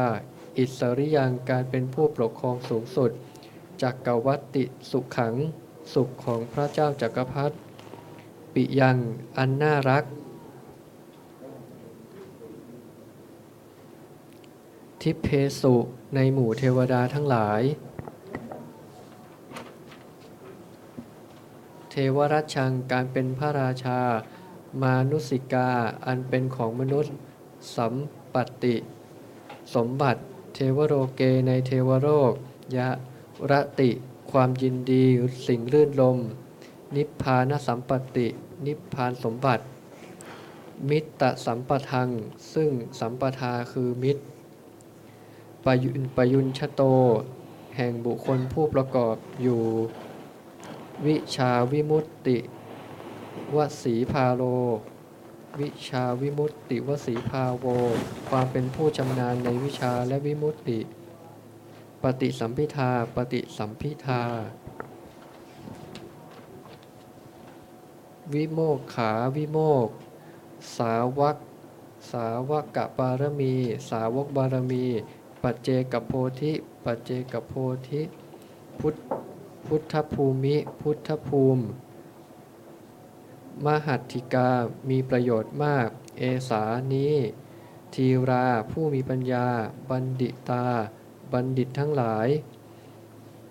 [0.59, 3.11] อิสริยังการเป็นผู้ปกครองสูงสุด
[3.83, 5.35] จักกวัตติสุขขัง
[5.95, 7.57] สุขของพระเจ้าจักรพรรดิ
[8.55, 8.99] ปิยัง
[9.39, 10.05] อันน่ารัก
[15.05, 15.29] ทิเพ
[15.61, 15.75] สุ
[16.15, 17.63] ในหมู่เทวดาทั้งหลาย
[21.91, 24.01] เทวรัชชังการเป็นพระราชา
[24.83, 25.71] มานุสิกา
[26.07, 27.15] อันเป็นของมนุษย์
[27.77, 27.95] สัม
[28.35, 28.77] ปติ
[29.75, 30.21] สมบัติ
[30.55, 32.33] เทวโรเกในเทวโลก
[32.77, 32.89] ยะ
[33.51, 33.91] รติ
[34.31, 35.05] ความยินดี
[35.47, 36.19] สิ่งลื่นลม
[36.97, 38.27] นิพพานสัมปติ
[38.67, 39.65] นิพพานสมบัติ
[40.89, 42.09] มิตตสัมปทัง
[42.55, 42.71] ซึ่ง
[43.01, 44.23] สัมปทาคือมิตร
[45.65, 46.83] ปยุนปยุนชโต
[47.77, 49.63] แห่งบุคคลผู้ประกอบอยู่
[51.07, 52.39] วิชาวิมุตติ
[53.57, 54.43] วสีพาโล
[55.61, 57.65] วิชาวิมุตติวสีภาโว
[58.29, 60.79] ความเป็นผู้ชำนาญในวิชาและวิมุตติ
[62.03, 64.23] ปฏิสัมพิทาปฏิสัมพิทา
[68.33, 69.89] วิโมกขาวิโมก
[70.79, 71.37] สาวก
[72.13, 73.55] สาวกกะบารมี
[73.91, 74.87] สาวกบารมี
[75.43, 76.53] ปัจเจกโพธิ
[76.85, 77.53] ปัจเจกโพ
[77.89, 78.03] ธิ
[78.81, 78.97] พุทธ
[79.67, 81.63] พุทธภูมิ พุทธภูมิ
[83.65, 84.51] มหัตถิกา
[84.91, 85.89] มีประโยชน์มาก
[86.19, 86.63] เอสา
[86.95, 87.15] นี้
[87.95, 89.47] ทีราผู้มีปัญญา
[89.91, 90.65] บัณฑิตา
[91.33, 92.29] บัณฑิตทั้งหลาย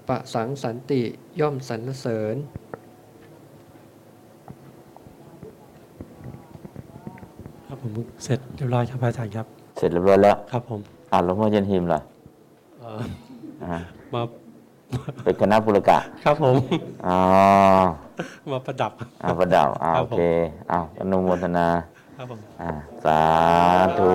[0.08, 1.02] ปะสังสันติ
[1.40, 2.36] ย่อมสรรเสริญ
[8.24, 9.46] เสร็จเรียบร้อยครับพระอาจารย์ครับ
[9.78, 12.00] เสร็จเรียบร้อยแล้วครับผม อ่าหลวงพ่อเย็นหิมล่ะ
[12.80, 13.02] เอ่อ
[13.64, 13.78] อ่า
[14.14, 14.22] มา
[15.24, 16.56] เป็นคณะบุรกะ ครับผม
[17.08, 17.20] อ๋อ
[18.52, 18.92] มาประดับ
[19.24, 20.22] อ่าประดับอ่าครัโอบผมเค
[20.72, 21.68] อ้าวอนุโมทนา
[22.18, 22.72] ครับผมอ่า
[23.04, 23.22] สา
[24.00, 24.14] ธุ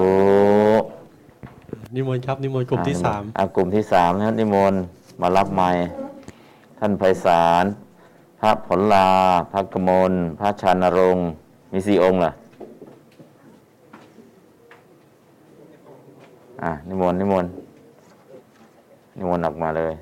[1.95, 4.81] นิมนต์ครับ นิมนต์กลุ่มที่อ่สามอ่ากลุ่มที่สามนะครับนิมนต์
[5.21, 5.71] มารับไม้
[6.79, 7.65] ท่านไพศาล
[8.41, 9.09] พระผลลา
[9.53, 11.29] พระกมล พระชานรงค์
[11.73, 12.33] มีสี่องค์เหรอ
[16.63, 17.53] อะนิมนต์นิมนต์
[19.17, 19.95] นิมนต์ออกมาเลย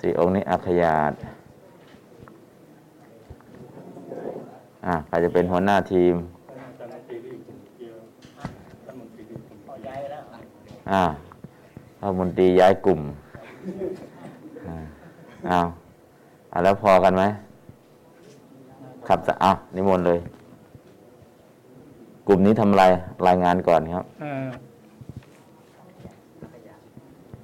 [0.00, 1.12] สี่องค์นี้อัคยาต
[4.86, 6.14] อะใครจะเป็นหัวหน้าทีม
[10.92, 11.02] อ่า
[12.00, 13.00] รัฐมนตรีย้ายกลุ่ม
[15.50, 15.66] อ้าว
[16.52, 17.24] อ่าแล้วพอกันไหม
[19.08, 20.18] ครับจะอ้าวนิมนต์เลย
[22.28, 22.84] กลุ่มนี้ทำอะไร
[23.28, 24.48] รายงานก่อนครับอ่า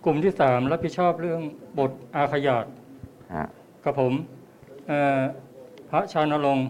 [0.04, 1.40] กลุ่มที่สามรับผิดชอบเรื่อง
[1.78, 2.64] บทอาขยาต
[3.34, 3.44] ฮะ
[3.84, 4.12] กับผม
[4.88, 5.20] เอ่อ
[5.90, 6.68] พระชานรงค์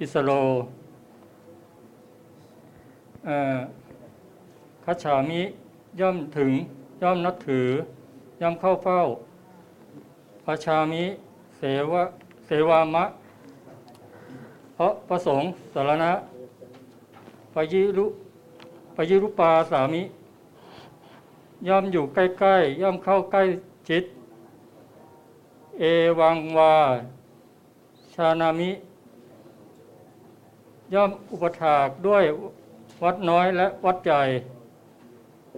[0.00, 0.30] อิสโล
[3.24, 3.58] เอ่อ
[4.84, 5.40] คัจฉามิ
[6.00, 6.50] ย่อมถึง
[7.02, 7.68] ย่อมนับถือ
[8.42, 9.00] ย่อมเข้าเฝ้า
[10.44, 11.04] พระชามิ
[11.56, 11.62] เส
[11.92, 12.04] วะ
[12.46, 13.04] เสวามะ
[14.74, 16.12] เพราะประสงค์สารณะ
[17.54, 18.06] ปยิรุ
[18.96, 20.02] ปยิรุปาสามิ
[21.68, 23.42] ย่อมอยู่ใกล้ๆย่อมเข้าใกล้
[23.88, 24.04] จิต
[25.78, 25.82] เอ
[26.18, 26.74] วังวา
[28.14, 28.70] ชานามิ
[30.94, 32.24] ย่อมอุปถากด้วย
[33.02, 34.22] วัดน้อยและวัดใหญ่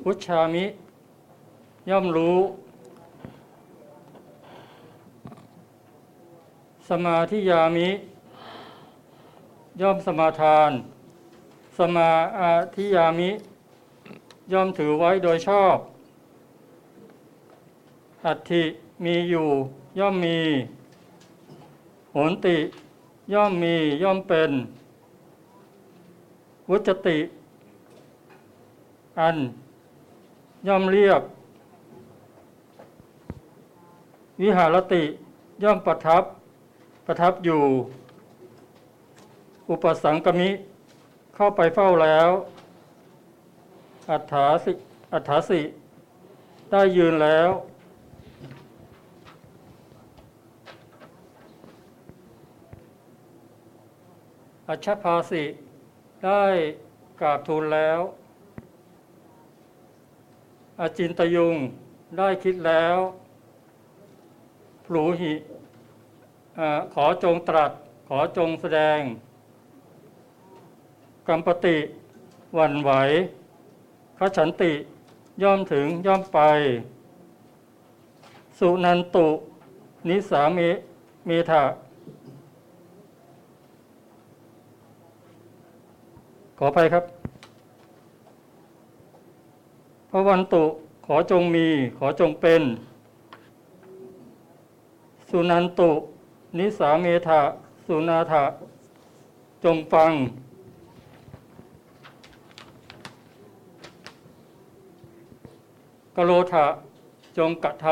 [0.03, 0.65] พุชชามิ
[1.91, 2.39] ย่อมรู้
[6.89, 7.89] สมาธิยามิ
[9.81, 10.73] ย่อมสมาทาน
[11.77, 13.31] สมาอาธิยามิ
[14.53, 15.77] ย่อมถือไว้โดยชอบ
[18.25, 18.63] อัตถิ
[19.05, 19.49] มีอยู่
[19.99, 20.39] ย่อมมี
[22.13, 22.57] โหนติ
[23.33, 24.51] ย่อมมีย่อมเป็น
[26.71, 27.19] วุจติ
[29.19, 29.37] อัน
[30.67, 31.23] ย่อมเรียบ
[34.41, 35.03] วิหารติ
[35.63, 36.23] ย่อมประทับ
[37.07, 37.63] ประทับอยู่
[39.69, 40.51] อุปสังกมิ
[41.37, 42.31] เข้าไปเฝ้าแล้ว
[44.11, 44.73] อัฏฐาสิ
[45.13, 45.61] อัฏฐาสิ
[46.71, 47.51] ได้ยืนแล้ว
[54.69, 55.45] อัชภาสิ
[56.25, 56.45] ได้
[57.21, 58.01] กราบทูลแล้ว
[60.81, 61.57] อาจินตยุง
[62.19, 62.97] ได้คิดแล้ว
[64.85, 65.35] พลูหิ
[66.95, 67.73] ขอจงตรัส
[68.09, 69.01] ขอจงแสดง
[71.29, 71.77] กัมปติ
[72.55, 72.91] หวันไหว
[74.19, 74.73] ขฉันติ
[75.43, 76.39] ย่อมถึงย่อมไป
[78.59, 79.27] สุนันตุ
[80.09, 80.69] นิสามิ
[81.27, 81.63] เมธะ
[86.59, 87.05] ขอไปครับ
[90.11, 90.65] พระวันตุ
[91.07, 91.67] ขอจงมี
[91.99, 92.63] ขอจงเป็น
[95.29, 95.91] สุนันตุ
[96.59, 97.41] นิสาเมธะ
[97.87, 98.45] สุนาถะ
[99.65, 100.13] จงฟัง
[106.19, 106.67] กโลทะ
[107.39, 107.87] จงกระท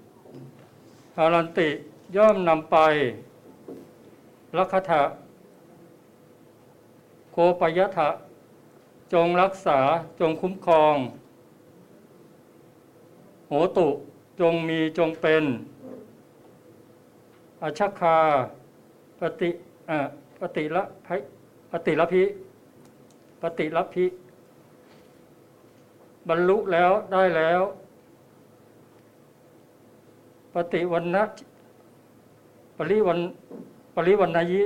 [0.00, 1.68] ำอารันติ
[2.16, 2.76] ย่อมนำไป
[4.56, 5.02] ลักทะ
[7.32, 8.08] โคปยทะ
[9.12, 9.78] จงรักษา
[10.20, 10.96] จงคุ้มครอง
[13.48, 13.88] โหตุ
[14.40, 15.44] จงมีจงเป็น
[17.62, 18.18] อาชัคคา
[19.18, 19.50] ปฏิ
[19.88, 19.96] อ่
[20.40, 21.18] ปฏิละพิ
[21.70, 22.24] ปฏิละพิ
[23.42, 24.21] ปฏิละพิ
[26.28, 27.60] บรรลุแล้วได้แล้ว
[30.54, 31.22] ปฏิวันนะ
[32.76, 33.18] ปริวัน
[33.94, 34.62] ปริวันนายิ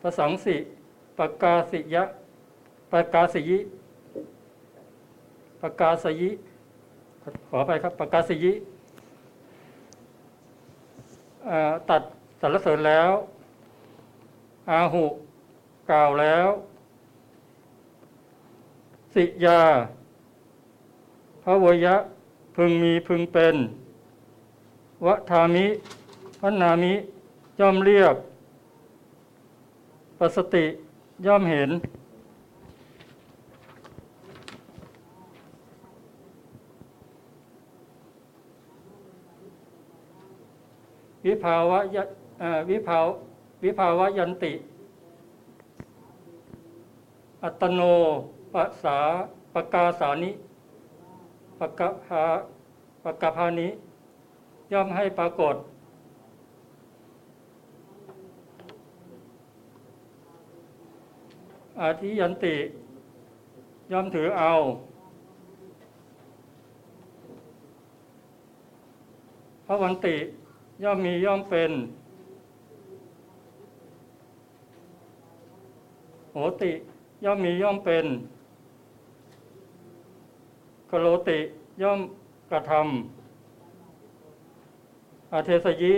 [0.00, 0.56] ประสังสิ
[1.18, 2.04] ปกาสิยะ
[2.90, 3.58] ปกาสิยิ
[5.60, 6.30] ปกาสยิ
[7.48, 8.52] ขอไปครับปกาสยิ
[11.88, 12.02] ตัด
[12.40, 13.10] สรรเสริญแล้ว
[14.70, 15.04] อาหุ
[15.90, 16.46] กล่าวแล้ว
[19.14, 19.62] สิยา
[21.42, 21.96] พระวยะ
[22.56, 23.56] พึงมีพึงเป็น
[25.04, 25.66] วะทามิ
[26.40, 26.92] พันามิ
[27.60, 28.16] ย่อมเรียบ
[30.18, 30.64] ปัสสติ
[31.26, 31.70] ย่อมเห็น
[41.26, 41.96] วิภาวะย
[42.70, 43.06] วิภาว
[43.64, 44.52] วิภาวะยันติ
[47.42, 47.82] อัตโน
[48.54, 48.98] ปะสา
[49.54, 50.30] ปกาสานิ
[51.58, 52.24] ปกะพา
[53.04, 53.68] ปกะพานิ
[54.72, 55.56] ย่อมให้ปรากฏ
[61.80, 62.56] อาทิยันติ
[63.92, 64.52] ย่อมถือเอา
[69.66, 70.16] พระวันติ
[70.84, 71.72] ย่อมมีย่อมเป็น
[76.32, 76.72] โหติ
[77.24, 78.06] ย่อมมีย่อมเป็น
[81.02, 81.38] โลติ
[81.82, 82.00] ย่อม
[82.50, 82.84] กระทำ
[85.32, 85.94] อาเทสยิ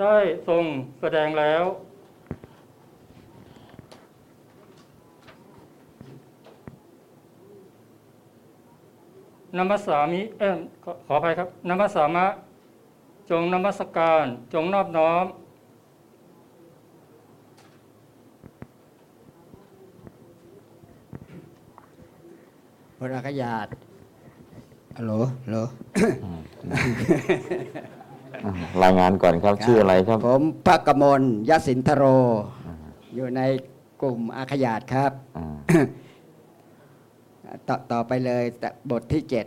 [0.00, 0.16] ได้
[0.48, 0.64] ทรง
[1.00, 1.64] แสดงแล้ว
[9.56, 12.26] นมัสสามิเอ้ยขอขอภัยครับ นมัสสามะ
[13.30, 15.26] จงนมัสการจงนอบน้อม
[22.98, 23.85] พระกยาตฮัล
[25.04, 25.12] โหล
[25.44, 25.58] ฮัลโหล
[28.44, 28.50] อะ
[28.82, 32.04] รายงานก่อนครับชื่ออะไรครับ ผมพระกมลยศินทโร
[33.14, 33.40] อยู่ใน
[34.02, 35.46] กลุ่มอาขยาตครับอ่า
[37.68, 39.46] ต่อต่อไปเลยแต่บทที่เจ็ด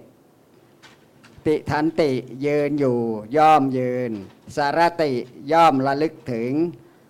[1.46, 2.12] ติทันติ
[2.46, 2.98] ยืนอยู่
[3.38, 4.12] ย่อมยืน
[4.56, 5.12] สารติ
[5.52, 6.52] ย่อมระลึกถึง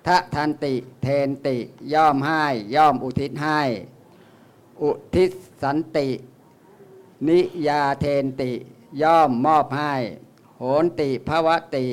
[0.08, 1.58] ทะทันติเทนติ
[1.94, 2.46] ย่อมให้
[2.76, 3.62] ย่อมอุทิศให้
[4.84, 5.32] อุทิศ
[5.64, 6.08] สันติ
[7.28, 8.52] นิยาเทนติ
[9.02, 9.94] ย่อมมอบให้
[10.58, 11.86] โหนติภวติ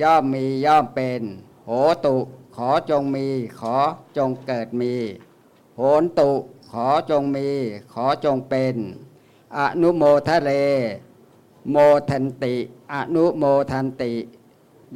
[0.00, 1.22] ย่อมมีย่อมเป็น
[1.66, 1.70] โห
[2.06, 2.16] ตุ
[2.56, 3.26] ขอจงมี
[3.60, 3.76] ขอ
[4.16, 4.94] จงเกิดมี
[5.76, 6.30] โหนตุ
[6.70, 7.48] ขอจงมี
[7.92, 8.76] ขอจงเป็น
[9.58, 10.52] อนุโมทะเล
[11.70, 11.76] โม
[12.10, 12.54] ทันติ
[12.92, 14.12] อนุโมทันติ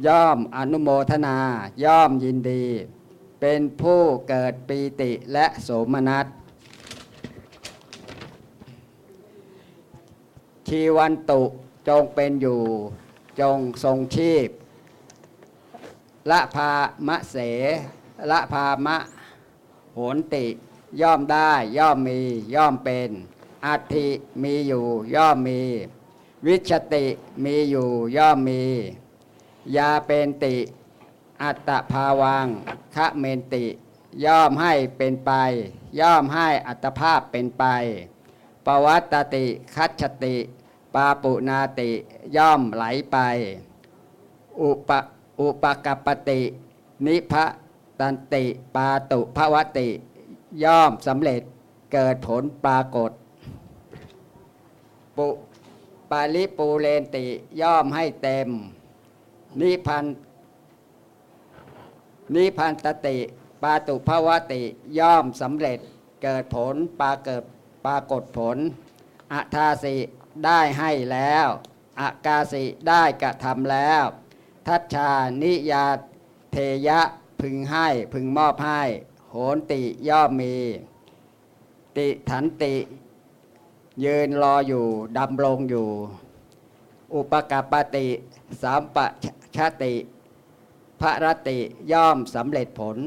[0.05, 1.37] ย่อมอนุโมทนา
[1.83, 2.65] ย่อมยินดี
[3.39, 6.25] เป็นผู้เกิดปีติและโสมนัส
[10.71, 11.41] ชีวันตุ
[11.87, 12.61] จงเป็นอยู่
[13.39, 14.49] จงทรงชีพ
[16.29, 16.71] ละพา
[17.07, 17.35] มะเส
[18.31, 18.97] ละพามะ
[19.93, 20.45] โหนติ
[21.01, 22.19] ย่อมได้ย่อมมี
[22.55, 23.09] ย่อมเป็น
[23.65, 24.07] อัติ
[24.43, 24.85] มีอยู่
[25.15, 25.61] ย่อมมี
[26.45, 27.05] วิชติ
[27.43, 28.63] มีอยู่ย่อมมี
[29.75, 30.55] ยาเป็นติ
[31.41, 32.47] อัตภาวัง
[32.95, 33.65] คะเมนติ
[34.25, 35.31] ย่อมให้เป็นไป
[35.99, 37.65] ย่อมให้อัตภาพเป็นไป
[38.65, 39.45] ปวัตตติ
[39.75, 40.35] คัจฉติ
[40.95, 41.89] ปาปุนาติ
[42.35, 43.17] ย่อมไหลไป
[44.61, 44.91] อุป
[45.39, 46.41] อุปกัปปติ
[47.05, 47.45] นิพะ
[47.99, 48.43] ตันติ
[48.75, 49.87] ปาตุภวติ
[50.63, 51.41] ย่อมสำเร็จ
[51.93, 53.11] เกิดผลปรากฏ
[55.17, 55.27] ปุ
[56.11, 57.25] ปาลิปูเรนติ
[57.61, 58.49] ย่อมให้เต็ม
[59.61, 60.05] นิพัน
[62.35, 63.17] นิพันตติ
[63.63, 64.61] ปาตุภวติ
[64.99, 65.79] ย่อมสำเร็จ
[66.23, 67.43] เกิดผลปราเกิด
[67.85, 68.57] ปรากฏผล
[69.33, 69.95] อัทาสิ
[70.45, 71.47] ได้ให้แล้ว
[71.99, 74.03] อากาสิได้กระทำแล้ว
[74.67, 75.09] ทัชชา
[75.43, 75.85] นิยา
[76.51, 76.57] เท
[76.87, 76.99] ยะ
[77.41, 78.81] พึงให้พึงมอบให้
[79.29, 80.55] โหนติย่อมมี
[81.97, 82.75] ติถันติ
[84.03, 84.85] ยืนรออยู่
[85.17, 85.87] ดำรงอยู่
[87.13, 88.07] อุปกปปติ
[88.61, 89.07] สามปะ
[89.55, 89.93] ชาติ
[91.01, 91.57] พระรติ
[91.91, 92.97] ย่อมสำเร็จผล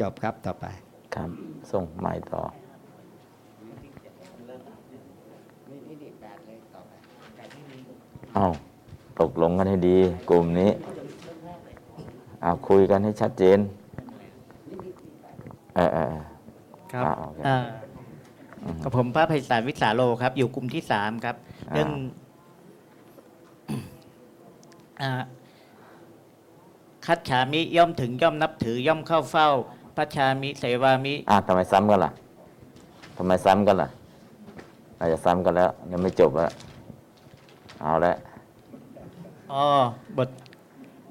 [0.00, 0.64] จบครับต่อไป
[1.14, 1.30] ครับ
[1.72, 2.42] ส่งไม้ต่อ
[8.36, 8.48] เอา
[9.20, 9.96] ตกลงกันให้ดี
[10.30, 10.70] กลุ่มนี้
[12.42, 13.58] เอาคุยกันให้ชัดเจน
[15.76, 16.22] เออเออเออ
[16.92, 17.56] ครับอ่าโอเคอ่า
[18.62, 21.36] อืมกับผมพระไพศาลวิสาโลครับ อยู่กลุ่มที่สามครับ
[21.70, 21.90] อ่าเรื่อง
[25.00, 25.10] อ่า
[27.06, 29.48] คัดฉามิย่อมถึงย่อมนับถือย่อมเข้าเฝ้า
[29.96, 32.10] พระชามิเสวามิอะทำไมซ้ำกันล่ะ
[33.16, 33.88] ทำไมซ้ำกันล่ะ
[34.98, 36.52] อาจจะซ้ำกันแล้วยังไม่จบแล้ว
[37.80, 38.14] เอาละ
[39.52, 39.64] อ๋อ
[40.18, 40.28] บท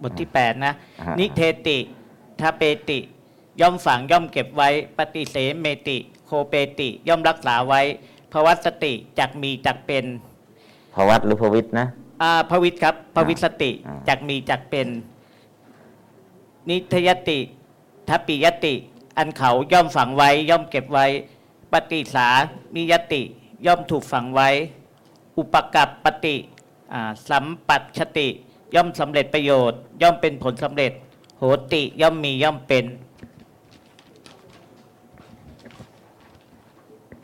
[0.02, 1.78] บทที่แปดนะอ่าฮะนิเทติ
[2.40, 3.00] ทาเปติ
[3.62, 7.82] ย่อมฝังย่อมเก็บไว้ ปฏิเสเมติ โคเปติ ย่อมรักษาไว้
[8.32, 10.06] ภวัตสติจักมีจักเป็น
[10.96, 11.88] พวัตหรือพวิทย์นะ
[12.22, 14.88] อ่าพวิทย์ครับพวิตสติอ่าจักมีจักเป็น
[16.70, 17.40] นิทยติ
[18.10, 18.74] ทัปปิยติ
[19.18, 21.06] อันเขาย่อมฝังไว้ ย่อมเก็บไว้
[21.74, 22.28] ปฏิสา
[22.76, 23.22] นิยติ
[23.66, 24.50] ย่อมถูกฝังไว้
[25.38, 26.55] อุปกับปฏิอ่า
[27.30, 28.28] สัมปัชติ
[28.76, 30.92] ย่อมสำเร็จประโยชน์ ย่อมเป็นผลสำเร็จ
[31.38, 31.44] โห
[31.74, 32.86] ติย่อมมีย่อมเป็น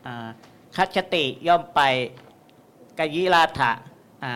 [0.06, 0.28] อ่า
[0.76, 1.82] คัจฉติย่อมไป
[3.00, 3.72] กยิราถะ
[4.24, 4.34] อ่า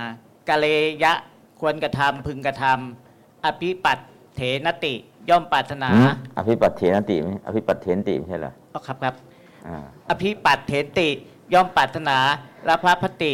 [0.49, 0.65] กะเล
[1.03, 1.13] ยะ
[1.59, 3.99] ควรกระทำพึงกระทำอภิปัต
[4.35, 4.93] เถนติ
[5.29, 9.15] ย่อมปรารถนาหืมอภิปัตเถนติไหมอภิปัตเถนติไม่ใช่เหรออ๋อครับครับ
[9.67, 9.77] อ่า
[10.09, 11.07] อภิปัตเถนติ
[11.53, 12.17] ย่อมปรารถนา
[12.67, 13.33] ละพระพติ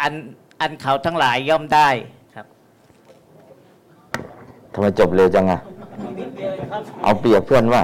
[0.00, 0.12] อัน
[0.60, 1.88] อันเขาทั้งหลายย่อมได้
[2.34, 2.46] ครับ
[4.72, 5.58] ทำไมจบเร็วจังอะ
[7.02, 7.82] เอาเปรียบเพื่อนว่า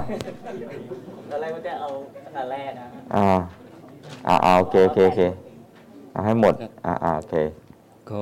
[1.30, 1.88] ตอนแรกก็จะเอา
[2.24, 3.24] ตั้งแต่แรกนะอ่า
[4.28, 5.20] อ่าอ่าโอเคโอเคโอเค
[6.12, 6.54] เอาให้หมด
[6.86, 7.34] อ่าอ่าโอเค
[8.10, 8.20] ก็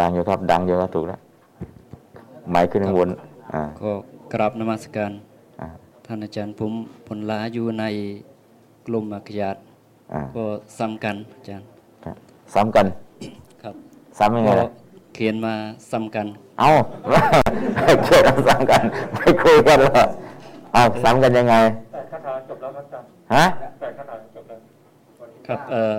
[0.00, 1.20] ดังอยู่ครับ ดังอยู่ครับถูกแล้ว
[2.50, 3.08] ไม้ขึ้นข้างบน
[3.52, 3.90] อ่าก็
[4.32, 5.12] กราบนมัสการ
[5.60, 5.68] อ่า
[6.06, 6.72] ท่านอาจารย์ผม
[7.06, 7.84] ผลลาอยู่ใน
[8.86, 9.56] กลุ่มอักขยาต
[10.12, 10.44] อ่าก็
[10.78, 11.73] ซ้ำกันอาจารย์ครับ
[12.54, 12.86] ซ้ำกัน
[13.62, 13.74] ครับ
[14.18, 14.70] ซ้ำยังไงก็ล่ะ
[15.14, 15.54] เขียนมา
[15.90, 16.26] ซ้ำกัน
[16.58, 16.68] เอา
[18.04, 18.82] เกิดเอาซ้ำกัน
[19.14, 20.04] ไม่คุยกันเหรอ
[20.72, 21.54] เอาซ้ำกันยังไง
[21.92, 23.44] แต่คาถาจบแล้วครับอาจารย์ฮะ
[23.80, 24.58] แต่คาถาจบแล้ว
[25.46, 25.94] ครับเอ่อ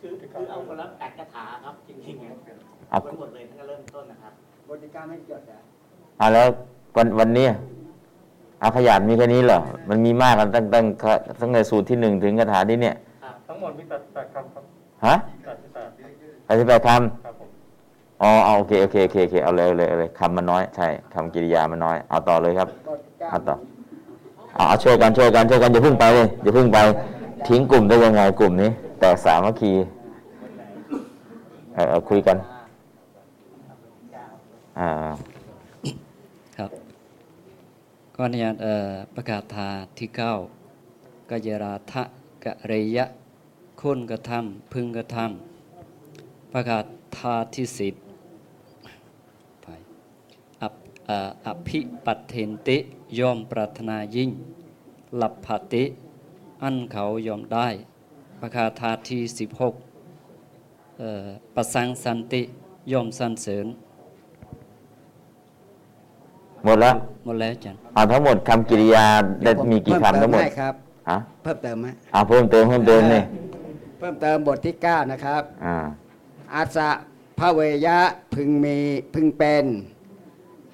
[0.00, 2.32] คือคือเอาคนละแปดคาถาครับจริงๆเนี่ย
[2.90, 4.32] เอาไว้หมดเลยตั้งแต่เริ่มต้นนะครับ
[4.68, 5.60] บริการไม่จดอะ
[6.18, 6.46] เอาแล้ว
[6.96, 7.46] วันวันนี้
[8.62, 10.84] อาขยาดมีแค่นี้เหรอ มันมีมากกันตั้งตั้ง
[11.40, 12.96] ตั้งแต่สูตรที่หนึ่งถึงคาถาที่เนี่ย
[13.48, 14.64] ทั้งหมดมีแปดแปดคำครับ
[15.06, 22.68] ฮะแปดที่แปดแปดสิบแปดคครับผมำอ๋อเอาโอเคโอเคโอเคโอเคเอาเลยเอาเลยเอาเลยคำมันน้อยใช่คำกิริยามันน้อย เอาต่อเลยครับ
[23.30, 23.54] เอาต่อ
[24.54, 26.78] เอาเอาช่วยกันช่วยกันช่วยกันอย่าเพิ่งไปเลยอย่าเพิ่งไป
[27.48, 29.72] ทิ้งกลุ่มได้ยังไงกลุ่มนี้ แต่สามัคคี
[31.74, 32.36] เออเอาคุยกัน
[34.78, 34.88] อ่า
[36.56, 36.70] ครับ
[38.14, 39.68] ก็อนุญาตเอ่อประกาศทา
[39.98, 40.34] ที่เก้า
[41.30, 42.02] กัยราทะ
[42.44, 43.04] กะเรยะ
[43.80, 45.53] คุณกระทำพึงกระทำ
[46.54, 46.84] ประกาศ
[47.16, 47.94] ทาที่สิบ
[49.62, 49.66] ไป
[50.62, 50.74] อัป
[51.06, 52.78] เอ่ออภิปัตเทนติ
[53.18, 54.30] ย่อมปรารถนายิ่ง
[55.16, 55.84] หลับผติ
[56.62, 57.68] อันเขายอมได้
[58.40, 59.74] ประกาศทาที่สิบหก
[60.98, 62.42] เอ่อประสังสันติ
[62.92, 63.66] ย่อมสรรเสริญ
[66.64, 66.94] หมดแล้ว
[67.24, 69.06] หมดแล้วอาจารย์เอาทั้งหมดคำกิริยา
[69.44, 70.74] ได้มีกี่คำทั้งหมดเพิ่เติให้ครับ
[71.10, 73.22] ฮะเพิ่มเติมไหมเอาเพิ่มเติมเพิ่มเติมนี่
[73.98, 75.76] เพิ่มเติมบทที่9นะครับ อ่า
[76.54, 76.90] อาสะ
[77.38, 77.98] พระเวยะ
[78.34, 78.78] พึงมี
[79.14, 79.64] พึงเป็น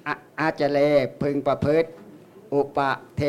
[0.07, 0.09] อ
[0.39, 0.79] อาจเล
[1.21, 1.89] พึงประพฤติ
[2.53, 3.21] อุปะเท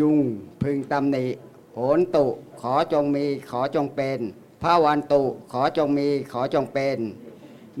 [0.00, 0.18] ยุง
[0.62, 1.26] พึงตำหนิ
[1.74, 2.26] โหนตุ
[2.60, 4.18] ขอจงมีขอจงเป็น
[4.62, 6.98] พระวันตุขอจงมีขอจงเป็น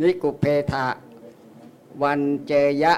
[0.00, 0.86] นิกุเพทะ
[2.02, 2.52] วันเจ
[2.82, 2.94] ยะ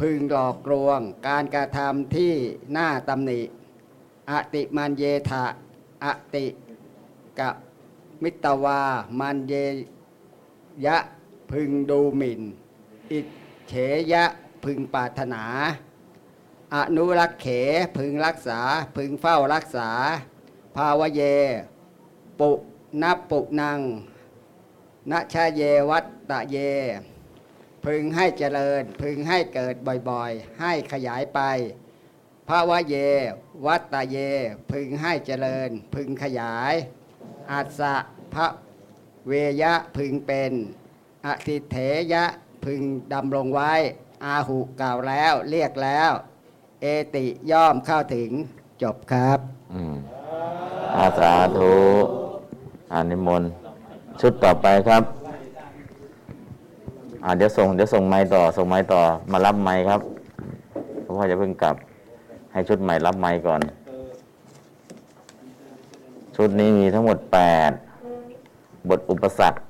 [0.00, 2.32] พึงหลอกลวง การกระทำที่
[2.72, 3.40] หน้าตำหนิ
[4.30, 5.44] อติมันเยทะ
[6.04, 6.46] อติ
[7.38, 7.50] กะ
[8.22, 8.80] มิตวา
[9.20, 9.54] มันเย
[10.86, 10.98] ยะ
[11.52, 12.42] พึงดูหมิ่น
[13.10, 13.18] อิ
[13.68, 13.72] เฉ
[14.12, 14.24] ยะ
[14.64, 15.44] พึงปรารถนา
[16.74, 17.46] อนุรักษ์เข
[17.96, 18.60] พึงรักษา
[18.96, 19.90] พึงเฝ้ารักษา
[20.76, 21.22] ภาวเย
[22.40, 22.50] ปุ
[23.02, 23.80] นับปุนัง
[25.10, 26.56] นชาเยวัตตะเย
[27.84, 29.74] พึงให้เจริญ พึงให้เกิด
[30.10, 31.40] บ่อยๆ ให้ขยายไป
[32.48, 32.96] ภาวะเย
[33.66, 34.16] วัตตะเย
[34.72, 36.74] พึงให้เจริญ พึงขยาย
[37.50, 37.94] อาสะ
[38.34, 38.46] พระ
[39.28, 39.32] เว
[39.62, 40.52] ยะพึงเป็น
[41.26, 41.76] อธิเถ
[42.12, 42.24] ยะ
[42.64, 42.80] พึง
[43.12, 43.72] ดำรงไว้
[44.24, 46.10] อาหุกล่าวแล้วเรียกแล้ว
[46.80, 48.30] เอติย่อมเข้าถึง
[48.82, 49.38] จบครับ
[49.72, 49.94] อืม
[50.96, 51.74] อาสาธุ
[52.92, 53.50] อานิมนต์
[54.20, 55.02] ชุดต่อไปครับ
[57.22, 60.00] อ่าเดี๋ยวส่งเดี๋ยวส่งไม้ต่อ ส่งไม้ต่อมารับไม้ครับ
[61.02, 61.76] เพราะว่าจะเพิ่งกลับ
[62.52, 63.60] ให้ชุดใหม่รับไม้ก่อน
[66.36, 67.38] ชุดนี้มีทั้งหมดแป
[67.70, 67.72] ด
[68.90, 69.60] บทอุปสรรค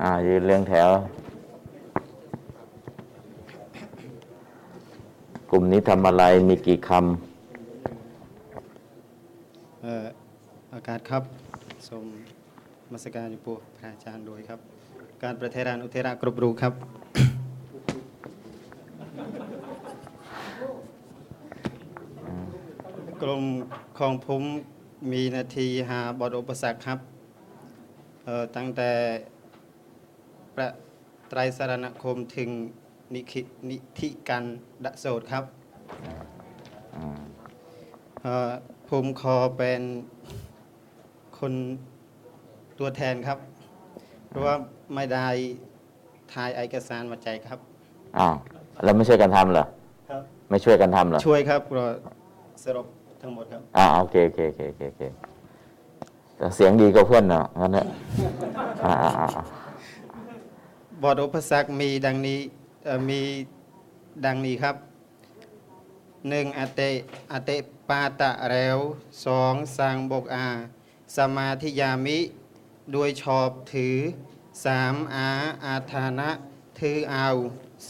[0.00, 0.90] อ่ายืนเรียงแถว
[5.50, 7.00] กลุ่มนี้ทำอะไรมีกี่คำ
[9.82, 10.06] เอ่อ
[10.74, 11.22] อากาศครับ
[11.88, 12.02] ทรง
[12.92, 14.60] มาสการอยู่ปูพระอาจารย์โดยครับ
[15.22, 16.72] การประเทรานอุเทระกรุบรูครับ
[23.22, 23.44] กลุ่ม
[23.98, 24.42] ของผม
[25.12, 26.98] มีนาทีหาบทอุปสรรคครับ
[28.24, 28.90] เอ่อตั้งแต่
[30.54, 30.68] ประ
[31.28, 32.48] ไตรสารณคมถึง
[33.14, 33.40] นิคิ
[33.70, 34.44] นิธิกัน
[34.84, 37.20] ดะโสดครับำอ่า
[38.22, 38.50] เอ่อ
[38.90, 39.82] ผมขอเป็น
[41.38, 41.52] คน
[42.78, 43.38] ตัวแทนครับ
[44.28, 44.54] เพราะว่า
[44.94, 45.26] ไม่ได้
[46.32, 47.58] ถ่ายเอกสารมาใจครับ
[48.18, 48.34] อ้าว
[48.84, 49.64] แล้วไม่ช่วยกันทำเหรอ
[50.10, 51.84] ครับ ไม่ช่วยกันทำเหรอช่วยครับก็
[52.64, 52.86] สรุป
[53.26, 55.02] ทั้งหมดครับอ่าโอเคโอเคโอเคโอเคโอเค
[56.36, 57.86] แต่เสียงดีกว่าเพื่อนเนาะงั้นเนี่ย
[58.84, 59.44] อ่าอ่าอ่าอ่า
[61.02, 62.40] บทอุปสรรคมีดังนี้
[62.84, 63.20] เอ่อมี
[64.24, 64.76] ดังนี้ครับ
[66.28, 66.80] หนึ่งอเต
[67.30, 67.50] อเต
[67.88, 68.78] ปาตะแล้ว
[69.24, 70.48] สองสร้างบกอา
[71.16, 72.18] สมาธิยามิ
[72.92, 73.96] โดยชอบถือ
[74.64, 75.28] สามอา
[75.64, 76.30] อาธานะ
[76.78, 77.26] ถือเอา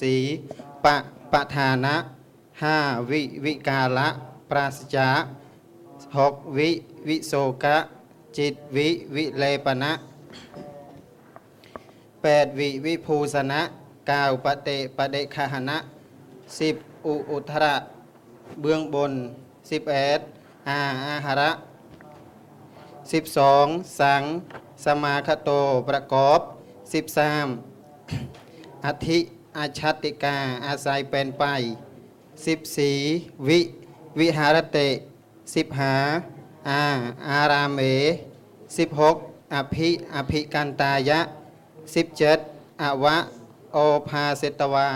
[0.00, 0.14] สี
[0.84, 0.96] ปะ
[1.32, 1.96] ปะทานะ
[2.62, 2.76] ห้า
[3.10, 4.08] วิวิกาละ
[4.50, 5.22] ปราศจาก
[6.18, 6.70] หกวิ
[7.08, 7.32] วิโส
[7.64, 7.76] กะ
[8.36, 9.92] จิตวิวิเลปนะ
[12.22, 13.60] แปดวิวิภูสนะ
[14.06, 15.78] เก้าปะเตปะเดคหนะ
[16.58, 17.76] สิบอุอุทระ
[18.60, 19.12] เบื้องบน
[19.70, 20.20] สิบเอ็ด
[20.68, 21.50] อาอาหระ
[23.12, 23.66] สิบสอง
[24.00, 24.22] สัง
[24.84, 25.50] สมาคโต
[25.88, 26.40] ประกอบ
[26.94, 27.46] สิบสาม
[28.86, 29.18] อธิ
[29.56, 30.36] อาชัติกา
[30.66, 31.44] อาศัยเป็นไป
[32.46, 32.92] สิบสี
[33.48, 33.60] วิ
[34.20, 34.78] วิหารเต
[35.54, 35.94] สิบหา
[36.68, 36.82] อา
[37.28, 37.80] อารามเม
[38.78, 39.16] สิบหก
[39.54, 41.20] อภิอภิกันตายะ
[41.94, 42.38] สิบเจ็ด
[42.82, 43.16] อวะ
[43.72, 43.76] โอ
[44.08, 44.88] ภาเสตวา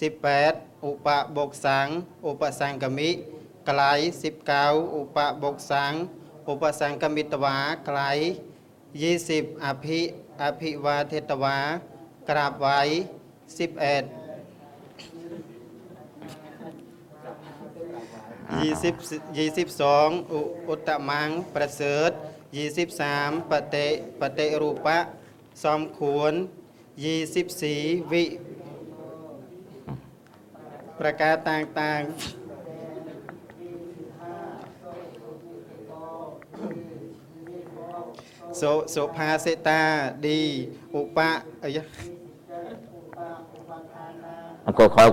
[0.00, 0.52] สิบแปด
[0.84, 1.88] อุปบกสัง
[2.26, 3.10] อุปสังกมิ
[3.66, 3.82] ไกล
[4.22, 4.64] สิบเก้า
[4.94, 5.92] อุปบกสัง
[6.48, 7.56] อุปสังกมิตวา
[7.86, 8.00] ไกล
[9.02, 10.00] ยี่สิบอภิ
[10.42, 11.58] อภิวาเทตวา
[12.28, 12.80] กราบไว้
[13.58, 14.04] สิบเอ็ด
[18.62, 18.94] ยี่สิบ
[19.38, 22.10] ยี่สิบสองอุอุตตมัง ประเสริฐ
[22.56, 23.76] ยี่สิบสามปเต
[24.20, 24.98] ปเตรูปะ
[25.64, 26.32] สมควร
[27.04, 27.80] ยี่สิบสี่
[28.12, 28.24] วิ
[31.00, 32.44] ประกาศต่างๆ
[38.58, 38.62] โส
[38.92, 39.80] โสภาเสตา
[40.26, 40.40] ดี
[40.94, 41.30] อุปะ
[41.60, 41.78] เอ้ย
[44.62, 45.06] เอาก็คอย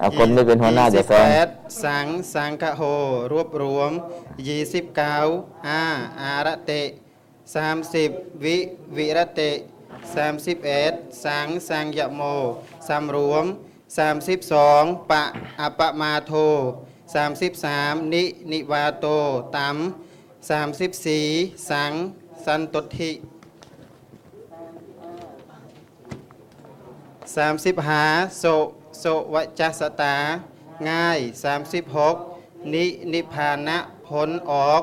[0.00, 1.16] กักันคอยกันเอาคนไม่เป็นหัวหน้าจะยี่สิบงแป
[1.46, 1.48] ด
[1.84, 2.82] สังสังคโห
[3.32, 3.90] รวบรวม
[4.48, 5.16] ยี่สิบเก้า
[5.66, 5.82] อา
[6.20, 6.72] อาระเต
[7.54, 8.10] สามสิบ
[8.44, 8.58] วิ
[8.96, 9.40] วิรเต
[10.14, 10.92] สามสิบเอ็ด
[11.24, 12.22] สังสังยโม
[12.88, 13.44] สามรวม
[13.98, 15.24] สามสิบสองปะ
[15.60, 16.32] อปะมาโท
[17.14, 19.06] สามสิบสามนินิวาโต
[19.56, 19.76] ตัม
[20.50, 21.26] สามสิบสี่
[21.70, 21.92] สัง
[22.44, 23.12] สันตทิ
[27.36, 28.04] สามสิบหา
[28.40, 28.44] โส
[29.02, 29.04] ส
[29.34, 30.16] วจัสตา
[30.88, 32.16] ง่ายสามสิบหก
[32.74, 34.82] นินิพานะพ้นออก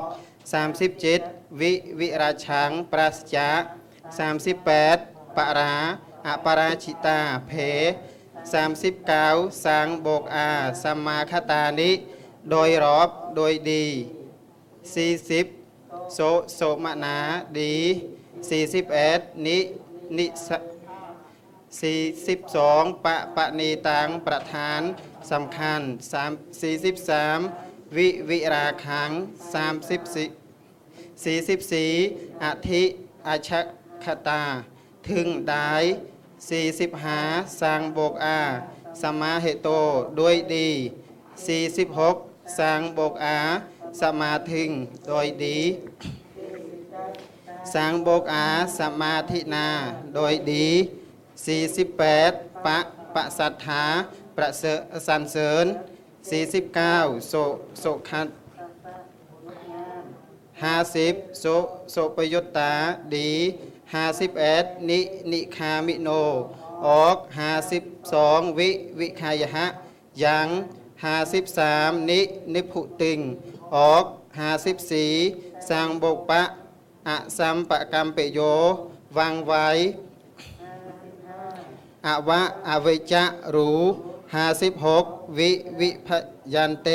[0.52, 1.20] สามสิบเจ็ด
[1.60, 3.62] วิวิราชังปราศจาก
[4.18, 4.96] สามสิบแปด
[5.36, 5.74] ปรา
[6.26, 7.52] อปราชิตาเพ
[8.52, 9.26] สามสิบเก้า
[9.64, 10.50] สังโบกอา
[10.82, 11.92] สัมมาคตานิ
[12.50, 13.86] โดยรอบโดยดี
[14.94, 15.46] สี่สิบ
[16.14, 16.18] โส
[16.56, 17.18] โสมนา
[17.58, 17.74] ดี
[18.48, 19.58] สี่สิบเอ็ดนิ
[20.18, 20.48] นิส
[21.82, 24.80] 42ปะปะนีตังประธาน
[25.30, 25.80] สำคัญ
[26.72, 29.10] 43 วิวิราคัง
[30.32, 30.34] 34
[31.24, 32.82] 44อธิ
[33.26, 33.50] อาช
[34.04, 34.42] คตา
[35.08, 35.72] ถึงได้
[36.64, 38.40] 45สังโบกอา
[39.02, 39.68] สมาเหโต
[40.18, 40.68] ด้วยดี
[41.82, 43.38] 46สังโบกอา
[44.00, 44.70] สมาถึง
[45.06, 45.58] โดยดี
[47.74, 48.46] สังโบกอา
[48.78, 49.68] สมาธินา
[50.14, 50.68] โดยดี
[51.52, 52.78] 48ปะ
[53.14, 53.84] ปะสัทธา
[54.36, 55.66] ประเสริฐสันเสริญ
[56.46, 57.34] 49โส
[57.80, 58.26] โสคัน
[60.62, 61.44] 50โส
[61.90, 62.72] โสปยตตา
[63.14, 63.30] ดี
[64.08, 65.00] 51นิ
[65.32, 66.08] นิคามิโน
[66.86, 67.16] ออก
[67.88, 69.66] 52วิวิคายหะ
[70.24, 70.48] ยัง
[71.24, 72.20] 53นิ
[72.54, 73.20] นิพุติง
[73.76, 74.04] ออก
[74.86, 76.42] 54สังบกปะ
[77.08, 78.38] อะสัมปะกัมเปโย
[79.16, 79.54] วังไว
[82.06, 83.24] อวะอเวจะ
[83.54, 83.80] รู้
[84.34, 85.04] ห้าสิบหก
[85.38, 85.50] วิ
[85.80, 86.08] วิพ
[86.54, 86.88] ยันเต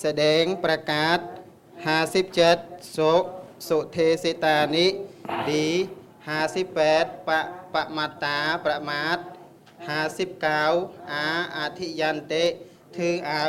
[0.00, 1.18] แสดงประกาศ
[1.86, 2.56] ห้าสิบเจ็ด
[2.92, 2.98] โส
[3.68, 4.86] สุเทสิตานิ
[5.50, 5.66] ดี
[6.28, 7.40] ห้าสิบแปดปะ
[7.74, 9.18] ปะมาตาประมาท
[9.88, 10.62] ห้าสิบเก้า
[11.12, 11.26] อา
[11.56, 12.34] อาทิยันเต
[12.96, 13.44] ถือเอา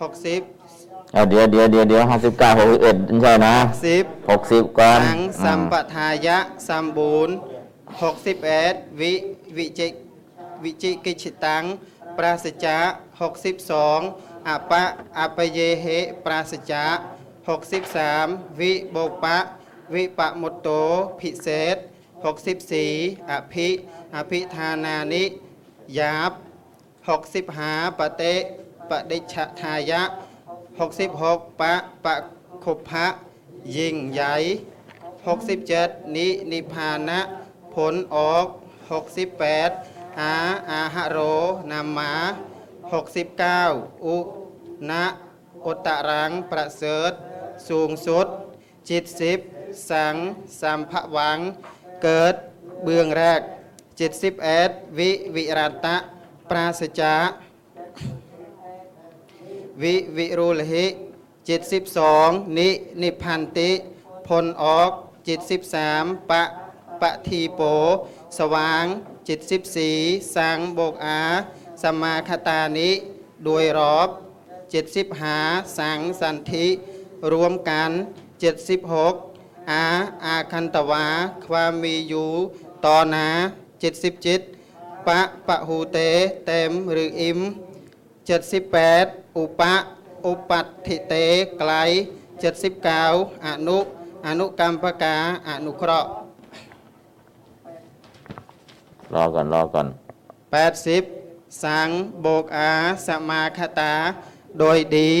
[0.00, 0.40] หกสิบ
[1.12, 6.38] เอาเดี๋ยวเดี๋ยวเดี๋ยวเดี๋ยวห้าสิบเก้าหกสิบเอ็ดใช่นะสิบหกสิบก่อนสังสัมปอ่าทายะ
[6.68, 7.34] สัมบูรณ์
[8.02, 9.12] หกสิบเอ็ดวิ
[9.56, 9.88] วิจิ
[10.64, 11.64] วิจิกิจตัง
[12.16, 12.86] ปราศจาก
[13.20, 14.00] หกสิบสอง
[14.48, 14.84] อปะ
[15.18, 15.86] อปเยเห
[16.24, 16.96] ปราศจาก
[17.48, 18.26] หกสิบสาม
[18.60, 19.38] วิโบปะ
[19.94, 20.68] วิปะมุตโต
[21.20, 21.76] พิเศษ
[22.24, 22.90] หกสิบสี่
[23.30, 23.68] อภิ
[24.14, 25.24] อภิธานานิ
[25.98, 26.32] ยาบ
[27.08, 28.22] หกสิบหาปะเต
[28.88, 30.02] ปะดิชะทายะ
[30.80, 31.74] หกสิบหกปะ
[32.04, 32.14] ปะ
[32.64, 33.06] ขุพะ
[33.76, 34.34] ยิ่งใหญ่
[35.26, 37.20] 67 นินิพานะ
[37.74, 38.46] ผลออก
[39.16, 40.34] 68 อา
[40.70, 41.18] อาหะโร
[41.70, 42.12] นามา
[43.08, 44.16] 69 อุ
[44.90, 45.04] นะ
[45.66, 47.12] อตตรังประเสริฐ
[47.68, 48.26] สูงสุด
[48.88, 49.38] จิตสิบ
[49.90, 50.16] สัง
[50.60, 51.38] สัมภวัง
[52.02, 52.34] เกิด
[52.84, 53.40] เบื้องแรก
[53.98, 55.96] จิตสิบเอ็ดวิวิรัตะ
[56.50, 57.14] ปราศจา
[59.82, 60.86] วิวิรุลหิ
[61.48, 62.28] จิตสิบสอง
[62.58, 62.68] นิ
[63.02, 63.70] นิพพันติ
[64.26, 64.90] พลออก
[65.28, 66.42] จิตสิบสามปะ
[67.00, 67.60] ปะทีโป
[68.38, 68.84] สว่าง
[69.28, 69.96] จิตสิบสี่
[70.34, 71.20] สังโบกอา
[71.82, 72.90] สมมาคตานิ
[73.44, 74.08] โดยรอบ
[74.70, 75.38] เจ็ดสิบหา
[75.78, 76.66] สังสันธิ
[77.32, 77.90] รวมกัน
[78.40, 79.14] เจ็ดสิบหก
[79.70, 79.84] อา
[80.24, 81.06] อาคันตวา
[81.46, 82.30] ความมีอยู่
[82.84, 83.28] ต่อนา
[83.80, 84.40] เจ็ดสิบเจ็ด
[85.06, 85.98] ปะปะหูเต
[86.46, 87.38] เต็มหรืออิม
[88.26, 89.04] เจ็ดสิบแปด
[89.36, 89.74] อุปะ
[90.26, 91.14] อุปัตถิเต
[91.58, 91.72] ไกล
[92.40, 93.02] เจ็ดสิบเก้า
[93.46, 93.78] อนุ
[94.26, 95.16] อนุกรรมปกา
[95.48, 96.10] อนุเคราะห์
[99.14, 99.86] รอก่อนรอก่อน
[100.52, 101.02] แปดสิบ
[101.64, 101.88] สัง
[102.22, 102.72] โบกอา
[103.06, 103.94] สมาคตา
[104.58, 105.12] โดยดี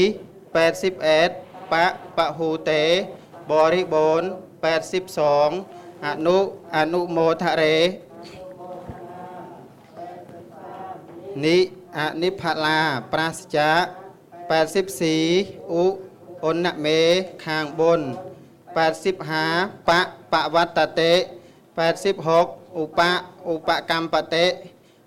[0.54, 1.30] แปดสิบเอ็ด
[1.72, 1.86] ปะ
[2.16, 2.70] ปะหูเต
[3.50, 4.28] บริบูรณ์
[4.62, 5.48] แปดสิบสอง
[6.04, 6.38] อนุ
[6.74, 7.62] อนุโมทะเร
[11.44, 11.58] นิ
[11.96, 12.80] อนิพลา
[13.12, 13.84] ปราศจาก
[14.48, 15.22] แปดสิบสี่
[15.72, 15.84] อุ
[16.44, 16.86] อนนเม
[17.44, 18.00] ขางบน
[18.74, 19.44] แปดสิบห้า
[19.88, 20.00] ปะ
[20.32, 21.00] ปะวัตตเต
[21.76, 22.46] แปดสิบหก
[22.76, 23.10] อุปะ
[23.48, 24.36] อุปกรรมปะเต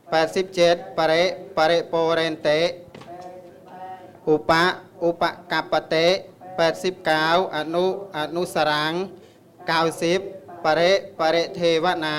[0.10, 1.14] แปดสิบเจ็ดปะเร
[1.56, 2.50] ปะเรโปเรนเต
[4.28, 4.64] อุปะ
[5.04, 5.96] อุปกัปปะเต
[6.58, 7.86] แปดสิบเก้าอนุ
[8.16, 8.94] อนุสรัง
[9.68, 10.20] เก้าสิบ
[10.64, 10.82] ปะเร
[11.20, 12.18] ปะเรเทวนา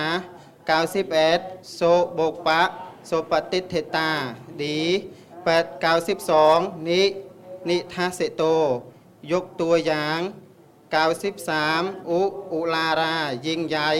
[0.67, 1.41] เก้าสิบเอ็ด
[1.75, 1.81] โส
[2.15, 2.61] โบกปะ
[3.07, 4.11] โสปฏิเทตา
[4.63, 4.81] ดี
[5.45, 6.59] แปดเก้าสิบสอง
[6.89, 7.03] นิ
[7.69, 8.43] นิทัสเสโต
[9.33, 10.19] ยกตัวอย่าง
[10.93, 12.21] เก้าสิบสามอุ
[12.53, 13.17] อุลารา
[13.47, 13.91] ยิ่งใหญ่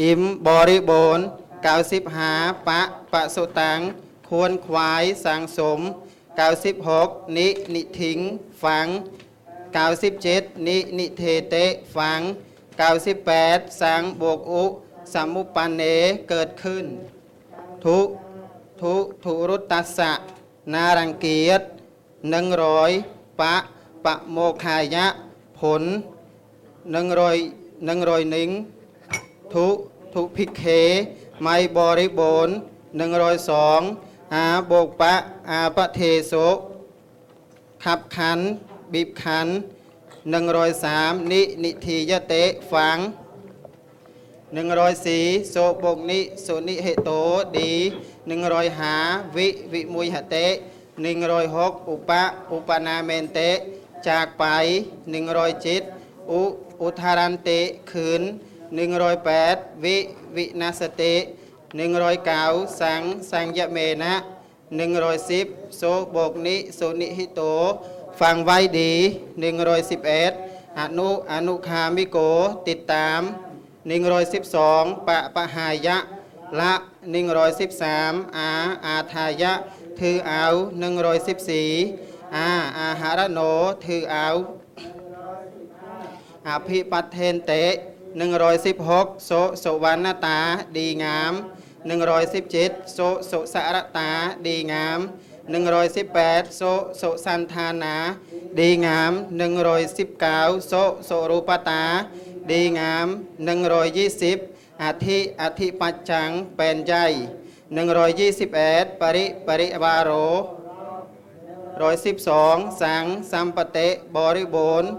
[0.00, 1.26] อิมบริบูรณ์
[1.62, 2.32] เก้าสิบหา
[2.68, 2.80] ปะ
[3.12, 3.80] ปะสุตัง
[4.28, 5.80] ควรควายสังสม
[6.36, 8.18] เก้าสิบหกนิ นิถิง
[8.62, 8.86] ฝัง
[9.74, 11.54] เก้าสิบเจ็ดนิ นิเทเต
[11.96, 12.20] ฝัง
[12.78, 14.64] เก้าสิบแปดสังบวกอุ
[15.12, 15.82] สัมมุปันเน
[16.28, 16.84] เกิดขึ้น
[17.84, 17.98] ทุ
[18.80, 18.94] ทุ
[19.24, 20.12] ทุรุตตัสสะ
[20.72, 21.62] นารังเกียร
[22.30, 22.90] หนึ่งร้อย
[23.40, 23.54] ปะ
[24.04, 25.06] ปะโมคายะ
[25.58, 25.82] ผล
[26.92, 27.36] หนึ่งร้อย
[27.86, 28.48] หนึ่งร้อยหนึ่ง
[29.54, 29.66] ធុ
[30.14, 30.82] ធុភិខេ
[31.46, 32.48] មៃបរិបូរ
[33.40, 35.14] 102អាបោកបៈ
[35.50, 36.46] អាបទេសុ
[37.84, 38.46] ខាប់ខណ្ឌ
[38.94, 39.52] បៀបខណ្ឌ
[40.54, 42.98] 103និនិធិយតេហ្វាំង
[44.66, 47.22] 104សូបុកនិសូនិហេតោ
[47.56, 47.70] ឌី
[48.54, 50.46] 105វិវិមួយហតេ
[51.08, 52.24] 106ឧបៈ
[52.56, 53.50] ឧបនាមេនតេ
[54.08, 54.58] ចាកបៃ
[55.46, 56.42] 107ឧ
[56.84, 57.60] ឧថារន្តេ
[57.92, 59.96] ខឿន108 หนึ่งร้อยแปดวิ
[60.36, 61.14] วินาสติ
[61.76, 62.44] หนึ่งร้อยเก้า
[62.80, 64.14] สัง สังยเมนะ
[64.76, 65.82] หนึ่งร้อยสิบโส
[66.12, 67.40] โบกนิสุนิหิโต
[68.20, 68.92] ฟังไว้ดี
[69.40, 70.32] หนึ่งร้อยสิบเอ็ด
[70.78, 72.18] อนุอนุคามิโก
[72.68, 73.20] ติดตาม
[73.88, 75.98] หนึ่งร้อยสิบสองปะปะหายะ
[76.60, 76.74] ละ
[77.12, 78.50] หนึ่งร้อยสิบสามอา
[78.86, 79.52] อาทายะ
[80.00, 80.44] ถือเอา
[80.80, 81.68] หนึ่งร้อยสิบสี่
[82.36, 82.48] อา
[82.78, 83.40] อาหารโน
[83.84, 84.28] ถือเอา
[86.48, 87.52] อภิปัตเทนเต
[88.16, 90.38] 116សុសុវណ្ណតា
[90.76, 91.32] ឌីងាម
[91.88, 94.10] 117សុសុសរតា
[94.46, 94.98] ឌីងាម
[95.48, 97.96] 118សុសុសន្ធានា
[98.58, 99.12] ឌីងាម
[99.86, 101.84] 119សុសុរូបតា
[102.50, 103.06] ឌីងាម
[104.08, 107.12] 120អធិអធិបច្ចាំងពេនជ័យ
[107.82, 110.28] 121បរិបរិវារោ
[111.78, 114.90] 112សង្ឃសម្បតិបរិបូរណ៍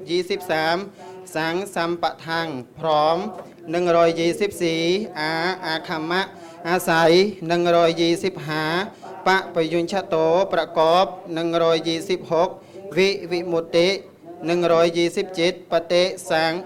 [0.00, 3.16] 123 សង្ឃសម្បថាំងព្រម
[4.42, 5.32] 124អា
[5.66, 6.22] អាខមៈ
[6.68, 7.12] អាស័យ
[8.38, 11.04] 125បពយុញ្ឆតោប្រកប
[12.20, 13.88] 126វិវិមុតិ
[15.00, 16.58] 127បតិសង្ឃ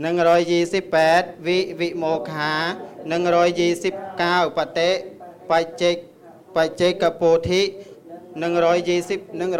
[0.00, 2.52] 128វិវិមោខា
[3.40, 4.90] 129បតិ
[5.50, 5.96] បច្ចេក
[6.56, 9.50] បច្ចេកពោធិึ่งร้อยยี่สิบหนึ่ง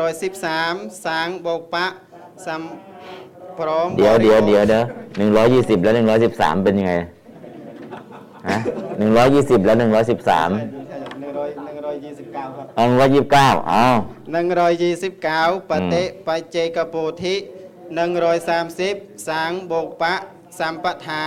[1.43, 1.87] โบกปะ
[2.47, 2.63] สัม
[3.59, 4.85] พร้อมเดี๋ยวเดี๋ยวเดี๋ยวเดี๋ยว
[5.19, 6.93] หนึ่งร้อยยี่สิบแล้วหนึ่งร้อยสิบสามเป็นยังไง
[8.49, 8.57] ฮะ
[8.99, 10.51] หนึ่งร้อยยี่สิบแล้วหนึ่งร้อยสิบสาม
[11.21, 13.97] หนึ่งร้อยหนึ่งร้อยยี่สิบเก้าครับหนึ่งร้อยยี่สิบเก้าอ้าว
[14.33, 17.37] หนึ่งร้อยยี่สิบเก้าปฏิปเจกโพธิ
[17.95, 18.95] หนึ่งร้อยสามสิบ
[19.29, 20.15] สางโบกปะ
[20.59, 21.25] สัมปทา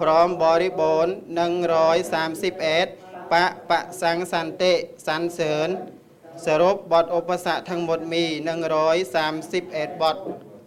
[0.00, 2.86] พร้อมบริบูรณ์หนึ่งร้อยสามสิบเอ็ด
[3.32, 4.64] ปะปะสังสันเต
[5.06, 5.68] สันเสริญ
[6.46, 10.16] สรุปบทอุปสรรคทั้งหมดมีหนึ่งร้อยสามสิบเอ็ดบท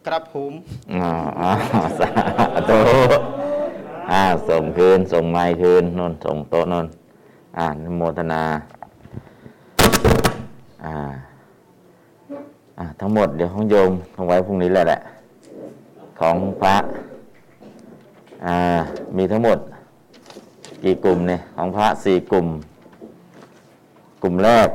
[0.05, 0.53] กระผม
[0.93, 1.07] อ๋
[1.49, 1.51] อ
[1.99, 2.09] สา
[2.69, 2.79] ธุ
[4.11, 6.85] อ่าส่งคืน ส่งไม้คืนนนส่งโต๊ะนน
[7.59, 8.43] อ่านโมทนา
[10.85, 10.95] อ่า
[12.77, 14.99] อ่า ทั้งหมดเดี๋ยวของโยมเอาไว้พรุ่งนี้แหละแหละ
[16.19, 16.75] ของพระ
[18.45, 18.57] อ่า
[19.17, 19.57] มีทั้งหมด
[20.83, 22.47] กี่กลุ่มเนี่ย ของพระสี่กลุ่ม
[24.23, 24.69] กลุ่มแรก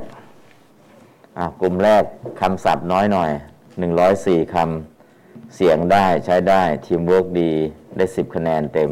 [1.60, 2.04] กลุ่มแรก
[2.40, 3.30] คำศัพท์น้อยหน่อย
[3.78, 7.52] หนึ่งร้อยสี่คำ เสียงได้ใช้ได้ทีมเวิร์กดี
[7.96, 8.90] ได้สิบคะแนนเต็ม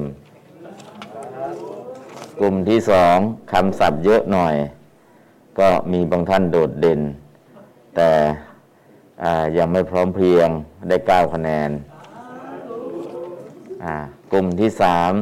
[2.41, 3.17] กลุ่มที่สอง
[3.53, 4.55] คำศัพท์เยอะหน่อย
[5.59, 7.01] ก็มีบางท่านโดดเด่น
[7.97, 8.11] แต่
[9.59, 10.49] ยังไม่พร้อมเพรียง
[10.89, 11.71] ได้เก้าคะแนน
[14.33, 15.13] กลุ่มที่สาม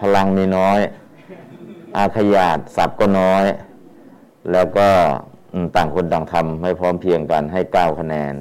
[0.00, 0.78] พลังมีน้อย
[1.96, 3.44] อาขยาดศัพท์ก็น้อย
[4.50, 4.88] แล้วก็
[5.76, 8.34] ต่างคนต่างทำไม่พร้อมเพียงกันให้เก้าคะแนน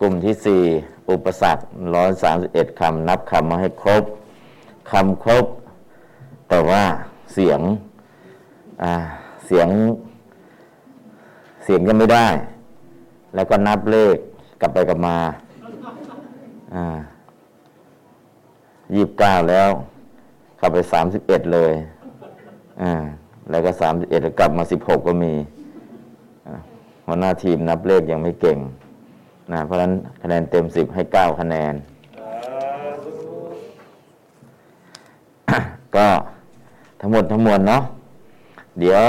[0.00, 0.62] กลุ่มที่สี่
[1.10, 4.04] อุปสรรคร้อยสามสิบเอ็ดคำนับคำมาให้ครบ
[4.90, 5.44] คำครบ
[6.48, 6.82] แต่ว่า
[7.32, 7.60] เสียง
[9.46, 9.68] เสียง
[11.64, 12.28] เสียงก็ไม่ได้
[13.34, 14.16] แล้วก็นับเลข
[14.60, 15.16] กลับไปกลับมา
[18.94, 19.70] ยี่บเก้าแล้ว
[20.58, 21.72] เข้าไปสามสิบเอ็ดเลย
[22.82, 22.92] อ่า
[23.50, 25.32] แล้วก็สามสิบเอ็ดกลับมาสิบหกก็มี
[27.06, 28.58] หัวหน้าทีมนับเลขยังไม่เก่ง
[29.52, 29.92] นะเพราะฉะนั้น
[30.22, 31.74] คะแนนเต็มสิบให้เก้าคะแนน
[35.96, 36.06] ก็
[37.00, 37.82] ทั้งหมดทั้งมวลเนาะ
[38.80, 39.02] เดี๋ยว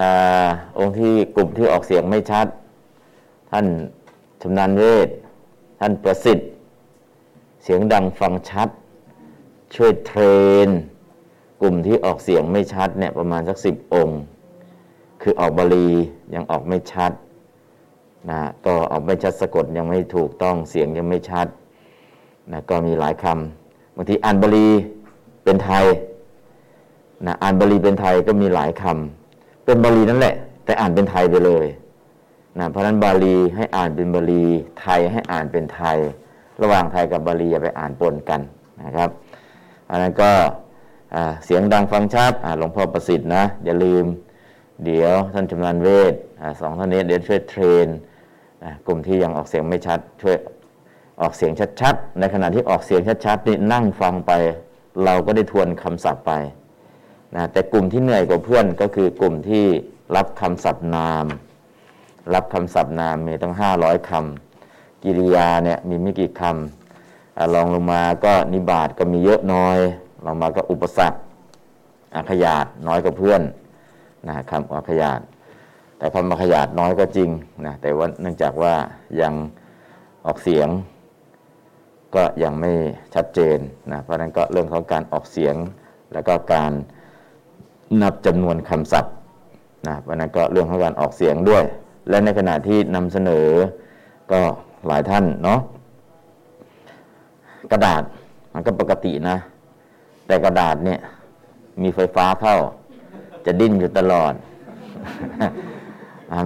[0.00, 0.02] อ
[0.78, 2.46] องค์ที่กลุ่มที่ออกเสียงไม่ชัด
[3.50, 3.66] ท่าน
[4.42, 5.08] ชำนาญเวท
[5.80, 6.48] ท่านประสิทธิ์
[7.62, 8.68] เสียงดังฟังชัด
[9.74, 10.20] ช่วยเทร
[10.66, 10.70] น
[11.62, 14.20] กลุ่มที่ออกเสียงไม่ชัดเนี่ยประมาณสักสิบองค์
[15.22, 15.88] คือออกบาลี
[16.34, 17.12] ยังออกไม่ชัด
[18.30, 21.46] นะก็ออกไม่ชัดสะกดยังไม่ถูกต้องเสียงยังไม่ชัด
[22.52, 24.68] นะก็มีหลายคำบางทีอ่านบาลี
[25.44, 25.84] เป็นไทย
[27.26, 30.34] นะอ่านบาลีเป็นไทยก็มีหลายคำเป็นบาลีนั่นแหละ
[30.64, 31.66] แต่อ่านเป็นไทยไปเลย
[32.58, 34.44] นะเพราะฉะนั้นบาลีให้อ่านเป็นบาลี
[34.80, 35.98] ไทยให้อ่านเป็นไทย
[36.62, 38.40] ระหว่างไทยกับบาลีอย่าไปอ่านปนกัน
[38.84, 39.10] นะครับ
[39.90, 40.30] อันนั้นก็
[41.44, 44.04] เสียงดังฟังชัดหลวงพ่อประสิทธิ์นะ อย่าลืม
[44.84, 46.14] เดี๋ยวท่านชำนาญเวท
[46.60, 47.86] สองท่านนี้เดี๋ยวช่วยเทรน
[48.86, 50.36] กลุ่มที่ยังออกเสียงไม่ชัด ช่วย
[51.20, 54.32] ออกเสียงชัดๆ ในขณะที่ออกเสียงชัดๆนี่นั่งฟังไป
[55.04, 56.32] เราก็ได้ทวนคำศัพท์ไป
[57.34, 59.64] นะแต่กลุ่มที่เหนื่อยกว่าเพื่อนก็คือกลุ่มที่
[60.16, 61.26] รับคำศัพท์นาม
[62.34, 69.78] รับคำศัพท์นามมีตั้งห้าร้อยคำกิริยาเนี่ยมีไม่กี่คำลองลงมาก็นิบาตก็มีเยอะน้อย
[70.26, 71.18] ลงมาก็อุปสรรค
[72.14, 73.42] อาขยาดน้อยกว่าเพื่อน
[74.28, 75.20] นะคำอาขยาด
[75.98, 77.30] แต่คำอาขยาดน้อยก็จริง
[77.66, 78.74] นะแต่ว่าเนื่องจากว่า
[79.20, 79.32] ยัง
[80.26, 80.68] ออกเสียง
[82.14, 82.72] ก็ยังไม่
[83.14, 83.58] ชัดเจน
[83.92, 85.54] นะเพราะนั้นก็เรื่องของการออกเสียง
[86.12, 86.72] แล้วก็การ
[88.02, 89.14] นับจำนวนคำศัพท์
[89.86, 91.64] นะเพราะนั้นก็เรื่องของการออกเสียงด้วย
[92.08, 93.48] และในขณะที่นำเสนอ
[94.32, 94.40] ก็
[94.86, 95.60] หลายท่านเนาะ
[97.72, 98.02] กระดาษ
[98.52, 99.36] มันก็ปกตินะ
[100.32, 101.00] แต่กระดาษเนี่ย
[101.82, 102.56] มีไฟฟ้าเข้า
[103.46, 104.34] จะดิ้นอยู่ตลอด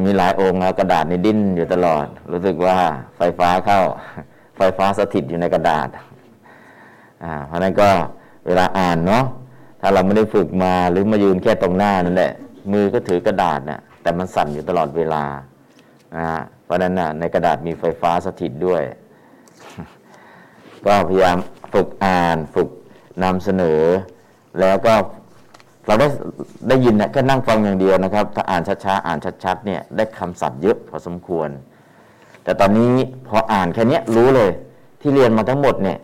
[0.04, 2.76] มีหลายองค์แล้วกระดาษนี่ดิ้นอยู่ตลอด รู้สึกว่า
[3.16, 3.80] ไฟฟ้าเข้า
[4.56, 5.88] ไฟฟ้าสถิตอยู่ในกระดาษ
[7.46, 7.88] เพราะนั้นก็
[8.46, 9.24] เวลาอ่านเนาะ
[9.80, 12.32] ถ้าเราไม่ได้ฝึกมาหรือมายืนแค่ตรงหน้านั่นแหละ
[12.72, 15.24] มือก็ถือกระดาษนะ่ะแต่มันสั่นอยู่ตลอดเวลา
[16.16, 16.26] นะ
[16.64, 18.82] เพราะนั้นนะในกระดาษมีไฟฟ้าสถิตด้วย
[20.86, 21.38] ก็พยายาม
[21.74, 22.68] ฝึกอ่านฝึก
[23.22, 23.80] นำเสนอ
[24.60, 24.94] แล้วก็
[25.86, 26.08] เราได้
[26.68, 31.48] ได้ยินนะแค่นั่งฟังอย่างเดียวนะครับ ถ้าอ่านช้าๆอ่านชัดๆเนี่ยได้คำศัพท์เยอะพอสมควร
[32.44, 32.94] แต่ตอนนี้
[33.28, 34.50] พออ่านแค่นี้รู้เลย
[35.00, 35.98] ที่เรียนมาทั้งหมดเนี่ย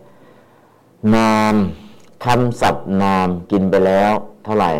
[1.16, 1.54] นาม
[2.24, 4.12] คำศัพท์นามกินไปแล้ว
[4.44, 4.72] เท่าไหร่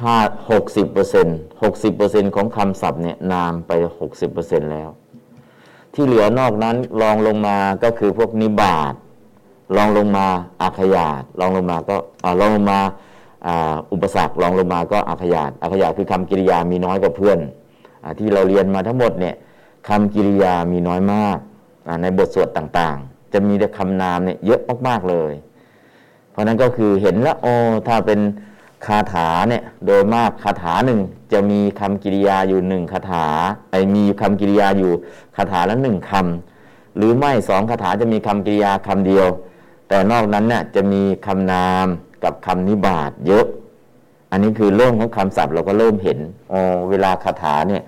[0.00, 0.16] ห้า
[0.50, 1.26] หกสิบเปอร์เซ็น
[1.62, 4.88] หกสิบเปอร์เซ็นของคำศัพท์เนี่ยนามไปหกสิบเปอร์เซ็นแล้ว
[5.94, 8.94] ที่เหลือนอกนั้นลองลงมาก็คือพวกนิบาต
[9.76, 10.26] ลองลงมา
[10.62, 11.96] อาขยาตลองลงมาก็
[12.40, 12.80] ลองลงมา
[13.92, 17.38] อุปสรรคลองลงมาก็อาขยาตอาขยาตคือคำกิริยามีน้อยกว่าเพื่อน
[18.04, 19.34] อที่เราเรียนมาทั้งหมดเนี่ย
[19.88, 21.38] คำกิริยามีน้อยมาก
[22.02, 25.32] ในบทสวดต่างๆ จะมีแต่คำนามเนี่ยเยอะมากๆเลย
[26.30, 27.54] เพราะนั้นก็คือเห็นแล้วโอ้
[27.88, 28.20] ถ้าเป็น
[28.86, 31.00] คาถาเนี่ยโดยมากคาถาหนึ่ง
[31.32, 33.26] จะมีคำกิริยาอยู่หนึ่งคาถา
[33.70, 34.92] ไอมีคำกิริยาอยู่
[35.36, 39.26] คาถาละหนึ่งคำหรือไม่สองคาถาจะมีคำกิริยาคำเดียว
[39.88, 41.86] แต่นอกนั้นเนี่ยจะมีคำนาม
[42.24, 43.46] กับคำนิบาตเยอะ
[44.30, 46.18] อันนี้คือเรื่องของคำศัพท์เราก็เริ่มเห็น
[46.52, 46.60] อ๋อ
[46.90, 47.82] เวลาคาถาเนี่ย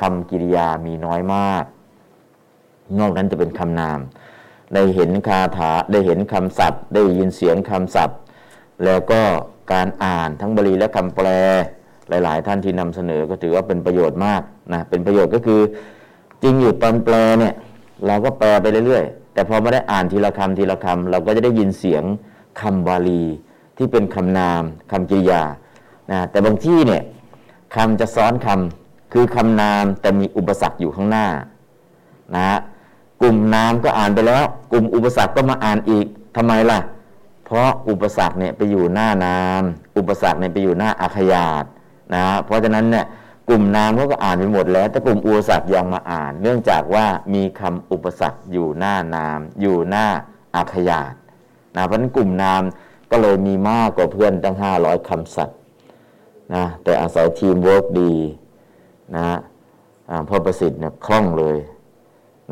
[0.00, 1.64] คำกิริยามีน้อยมาก
[2.98, 3.98] นอกนั้นจะเป็นคำนาม
[4.74, 8.18] ได้เห็นคาถาได้เห็นคำศัพท์ ได้ยินเสียงคำศัพท์
[8.84, 9.20] แล้วก็
[9.72, 11.26] การอ่านทั้งบาลีและคำแปล
[12.08, 15.60] หลาย ๆ ท่านที่นำเสนอก็ถือว่าเป็นประโยชน์มากนะเป็นประโยชน์ก็คือ
[16.42, 17.54] จริงอยู่ตอนแปลเนี่ย
[18.06, 22.04] เราก็แปลไปเรื่อยๆ แต่พอไม่ได้อ่านทีละคำทีละคำเราก็จะได้ยินเสียง
[22.60, 23.22] คำบาลี
[23.76, 25.42] ที่เป็นคำนามคำกริยา
[26.10, 27.02] นะแต่บางที่เนี่ย
[27.74, 31.26] คำจะซ้อนคำคือคำนามแต่มีอุปสรรคอยู่ข้างหน้า
[32.34, 32.58] นะฮะ
[33.22, 36.78] กลุ่มนามก็อ่านไปแล้ว กลุ่มอุปสรรคก็มาอ่านอีกทำไมล่ะ
[37.44, 39.62] เพราะอุปสรรคเนี่ยไปอยู่หน้านาม
[39.96, 41.64] อุปสรรคเนี่ยไปอยู่หน้าอาขยาต
[42.14, 43.06] นะเพราะฉะนั้นเนี่ย
[43.50, 50.06] กลุ่มนามเขาก็อ่านไปหมดแล้ว แต่กลุ่มอุปสรรคยังมาอ่าน เนื่องจากว่ามีคำอุปสรรคอยู่หน้านามอยู่หน้า
[50.54, 51.14] อาขยาต
[51.76, 52.62] นะเพราะฉะนั้นกลุ่มนาม
[53.10, 55.58] ก็เลยมีมากกว่าเพื่อนตั้งห้าร้อยคำศัพท์
[56.54, 58.12] นะแต่อาศัยทีมเวิร์กดี
[59.16, 59.38] นะ
[60.28, 61.56] พ่อประสิทธิ์เนี่ยคล่องเลย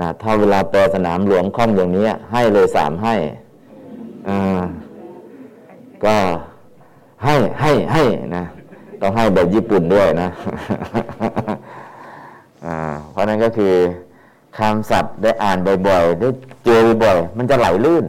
[0.01, 3.15] นะถ้าเวลาแปลสนามหลวงคล่องอย่างนี้ให้เลยสามให้
[4.28, 4.62] อ่า
[6.05, 6.17] ก็
[7.25, 8.02] ให้ให้ให้
[8.36, 8.44] นะ
[9.01, 10.38] ต้องให้แบบญี่ปุ่นด้วยนะอ่า
[13.10, 13.75] เพราะนั้นก็คือ
[14.59, 16.28] คำศัพท์ได้อ่านบ่อยๆได้
[16.65, 18.07] เจอบ่อยมันจะไหลลื่น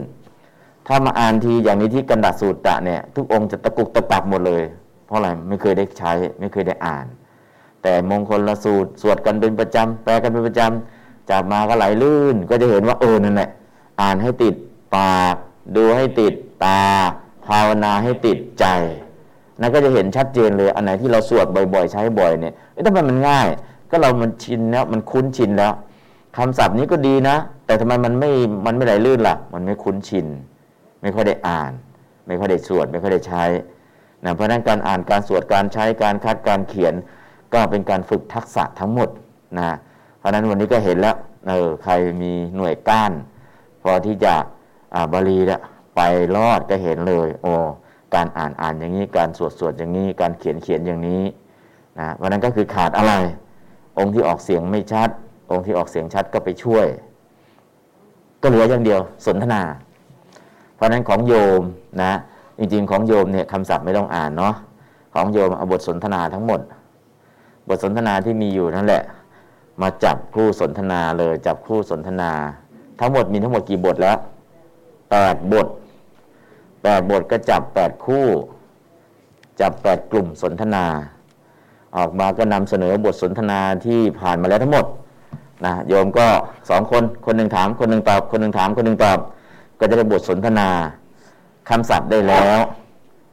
[0.86, 4.62] ถ้ามาอ่านทีอย่างนี้ที่กันดาสูตรตะเนี่ย ทุกองค์จะตะกุกตะกักหมดเลย
[5.06, 7.06] เพราะอะไรไม่เคยได้ใช้ ไม่เคยได้อ่าน
[7.82, 13.50] แต่มงคลละสูตรสวดกันเป็นประจำแปลกันเป็นประจำจากมาก็ไหลลื่น ก็จะเห็นว่าเออนั่นแหละ
[14.00, 14.54] อ่านให้ติด
[14.96, 15.36] ปาก
[15.76, 16.80] ดูให้ติดตา
[17.46, 18.66] ภาวนาให้ติดใจ
[19.60, 22.54] นั่นก็จะเห็นชัดเจนเลยอันไหนที่เราสวดบ่อยๆ ใช้บ่อยเนี่ย
[22.86, 23.48] ทำไมมันง่าย
[23.90, 25.72] ก็เรามันชินแล้วมันคุ้นชินแล้ว
[26.36, 28.30] คำศัพท์นี้ก็ดีนะ แต่ทำไมมันไม่
[28.66, 30.26] มันไม่ไหลลื่นล่ะ มันไม่คุ้นชิน
[31.02, 31.72] ไม่ค่อยได้อ่าน
[32.26, 33.44] ไม่ค่อยได้สวด ไม่ค่อยได้ใช้
[34.24, 36.94] นะเพราะนั้นการอ่านการสวดการใช้การคัดการเขียน
[37.54, 39.08] ก็เป็นการฝึกทักษะทั้งหมด
[39.58, 39.76] นะ
[40.18, 41.16] เพราะนั้นวันนี้ก็เห็นแล้ว
[41.48, 43.12] เออใครมีหน่วยก้าน
[43.82, 44.34] พอที่จะ
[45.12, 45.38] บาลี
[45.96, 46.00] ไป
[46.36, 47.54] รอดก็เห็นเลยโอ้
[48.14, 51.22] การอ่านอ่านอย่างนี้ การสวดสวดอย่างนี้ การเขียนเขียนอย่างนี้
[51.98, 53.14] นะวันนั้นก็คือขาดอะไร
[53.98, 55.08] องค์ที่ออกเสียงไม่ชัด
[55.50, 56.86] องค์ที่ออกเสียงชัดก็ไปช่วย
[58.42, 59.62] ก็เหลืออย่างเดียวสนทนา
[60.74, 61.62] เพราะนั้นของโยม
[62.02, 62.12] นะ
[62.58, 64.54] จริงๆของโยมเนี่ยคำศัพท์ไม่ต้องอ่านเนาะ
[65.14, 66.60] ของโยมเอาบทสนทนาทั้งหมด
[67.68, 69.02] บทสนทนาที่มีอยู่นั่นแหละ
[69.82, 72.30] มาจับคู่สนทนาเลยจับคู่สนทนา
[73.00, 74.16] ทั้งหมดมีทั้งหมดกี่บทแล้ว
[75.10, 75.66] แปดบท
[76.82, 78.26] แปดบทก็จับแปดคู่
[79.60, 80.84] จับแปดกลุ่มสนทนา
[81.96, 84.86] ออกมาก็นำเสนอบทสนทนาที่ผ่านมาแล้วทั้งหมด
[85.64, 86.26] นะโยมก็
[86.70, 89.18] สองคนคนหนึ่งถาม คนหนึ่งตอบคนหนึ่งถาม คนหนึ่งตอบ
[89.78, 90.68] ก็จะได้บทสนทนา
[91.68, 92.58] คำศัพท์ได้แล้ว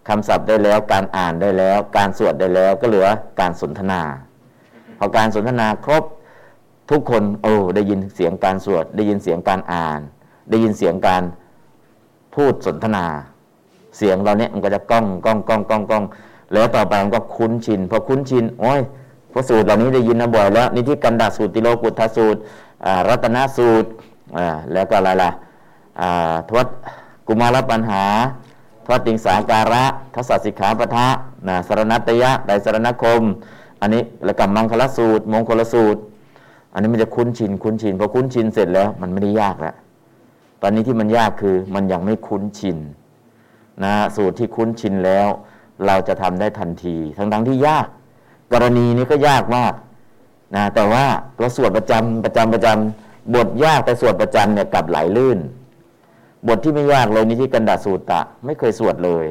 [0.07, 3.07] คำศัพท์ได้แล้วการอ่านได้แล้ว การสวดได้แล้วก็เหลือ
[3.39, 4.01] การสนทนา
[4.99, 6.03] พอการสนทนาครบ
[6.91, 9.99] ทุกคนโอ้ได้ยินเสียงการสวด ได้ยินเสียงการอ่าน
[10.49, 11.23] ได้ยินเสียงการ
[12.35, 13.05] พูดสนทนา
[13.97, 16.03] เสียงเราเนี่ยมันก็จะก้องก้องก้องก้องก้อง
[16.51, 18.81] แล้วต่อไปมันก็คุ้นชินพอคุ้นชินโอ้ย
[19.31, 22.39] พระสูตรเหล่านี้ได้ยินนะบ่อยแล้วนี่ที่กันดาสูตรติโลกุทสูตร
[23.07, 23.89] รัตนสูตร
[24.73, 25.29] แล้วก็อะไรล่ะ
[26.49, 26.65] ทวด
[27.27, 28.03] กุมารปัญหา
[28.85, 31.07] ทวดติงสาการะทศสิกขาปทะ
[31.47, 33.21] นะสรณัตยะไดสารณคม
[33.81, 35.99] อันนี้แล้วกับมังคลสูตร มงคลสูตร
[36.73, 39.75] อันนี้มันจะคุ้นชินคุ้นชินพอคุ้นชินเสร็จแล้วมันไม่ได้ยากแล้ว
[40.61, 42.77] ตอนนี้ที่มันยากคือมันยังไม่คุ้นชิน
[43.83, 45.27] นะสูตรที่คุ้นชินแล้ว
[45.85, 47.87] เราจะทำได้ทันที ทั้งทั้งที่ยาก
[48.53, 49.73] กรณีนี้ก็ยากมาก
[50.55, 51.05] นะแต่ว่า
[51.39, 55.39] เราสวดประจำประจำประจำบทยากแต่สวดประจำเนี่ยกลับไหลลื่น
[56.47, 59.25] บทที่ไม่ยากเลยนี่ที่กันดาสูตรตะไม่เคยสวดเลย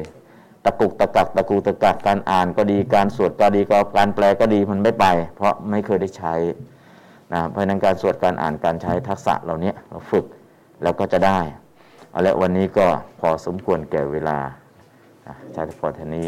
[0.63, 6.33] ตะกุกตะกักตะกูตะกักการอ่านก็ดีการสวดก็ดีก็การแปลก็ดีมันไม่ไป เพราะไม่เคยได้ใช้
[7.33, 10.25] นะเพราะนั้นการสวดการอ่านการใช้ทักษะเหล่านี้เราฝึก
[10.83, 11.39] แล้วก็จะได้
[12.17, 12.87] เอาละวันนี้ก็
[13.19, 14.37] พอสมควรแก่เวลา
[15.53, 16.27] ใช้พอเท่านี้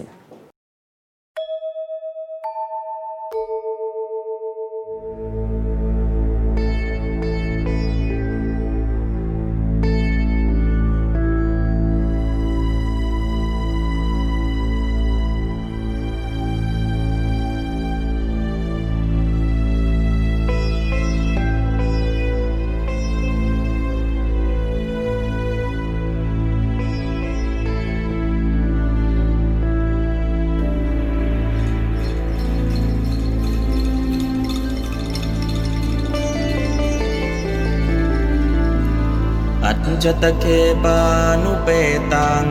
[40.04, 40.46] จตเค
[40.84, 41.00] ปา
[41.44, 41.70] นุเป
[42.14, 42.46] ตัง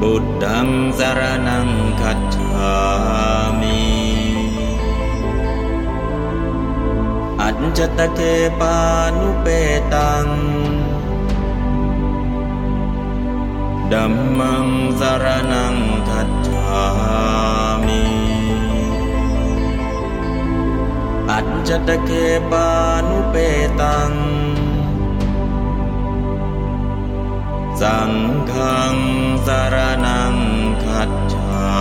[0.00, 1.68] บุตดังสารนัง
[2.00, 2.74] คัจฉา
[3.60, 3.82] มิ
[7.40, 8.20] อัจจตเค
[8.60, 8.76] ปา
[9.18, 9.46] นุเป
[9.94, 10.26] ตัง
[13.92, 14.66] ดัมมัง
[15.00, 15.76] สารนัง
[16.08, 16.80] คัจฉา
[17.86, 18.25] มิ
[21.30, 22.10] อัจจตเค
[22.50, 22.68] ปา
[23.08, 23.34] นุเป
[23.80, 24.12] ตัง
[27.80, 28.12] สัง
[28.50, 28.96] ฆัง
[29.46, 30.34] สารนัง
[30.84, 31.76] ขัจฉา